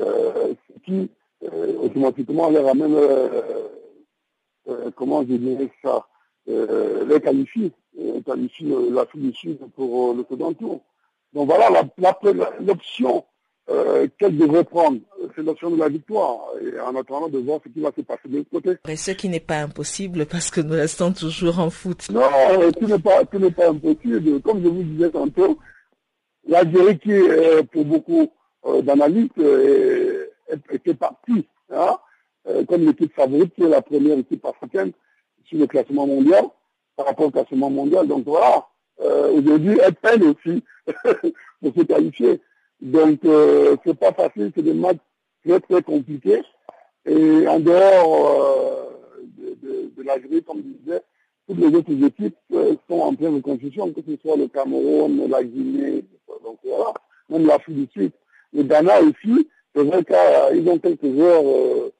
euh, 0.00 0.54
qui 0.84 1.10
euh, 1.44 1.74
automatiquement 1.82 2.50
les 2.50 2.58
ramène, 2.60 2.94
euh, 2.94 3.42
euh, 4.68 4.90
comment 4.96 5.22
je 5.22 5.34
dirais 5.34 5.70
ça, 5.82 6.06
euh, 6.48 7.04
les 7.06 7.20
qualifie, 7.20 7.66
euh, 7.66 7.87
qualifie 8.24 8.70
euh, 8.72 8.90
l'Afrique 8.92 9.22
du 9.22 9.32
Sud 9.34 9.58
pour 9.74 10.10
euh, 10.10 10.14
le 10.16 10.24
second 10.28 10.52
tour. 10.54 10.80
Donc 11.32 11.46
voilà 11.46 11.68
l'option 12.60 13.24
euh, 13.70 14.06
qu'elle 14.18 14.36
devrait 14.36 14.64
prendre, 14.64 14.98
c'est 15.36 15.42
l'option 15.42 15.70
de 15.70 15.78
la 15.78 15.88
victoire. 15.88 16.38
Et 16.62 16.80
en 16.80 16.94
attendant 16.96 17.28
de 17.28 17.38
voir 17.38 17.60
ce 17.64 17.68
qui 17.68 17.80
va 17.80 17.92
se 17.94 18.00
passer 18.00 18.28
de 18.28 18.38
l'autre 18.38 18.50
côté. 18.50 18.76
Et 18.88 18.96
ce 18.96 19.10
qui 19.10 19.28
n'est 19.28 19.40
pas 19.40 19.58
impossible 19.58 20.26
parce 20.26 20.50
que 20.50 20.60
nous 20.60 20.72
restons 20.74 21.12
toujours 21.12 21.58
en 21.60 21.70
foot. 21.70 22.08
Non, 22.10 22.22
tout 22.78 22.86
n'est 22.86 22.98
pas, 22.98 23.24
tout 23.26 23.38
n'est 23.38 23.50
pas 23.50 23.68
impossible. 23.68 24.40
Comme 24.40 24.62
je 24.62 24.68
vous 24.68 24.82
disais 24.82 25.10
tantôt, 25.10 25.58
l'Algérie 26.46 26.98
qui 26.98 27.12
est 27.12 27.30
euh, 27.30 27.62
pour 27.62 27.84
beaucoup 27.84 28.28
euh, 28.66 28.82
d'analystes 28.82 29.38
euh, 29.38 30.26
était 30.70 30.94
partie 30.94 31.46
hein, 31.70 31.96
euh, 32.48 32.64
comme 32.64 32.84
l'équipe 32.86 33.14
favorite 33.14 33.54
qui 33.54 33.62
est 33.62 33.68
la 33.68 33.82
première 33.82 34.18
équipe 34.18 34.44
africaine 34.44 34.92
sur 35.44 35.58
le 35.58 35.66
classement 35.66 36.06
mondial 36.06 36.44
par 36.98 37.06
rapport 37.06 37.26
au 37.26 37.30
classement 37.30 37.70
mondial. 37.70 38.08
Donc 38.08 38.24
voilà, 38.26 38.66
euh, 39.00 39.30
aujourd'hui 39.30 39.78
elle 39.82 39.94
peine 39.94 40.24
aussi 40.24 40.64
pour 41.62 41.72
se 41.74 41.82
qualifier. 41.84 42.40
Donc, 42.80 43.24
euh, 43.24 43.76
c'est 43.84 43.98
pas 43.98 44.12
facile, 44.12 44.52
c'est 44.54 44.62
des 44.62 44.74
matchs 44.74 44.98
très 45.46 45.60
très 45.60 45.82
compliqués. 45.82 46.42
Et 47.06 47.46
en 47.46 47.60
dehors 47.60 48.30
euh, 48.30 48.84
de, 49.38 49.66
de, 49.66 49.92
de 49.96 50.02
l'Algérie, 50.02 50.42
comme 50.42 50.58
je 50.58 50.84
disais, 50.84 51.02
toutes 51.48 51.58
les 51.58 51.74
autres 51.74 52.04
équipes 52.04 52.36
euh, 52.52 52.74
sont 52.88 52.98
en 52.98 53.14
pleine 53.14 53.36
reconstruction, 53.36 53.92
que 53.92 54.00
ce 54.06 54.16
soit 54.20 54.36
le 54.36 54.48
Cameroun, 54.48 55.28
la 55.30 55.42
Guinée, 55.44 56.04
donc 56.44 56.58
voilà, 56.64 56.92
même 57.30 57.46
l'Afrique 57.46 57.76
du 57.76 57.88
Sud. 57.92 58.12
Le 58.52 58.64
Ghana 58.64 59.00
aussi, 59.02 59.48
c'est 59.74 59.84
vrai 59.84 60.04
qu'ils 60.04 60.68
ont 60.68 60.78
quelques 60.78 61.06
joueurs 61.06 61.44
euh, 61.44 61.92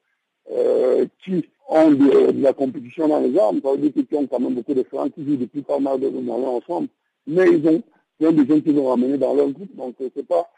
euh, 0.51 1.05
qui 1.23 1.45
ont 1.69 1.91
de, 1.91 2.31
de, 2.31 2.41
la 2.41 2.53
compétition 2.53 3.07
dans 3.07 3.19
les 3.19 3.37
armes, 3.37 3.61
ça 3.63 3.71
veut 3.71 3.77
dire 3.77 3.93
qu'ils 3.93 4.17
ont 4.17 4.27
quand 4.27 4.39
même 4.39 4.55
beaucoup 4.55 4.73
d'expérience, 4.73 5.11
qui 5.13 5.25
jouent 5.25 5.37
depuis 5.37 5.61
pas 5.61 5.79
mal 5.79 5.99
de 5.99 6.09
mois 6.09 6.35
ensemble, 6.35 6.87
mais 7.27 7.45
ils 7.47 7.67
ont, 7.67 7.83
des 8.19 8.45
gens 8.47 8.59
qui 8.59 8.71
ont 8.71 8.87
ramenés 8.87 9.17
dans 9.17 9.33
leur 9.33 9.49
groupe, 9.49 9.75
donc 9.75 9.95
c'est 9.99 10.27
pas 10.27 10.49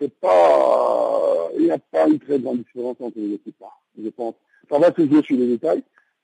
c'est 0.00 0.12
pas, 0.20 1.50
il 1.56 1.64
n'y 1.64 1.70
a 1.70 1.78
pas 1.78 2.06
une 2.06 2.18
très 2.18 2.38
grande 2.38 2.58
différence 2.58 2.96
entre 3.00 3.18
les 3.18 3.34
équipes 3.34 3.58
là, 3.60 3.68
je 4.02 4.08
pense. 4.10 4.34
Ça 4.68 4.78
va 4.78 4.92
se 4.92 5.06
jouer 5.06 5.22
sur 5.22 5.36
les 5.36 5.46
détails. 5.46 5.82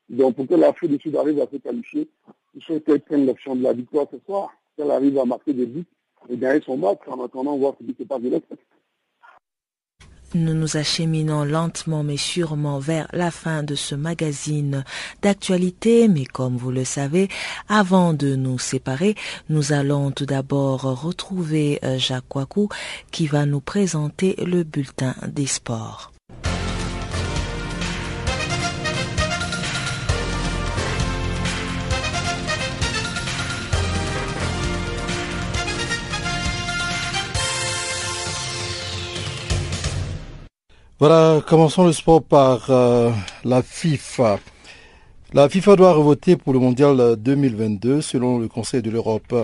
Donc, 0.09 0.37
pour 0.37 0.47
que 0.47 0.55
l'Afrique 0.55 0.91
du 0.91 0.99
Sud 0.99 1.17
arrive 1.17 1.41
à 1.41 1.47
se 1.51 1.57
qualifier, 1.57 2.09
il 2.55 2.63
faut 2.63 2.79
qu'elle 2.81 3.01
prenne 3.01 3.25
l'option 3.25 3.57
de 3.57 3.63
la 3.63 3.73
victoire 3.73 4.07
ce 4.11 4.19
soir, 4.27 4.51
qu'elle 4.77 4.91
arrive 4.91 5.19
à 5.19 5.25
marquer 5.25 5.55
des 5.55 5.65
buts 5.65 5.87
et 6.29 6.37
gagner 6.37 6.61
son 6.61 6.77
match 6.77 6.99
en 7.07 7.25
attendant 7.25 7.57
voir 7.57 7.75
ce 7.81 7.87
qui 7.87 7.97
se 7.99 8.05
passe 8.05 8.21
de 8.21 8.29
l'autre 8.29 8.47
nous 10.35 10.55
nous 10.55 10.77
acheminons 10.77 11.45
lentement 11.45 12.03
mais 12.03 12.17
sûrement 12.17 12.79
vers 12.79 13.09
la 13.13 13.31
fin 13.31 13.63
de 13.63 13.75
ce 13.75 13.95
magazine 13.95 14.85
d'actualité, 15.23 16.09
mais 16.09 16.25
comme 16.25 16.57
vous 16.57 16.71
le 16.71 16.85
savez, 16.85 17.29
avant 17.69 18.13
de 18.13 18.37
nous 18.37 18.59
séparer, 18.59 19.15
nous 19.49 19.73
allons 19.73 20.11
tout 20.11 20.27
d'abord 20.27 20.83
retrouver 21.03 21.81
Jacques 21.97 22.35
Wakou 22.35 22.69
qui 23.11 23.27
va 23.27 23.47
nous 23.47 23.61
présenter 23.61 24.37
le 24.45 24.63
bulletin 24.63 25.15
des 25.27 25.47
sports. 25.47 26.12
Voilà, 41.03 41.43
commençons 41.45 41.85
le 41.85 41.93
sport 41.93 42.23
par 42.23 42.71
euh, 42.71 43.11
la 43.43 43.61
FIFA. 43.61 44.39
La 45.33 45.49
FIFA 45.49 45.75
doit 45.75 45.95
revoter 45.95 46.37
pour 46.37 46.53
le 46.53 46.61
mondial 46.61 47.17
2022 47.17 48.01
selon 48.01 48.39
le 48.39 48.47
Conseil 48.47 48.83
de 48.83 48.91
l'Europe. 48.93 49.35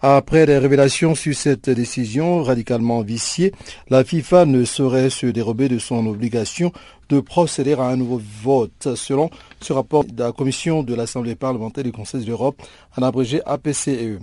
Après 0.00 0.46
les 0.46 0.58
révélations 0.58 1.16
sur 1.16 1.34
cette 1.34 1.68
décision 1.68 2.44
radicalement 2.44 3.00
viciée, 3.00 3.52
la 3.90 4.04
FIFA 4.04 4.44
ne 4.44 4.64
saurait 4.64 5.10
se 5.10 5.26
dérober 5.26 5.68
de 5.68 5.80
son 5.80 6.06
obligation 6.06 6.70
de 7.08 7.18
procéder 7.18 7.72
à 7.74 7.82
un 7.82 7.96
nouveau 7.96 8.22
vote, 8.40 8.94
selon 8.94 9.28
ce 9.60 9.72
rapport 9.72 10.04
de 10.04 10.22
la 10.22 10.30
Commission 10.30 10.84
de 10.84 10.94
l'Assemblée 10.94 11.34
parlementaire 11.34 11.82
du 11.82 11.90
Conseil 11.90 12.20
de 12.20 12.28
l'Europe, 12.28 12.62
en 12.96 13.02
abrégé 13.02 13.40
APCE. 13.44 14.20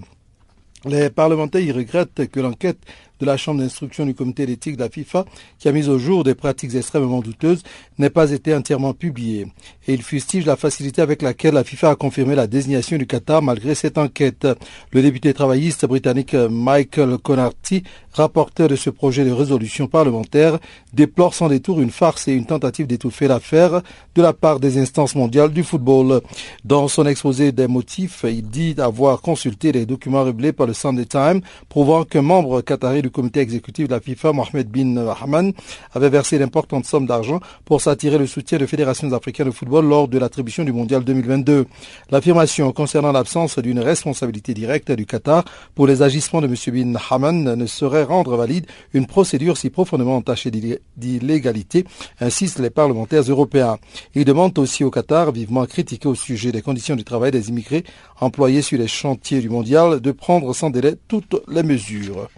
Les 0.85 1.09
parlementaires 1.09 1.59
y 1.59 1.73
regrettent 1.73 2.29
que 2.29 2.39
l'enquête 2.39 2.79
de 3.19 3.25
la 3.25 3.37
chambre 3.37 3.59
d'instruction 3.59 4.05
du 4.05 4.13
comité 4.13 4.45
d'éthique 4.45 4.77
de 4.77 4.81
la 4.81 4.89
FIFA, 4.89 5.25
qui 5.57 5.67
a 5.67 5.71
mis 5.71 5.87
au 5.89 5.97
jour 5.97 6.23
des 6.23 6.35
pratiques 6.35 6.75
extrêmement 6.75 7.19
douteuses, 7.19 7.63
n'ait 7.97 8.09
pas 8.09 8.31
été 8.31 8.55
entièrement 8.55 8.93
publiée. 8.93 9.47
Et 9.87 9.93
il 9.93 10.03
fustige 10.03 10.45
la 10.45 10.55
facilité 10.55 11.01
avec 11.01 11.21
laquelle 11.21 11.53
la 11.53 11.63
FIFA 11.63 11.91
a 11.91 11.95
confirmé 11.95 12.35
la 12.35 12.47
désignation 12.47 12.97
du 12.97 13.07
Qatar 13.07 13.41
malgré 13.41 13.75
cette 13.75 13.97
enquête. 13.97 14.47
Le 14.91 15.01
député 15.01 15.33
travailliste 15.33 15.85
britannique 15.85 16.33
Michael 16.33 17.17
Conarty, 17.17 17.83
rapporteur 18.13 18.67
de 18.67 18.75
ce 18.75 18.89
projet 18.89 19.25
de 19.25 19.31
résolution 19.31 19.87
parlementaire, 19.87 20.59
déplore 20.93 21.33
sans 21.33 21.47
détour 21.47 21.81
une 21.81 21.91
farce 21.91 22.27
et 22.27 22.33
une 22.33 22.45
tentative 22.45 22.87
d'étouffer 22.87 23.27
l'affaire 23.27 23.81
de 24.15 24.21
la 24.21 24.33
part 24.33 24.59
des 24.59 24.77
instances 24.77 25.15
mondiales 25.15 25.51
du 25.51 25.63
football. 25.63 26.21
Dans 26.65 26.87
son 26.87 27.05
exposé 27.05 27.51
des 27.51 27.67
motifs, 27.67 28.25
il 28.27 28.49
dit 28.49 28.75
avoir 28.77 29.21
consulté 29.21 29.71
les 29.71 29.85
documents 29.85 30.23
révélés 30.23 30.53
par 30.53 30.67
le 30.67 30.73
Sunday 30.73 31.05
Times 31.05 31.41
prouvant 31.67 32.03
qu'un 32.03 32.21
membre 32.21 32.61
qatari 32.61 33.01
du 33.01 33.08
comité 33.09 33.39
exécutif 33.39 33.87
de 33.87 33.93
la 33.93 33.99
FIFA, 33.99 34.33
Mohamed 34.33 34.69
bin 34.69 35.13
Rahman, 35.13 35.53
avait 35.93 36.09
versé 36.09 36.39
d'importantes 36.39 36.85
sommes 36.85 37.05
d'argent 37.05 37.39
pour 37.65 37.81
s'attirer 37.81 38.17
le 38.17 38.27
soutien 38.27 38.57
de 38.57 38.65
fédérations 38.65 39.11
africaines 39.13 39.47
de 39.47 39.51
football 39.51 39.85
lors 39.85 40.07
de 40.07 40.17
l'attribution 40.17 40.63
du 40.63 40.71
mondial 40.71 41.03
2022. 41.03 41.65
L'affirmation 42.11 42.71
concernant 42.71 43.11
l'absence 43.11 43.59
d'une 43.59 43.79
responsabilité 43.79 44.53
directe 44.53 44.91
du 44.91 45.05
Qatar 45.05 45.45
pour 45.75 45.87
les 45.87 46.01
agissements 46.01 46.41
de 46.41 46.47
M. 46.47 46.55
bin 46.73 46.97
Rahman 46.97 47.55
ne 47.55 47.65
saurait 47.65 48.03
rendre 48.03 48.35
valide 48.35 48.65
une 48.93 49.05
procédure 49.05 49.57
si 49.57 49.69
profondément 49.69 50.15
entachée 50.15 50.51
d'illégalité, 50.51 51.85
insistent 52.19 52.59
les 52.59 52.69
parlementaires 52.69 53.23
européens. 53.23 53.77
Ils 54.15 54.25
demandent 54.25 54.57
aussi 54.59 54.83
au 54.83 54.91
Qatar, 54.91 55.31
vivement 55.31 55.65
critiqué 55.65 56.07
au 56.07 56.15
sujet 56.15 56.51
des 56.51 56.61
conditions 56.61 56.95
du 56.95 57.03
travail 57.03 57.31
des 57.31 57.49
immigrés 57.49 57.83
employés 58.19 58.61
sur 58.61 58.77
les 58.77 58.87
chantiers 58.87 59.41
du 59.41 59.49
mondial, 59.49 59.99
de 59.99 60.11
prendre 60.11 60.53
sans 60.53 60.69
délai 60.69 60.95
toutes 61.07 61.35
les 61.47 61.63
mesures. 61.63 62.29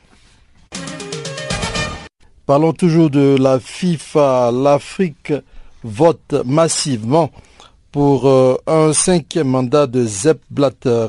Parlons 2.46 2.74
toujours 2.74 3.10
de 3.10 3.38
la 3.40 3.60
FIFA. 3.60 4.52
L'Afrique 4.52 5.34
vote 5.84 6.36
massivement 6.46 7.30
pour 7.92 8.28
euh, 8.28 8.56
un 8.68 8.94
cinquième 8.94 9.48
mandat 9.48 9.88
de 9.88 10.06
Zepp 10.06 10.42
Blatter. 10.50 11.08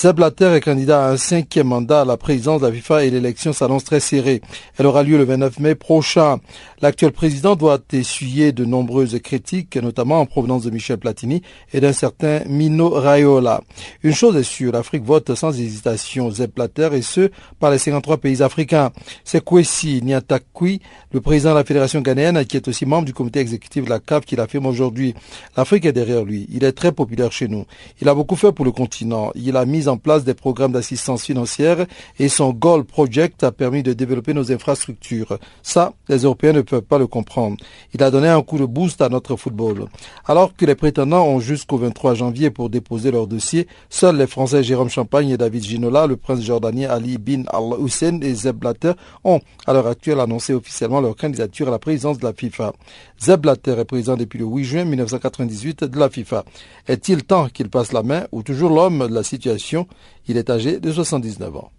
Zeb 0.00 0.14
Blatter 0.14 0.54
est 0.54 0.60
candidat 0.60 1.06
à 1.06 1.10
un 1.10 1.16
cinquième 1.16 1.66
mandat 1.66 2.02
à 2.02 2.04
la 2.04 2.16
présidence 2.16 2.60
de 2.60 2.68
la 2.68 2.72
FIFA 2.72 3.02
et 3.02 3.10
l'élection 3.10 3.52
s'annonce 3.52 3.82
très 3.82 3.98
serrée. 3.98 4.40
Elle 4.78 4.86
aura 4.86 5.02
lieu 5.02 5.18
le 5.18 5.24
29 5.24 5.58
mai 5.58 5.74
prochain. 5.74 6.38
L'actuel 6.80 7.10
président 7.10 7.56
doit 7.56 7.80
essuyer 7.92 8.52
de 8.52 8.64
nombreuses 8.64 9.18
critiques, 9.20 9.76
notamment 9.76 10.20
en 10.20 10.26
provenance 10.26 10.62
de 10.62 10.70
Michel 10.70 10.98
Platini 10.98 11.42
et 11.72 11.80
d'un 11.80 11.92
certain 11.92 12.44
Mino 12.46 12.90
Raiola. 12.90 13.60
Une 14.04 14.14
chose 14.14 14.36
est 14.36 14.44
sûre, 14.44 14.70
l'Afrique 14.70 15.02
vote 15.02 15.34
sans 15.34 15.58
hésitation 15.58 16.30
Zeb 16.30 16.52
Blatter 16.54 16.90
et 16.92 17.02
ce, 17.02 17.32
par 17.58 17.72
les 17.72 17.78
53 17.78 18.18
pays 18.18 18.40
africains. 18.40 18.92
C'est 19.24 19.44
Kwesi 19.44 20.00
Niatakwi, 20.04 20.80
le 21.10 21.20
président 21.20 21.50
de 21.50 21.56
la 21.56 21.64
Fédération 21.64 22.02
ghanéenne, 22.02 22.44
qui 22.44 22.56
est 22.56 22.68
aussi 22.68 22.86
membre 22.86 23.06
du 23.06 23.14
comité 23.14 23.40
exécutif 23.40 23.86
de 23.86 23.90
la 23.90 23.98
CAF, 23.98 24.24
qui 24.24 24.36
l'affirme 24.36 24.66
aujourd'hui. 24.66 25.16
L'Afrique 25.56 25.86
est 25.86 25.92
derrière 25.92 26.24
lui. 26.24 26.46
Il 26.52 26.62
est 26.62 26.70
très 26.70 26.92
populaire 26.92 27.32
chez 27.32 27.48
nous. 27.48 27.64
Il 28.00 28.08
a 28.08 28.14
beaucoup 28.14 28.36
fait 28.36 28.52
pour 28.52 28.64
le 28.64 28.70
continent. 28.70 29.32
Il 29.34 29.56
a 29.56 29.66
mis 29.66 29.87
en 29.88 29.96
place 29.96 30.24
des 30.24 30.34
programmes 30.34 30.72
d'assistance 30.72 31.24
financière 31.24 31.86
et 32.18 32.28
son 32.28 32.52
Goal 32.52 32.84
Project 32.84 33.42
a 33.44 33.52
permis 33.52 33.82
de 33.82 33.92
développer 33.92 34.34
nos 34.34 34.52
infrastructures. 34.52 35.38
Ça, 35.62 35.92
les 36.08 36.18
Européens 36.22 36.52
ne 36.52 36.62
peuvent 36.62 36.82
pas 36.82 36.98
le 36.98 37.06
comprendre. 37.06 37.56
Il 37.94 38.02
a 38.02 38.10
donné 38.10 38.28
un 38.28 38.42
coup 38.42 38.58
de 38.58 38.66
boost 38.66 39.00
à 39.00 39.08
notre 39.08 39.36
football. 39.36 39.86
Alors 40.26 40.54
que 40.56 40.66
les 40.66 40.74
prétendants 40.74 41.26
ont 41.26 41.40
jusqu'au 41.40 41.78
23 41.78 42.14
janvier 42.14 42.50
pour 42.50 42.70
déposer 42.70 43.10
leur 43.10 43.26
dossier, 43.26 43.66
seuls 43.88 44.16
les 44.16 44.26
Français 44.26 44.62
Jérôme 44.62 44.90
Champagne 44.90 45.30
et 45.30 45.36
David 45.36 45.64
Ginola, 45.64 46.06
le 46.06 46.16
prince 46.16 46.42
jordanien 46.42 46.90
Ali 46.90 47.18
bin 47.18 47.42
Al-Hussein 47.48 48.20
et 48.22 48.34
Zeb 48.34 48.56
Blatter 48.56 48.92
ont 49.24 49.40
à 49.66 49.72
l'heure 49.72 49.86
actuelle 49.86 50.20
annoncé 50.20 50.54
officiellement 50.54 51.00
leur 51.00 51.16
candidature 51.16 51.68
à 51.68 51.70
la 51.70 51.78
présidence 51.78 52.18
de 52.18 52.24
la 52.24 52.32
FIFA. 52.32 52.72
Zeb 53.20 53.40
Blatter 53.40 53.72
est 53.78 53.84
président 53.84 54.16
depuis 54.16 54.38
le 54.38 54.44
8 54.44 54.64
juin 54.64 54.84
1998 54.84 55.84
de 55.84 55.98
la 55.98 56.08
FIFA. 56.08 56.44
Est-il 56.86 57.24
temps 57.24 57.48
qu'il 57.48 57.68
passe 57.68 57.92
la 57.92 58.02
main 58.02 58.26
ou 58.32 58.42
toujours 58.42 58.70
l'homme 58.70 59.06
de 59.08 59.14
la 59.14 59.22
situation? 59.22 59.77
Il 60.26 60.36
est 60.36 60.50
âgé 60.50 60.80
de 60.80 60.90
79 60.92 61.56
ans. 61.56 61.70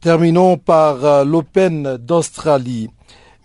Terminons 0.00 0.56
par 0.56 1.04
euh, 1.04 1.24
l'Open 1.24 1.96
d'Australie. 1.98 2.88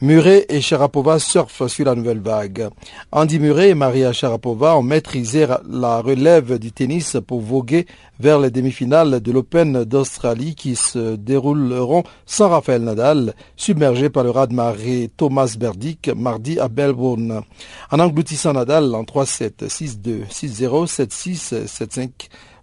Murray 0.02 0.46
et 0.50 0.60
Sharapova 0.60 1.20
surfent 1.20 1.68
sur 1.68 1.86
la 1.86 1.96
nouvelle 1.96 2.20
vague. 2.20 2.68
Andy 3.14 3.40
Murray 3.40 3.70
et 3.70 3.76
Maria 3.76 4.12
Sharapova 4.12 4.78
ont 4.78 4.84
maîtrisé 4.84 5.48
la 5.70 6.02
relève 6.02 6.60
du 6.60 6.74
tennis 6.74 7.16
pour 7.26 7.40
voguer 7.40 7.86
vers 8.20 8.38
les 8.38 8.52
demi-finales 8.52 9.22
de 9.22 9.32
l'Open 9.32 9.86
d'Australie 9.86 10.54
qui 10.54 10.76
se 10.76 11.16
dérouleront 11.16 12.04
sans 12.26 12.50
Rafael 12.50 12.82
Nadal, 12.82 13.36
submergé 13.56 14.10
par 14.10 14.26
le 14.26 14.32
raz-de-marée 14.32 15.12
Thomas 15.16 15.56
Berdick 15.58 16.10
mardi 16.14 16.60
à 16.60 16.68
Melbourne. 16.68 17.44
En 17.90 18.00
engloutissant 18.00 18.52
Nadal 18.52 18.94
en 18.96 19.04
3-7, 19.04 19.70
6-2, 19.70 20.28
6-0, 20.28 20.88
7-6, 20.88 21.66
7-5, 21.68 22.10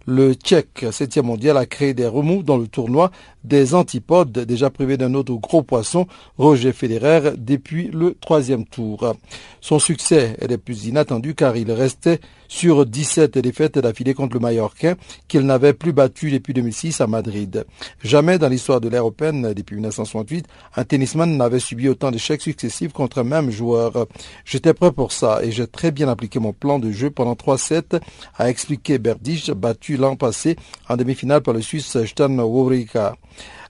le 0.05 0.33
Tchèque, 0.33 0.85
septième 0.91 1.25
mondial, 1.25 1.57
a 1.57 1.65
créé 1.65 1.93
des 1.93 2.07
remous 2.07 2.43
dans 2.43 2.57
le 2.57 2.67
tournoi 2.67 3.11
des 3.43 3.73
antipodes, 3.73 4.31
déjà 4.31 4.69
privés 4.69 4.97
d'un 4.97 5.13
autre 5.13 5.33
gros 5.35 5.63
poisson, 5.63 6.07
Roger 6.37 6.73
Federer, 6.73 7.31
depuis 7.37 7.89
le 7.93 8.13
troisième 8.13 8.65
tour. 8.65 9.15
Son 9.61 9.79
succès 9.79 10.35
est 10.39 10.47
des 10.47 10.57
plus 10.57 10.85
inattendus 10.85 11.35
car 11.35 11.55
il 11.55 11.71
restait 11.71 12.19
sur 12.47 12.85
17 12.85 13.37
défaites 13.37 13.77
d'affilée 13.77 14.13
contre 14.13 14.35
le 14.35 14.39
Mallorquin 14.39 14.95
qu'il 15.27 15.41
n'avait 15.45 15.73
plus 15.73 15.93
battu 15.93 16.31
depuis 16.31 16.53
2006 16.53 17.01
à 17.01 17.07
Madrid. 17.07 17.65
Jamais 18.03 18.37
dans 18.37 18.49
l'histoire 18.49 18.81
de 18.81 18.89
l'ère 18.89 19.05
Open 19.05 19.53
depuis 19.53 19.75
1968, 19.75 20.45
un 20.75 20.83
tennisman 20.83 21.37
n'avait 21.37 21.59
subi 21.59 21.89
autant 21.89 22.11
d'échecs 22.11 22.41
successifs 22.41 22.93
contre 22.93 23.19
un 23.19 23.23
même 23.23 23.51
joueur. 23.51 24.07
J'étais 24.45 24.73
prêt 24.73 24.91
pour 24.91 25.11
ça 25.11 25.39
et 25.43 25.51
j'ai 25.51 25.67
très 25.67 25.91
bien 25.91 26.07
appliqué 26.07 26.39
mon 26.39 26.53
plan 26.53 26.79
de 26.79 26.91
jeu 26.91 27.09
pendant 27.09 27.35
3 27.35 27.57
sets, 27.57 27.99
a 28.37 28.49
expliqué 28.49 28.97
Berdych, 28.97 29.51
battu 29.51 29.97
l'an 29.97 30.15
passé 30.15 30.55
en 30.89 30.97
demi-finale 30.97 31.41
par 31.41 31.53
le 31.53 31.61
Suisse 31.61 31.97
Stan 32.05 32.29
Wawrinka. 32.29 33.15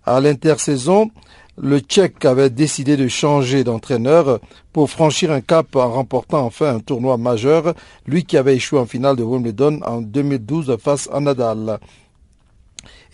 À 0.05 0.19
l'intersaison, 0.19 1.11
le 1.58 1.80
Tchèque 1.80 2.26
avait 2.26 2.49
décidé 2.49 2.97
de 2.97 3.08
changer 3.08 3.64
d'entraîneur 3.64 4.39
pour 4.72 4.89
franchir 4.89 5.32
un 5.32 5.41
cap 5.41 5.76
en 5.76 5.91
remportant 5.91 6.45
enfin 6.45 6.76
un 6.76 6.80
tournoi 6.80 7.18
majeur, 7.18 7.76
lui 8.08 8.24
qui 8.24 8.38
avait 8.38 8.56
échoué 8.56 8.80
en 8.80 8.88
finale 8.88 9.16
de 9.16 9.24
Wimbledon 9.24 9.80
en 9.86 10.01
2012 10.01 10.78
face 10.82 11.08
à 11.14 11.20
Nadal. 11.20 11.80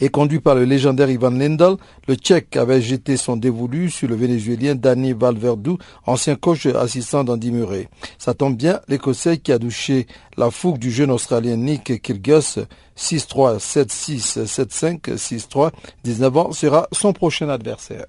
Et 0.02 0.08
conduit 0.08 0.40
par 0.40 0.56
le 0.56 0.64
légendaire 0.64 1.10
Ivan 1.10 1.32
Lendl, 1.32 1.76
le 2.08 2.16
Tchèque 2.16 2.56
avait 2.56 2.82
jeté 2.82 3.18
son 3.18 3.36
dévolu 3.36 3.90
sur 3.90 4.08
le 4.08 4.16
Vénézuélien 4.16 4.74
Danny 4.74 5.12
Valverdou, 5.12 5.78
ancien 6.06 6.36
coach 6.36 6.66
assistant 6.66 7.26
d'Andy 7.26 7.52
Murray. 7.52 7.90
Ça 8.18 8.34
tombe 8.34 8.56
bien, 8.56 8.80
l'Écossais 8.88 9.40
qui 9.40 9.52
a 9.52 9.60
douché 9.60 10.08
la 10.38 10.50
fougue 10.50 10.78
du 10.78 10.90
jeune 10.90 11.12
Australien 11.12 11.58
Nick 11.58 12.02
Kyrgios, 12.02 12.60
6-3, 12.98 13.60
7-6, 13.60 14.46
7-5, 14.46 15.16
6-3, 15.16 15.72
19 16.06 16.38
ans, 16.38 16.52
sera 16.54 16.88
son 16.94 17.12
prochain 17.12 17.50
adversaire. 17.50 18.06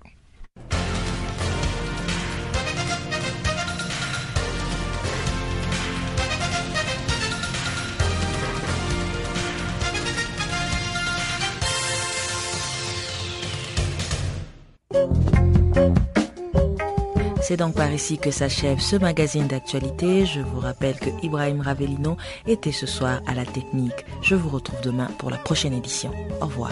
C'est 17.51 17.57
donc 17.57 17.75
par 17.75 17.93
ici 17.93 18.17
que 18.17 18.31
s'achève 18.31 18.79
ce 18.79 18.95
magazine 18.95 19.49
d'actualité. 19.49 20.25
Je 20.25 20.41
vous 20.41 20.61
rappelle 20.61 20.95
que 20.95 21.11
Ibrahim 21.21 21.63
Ravelino 21.63 22.17
était 22.47 22.71
ce 22.71 22.87
soir 22.87 23.23
à 23.27 23.35
la 23.35 23.45
technique. 23.45 24.07
Je 24.23 24.37
vous 24.37 24.51
retrouve 24.51 24.81
demain 24.83 25.09
pour 25.19 25.31
la 25.31 25.37
prochaine 25.37 25.73
édition. 25.73 26.13
Au 26.41 26.47
revoir. 26.47 26.71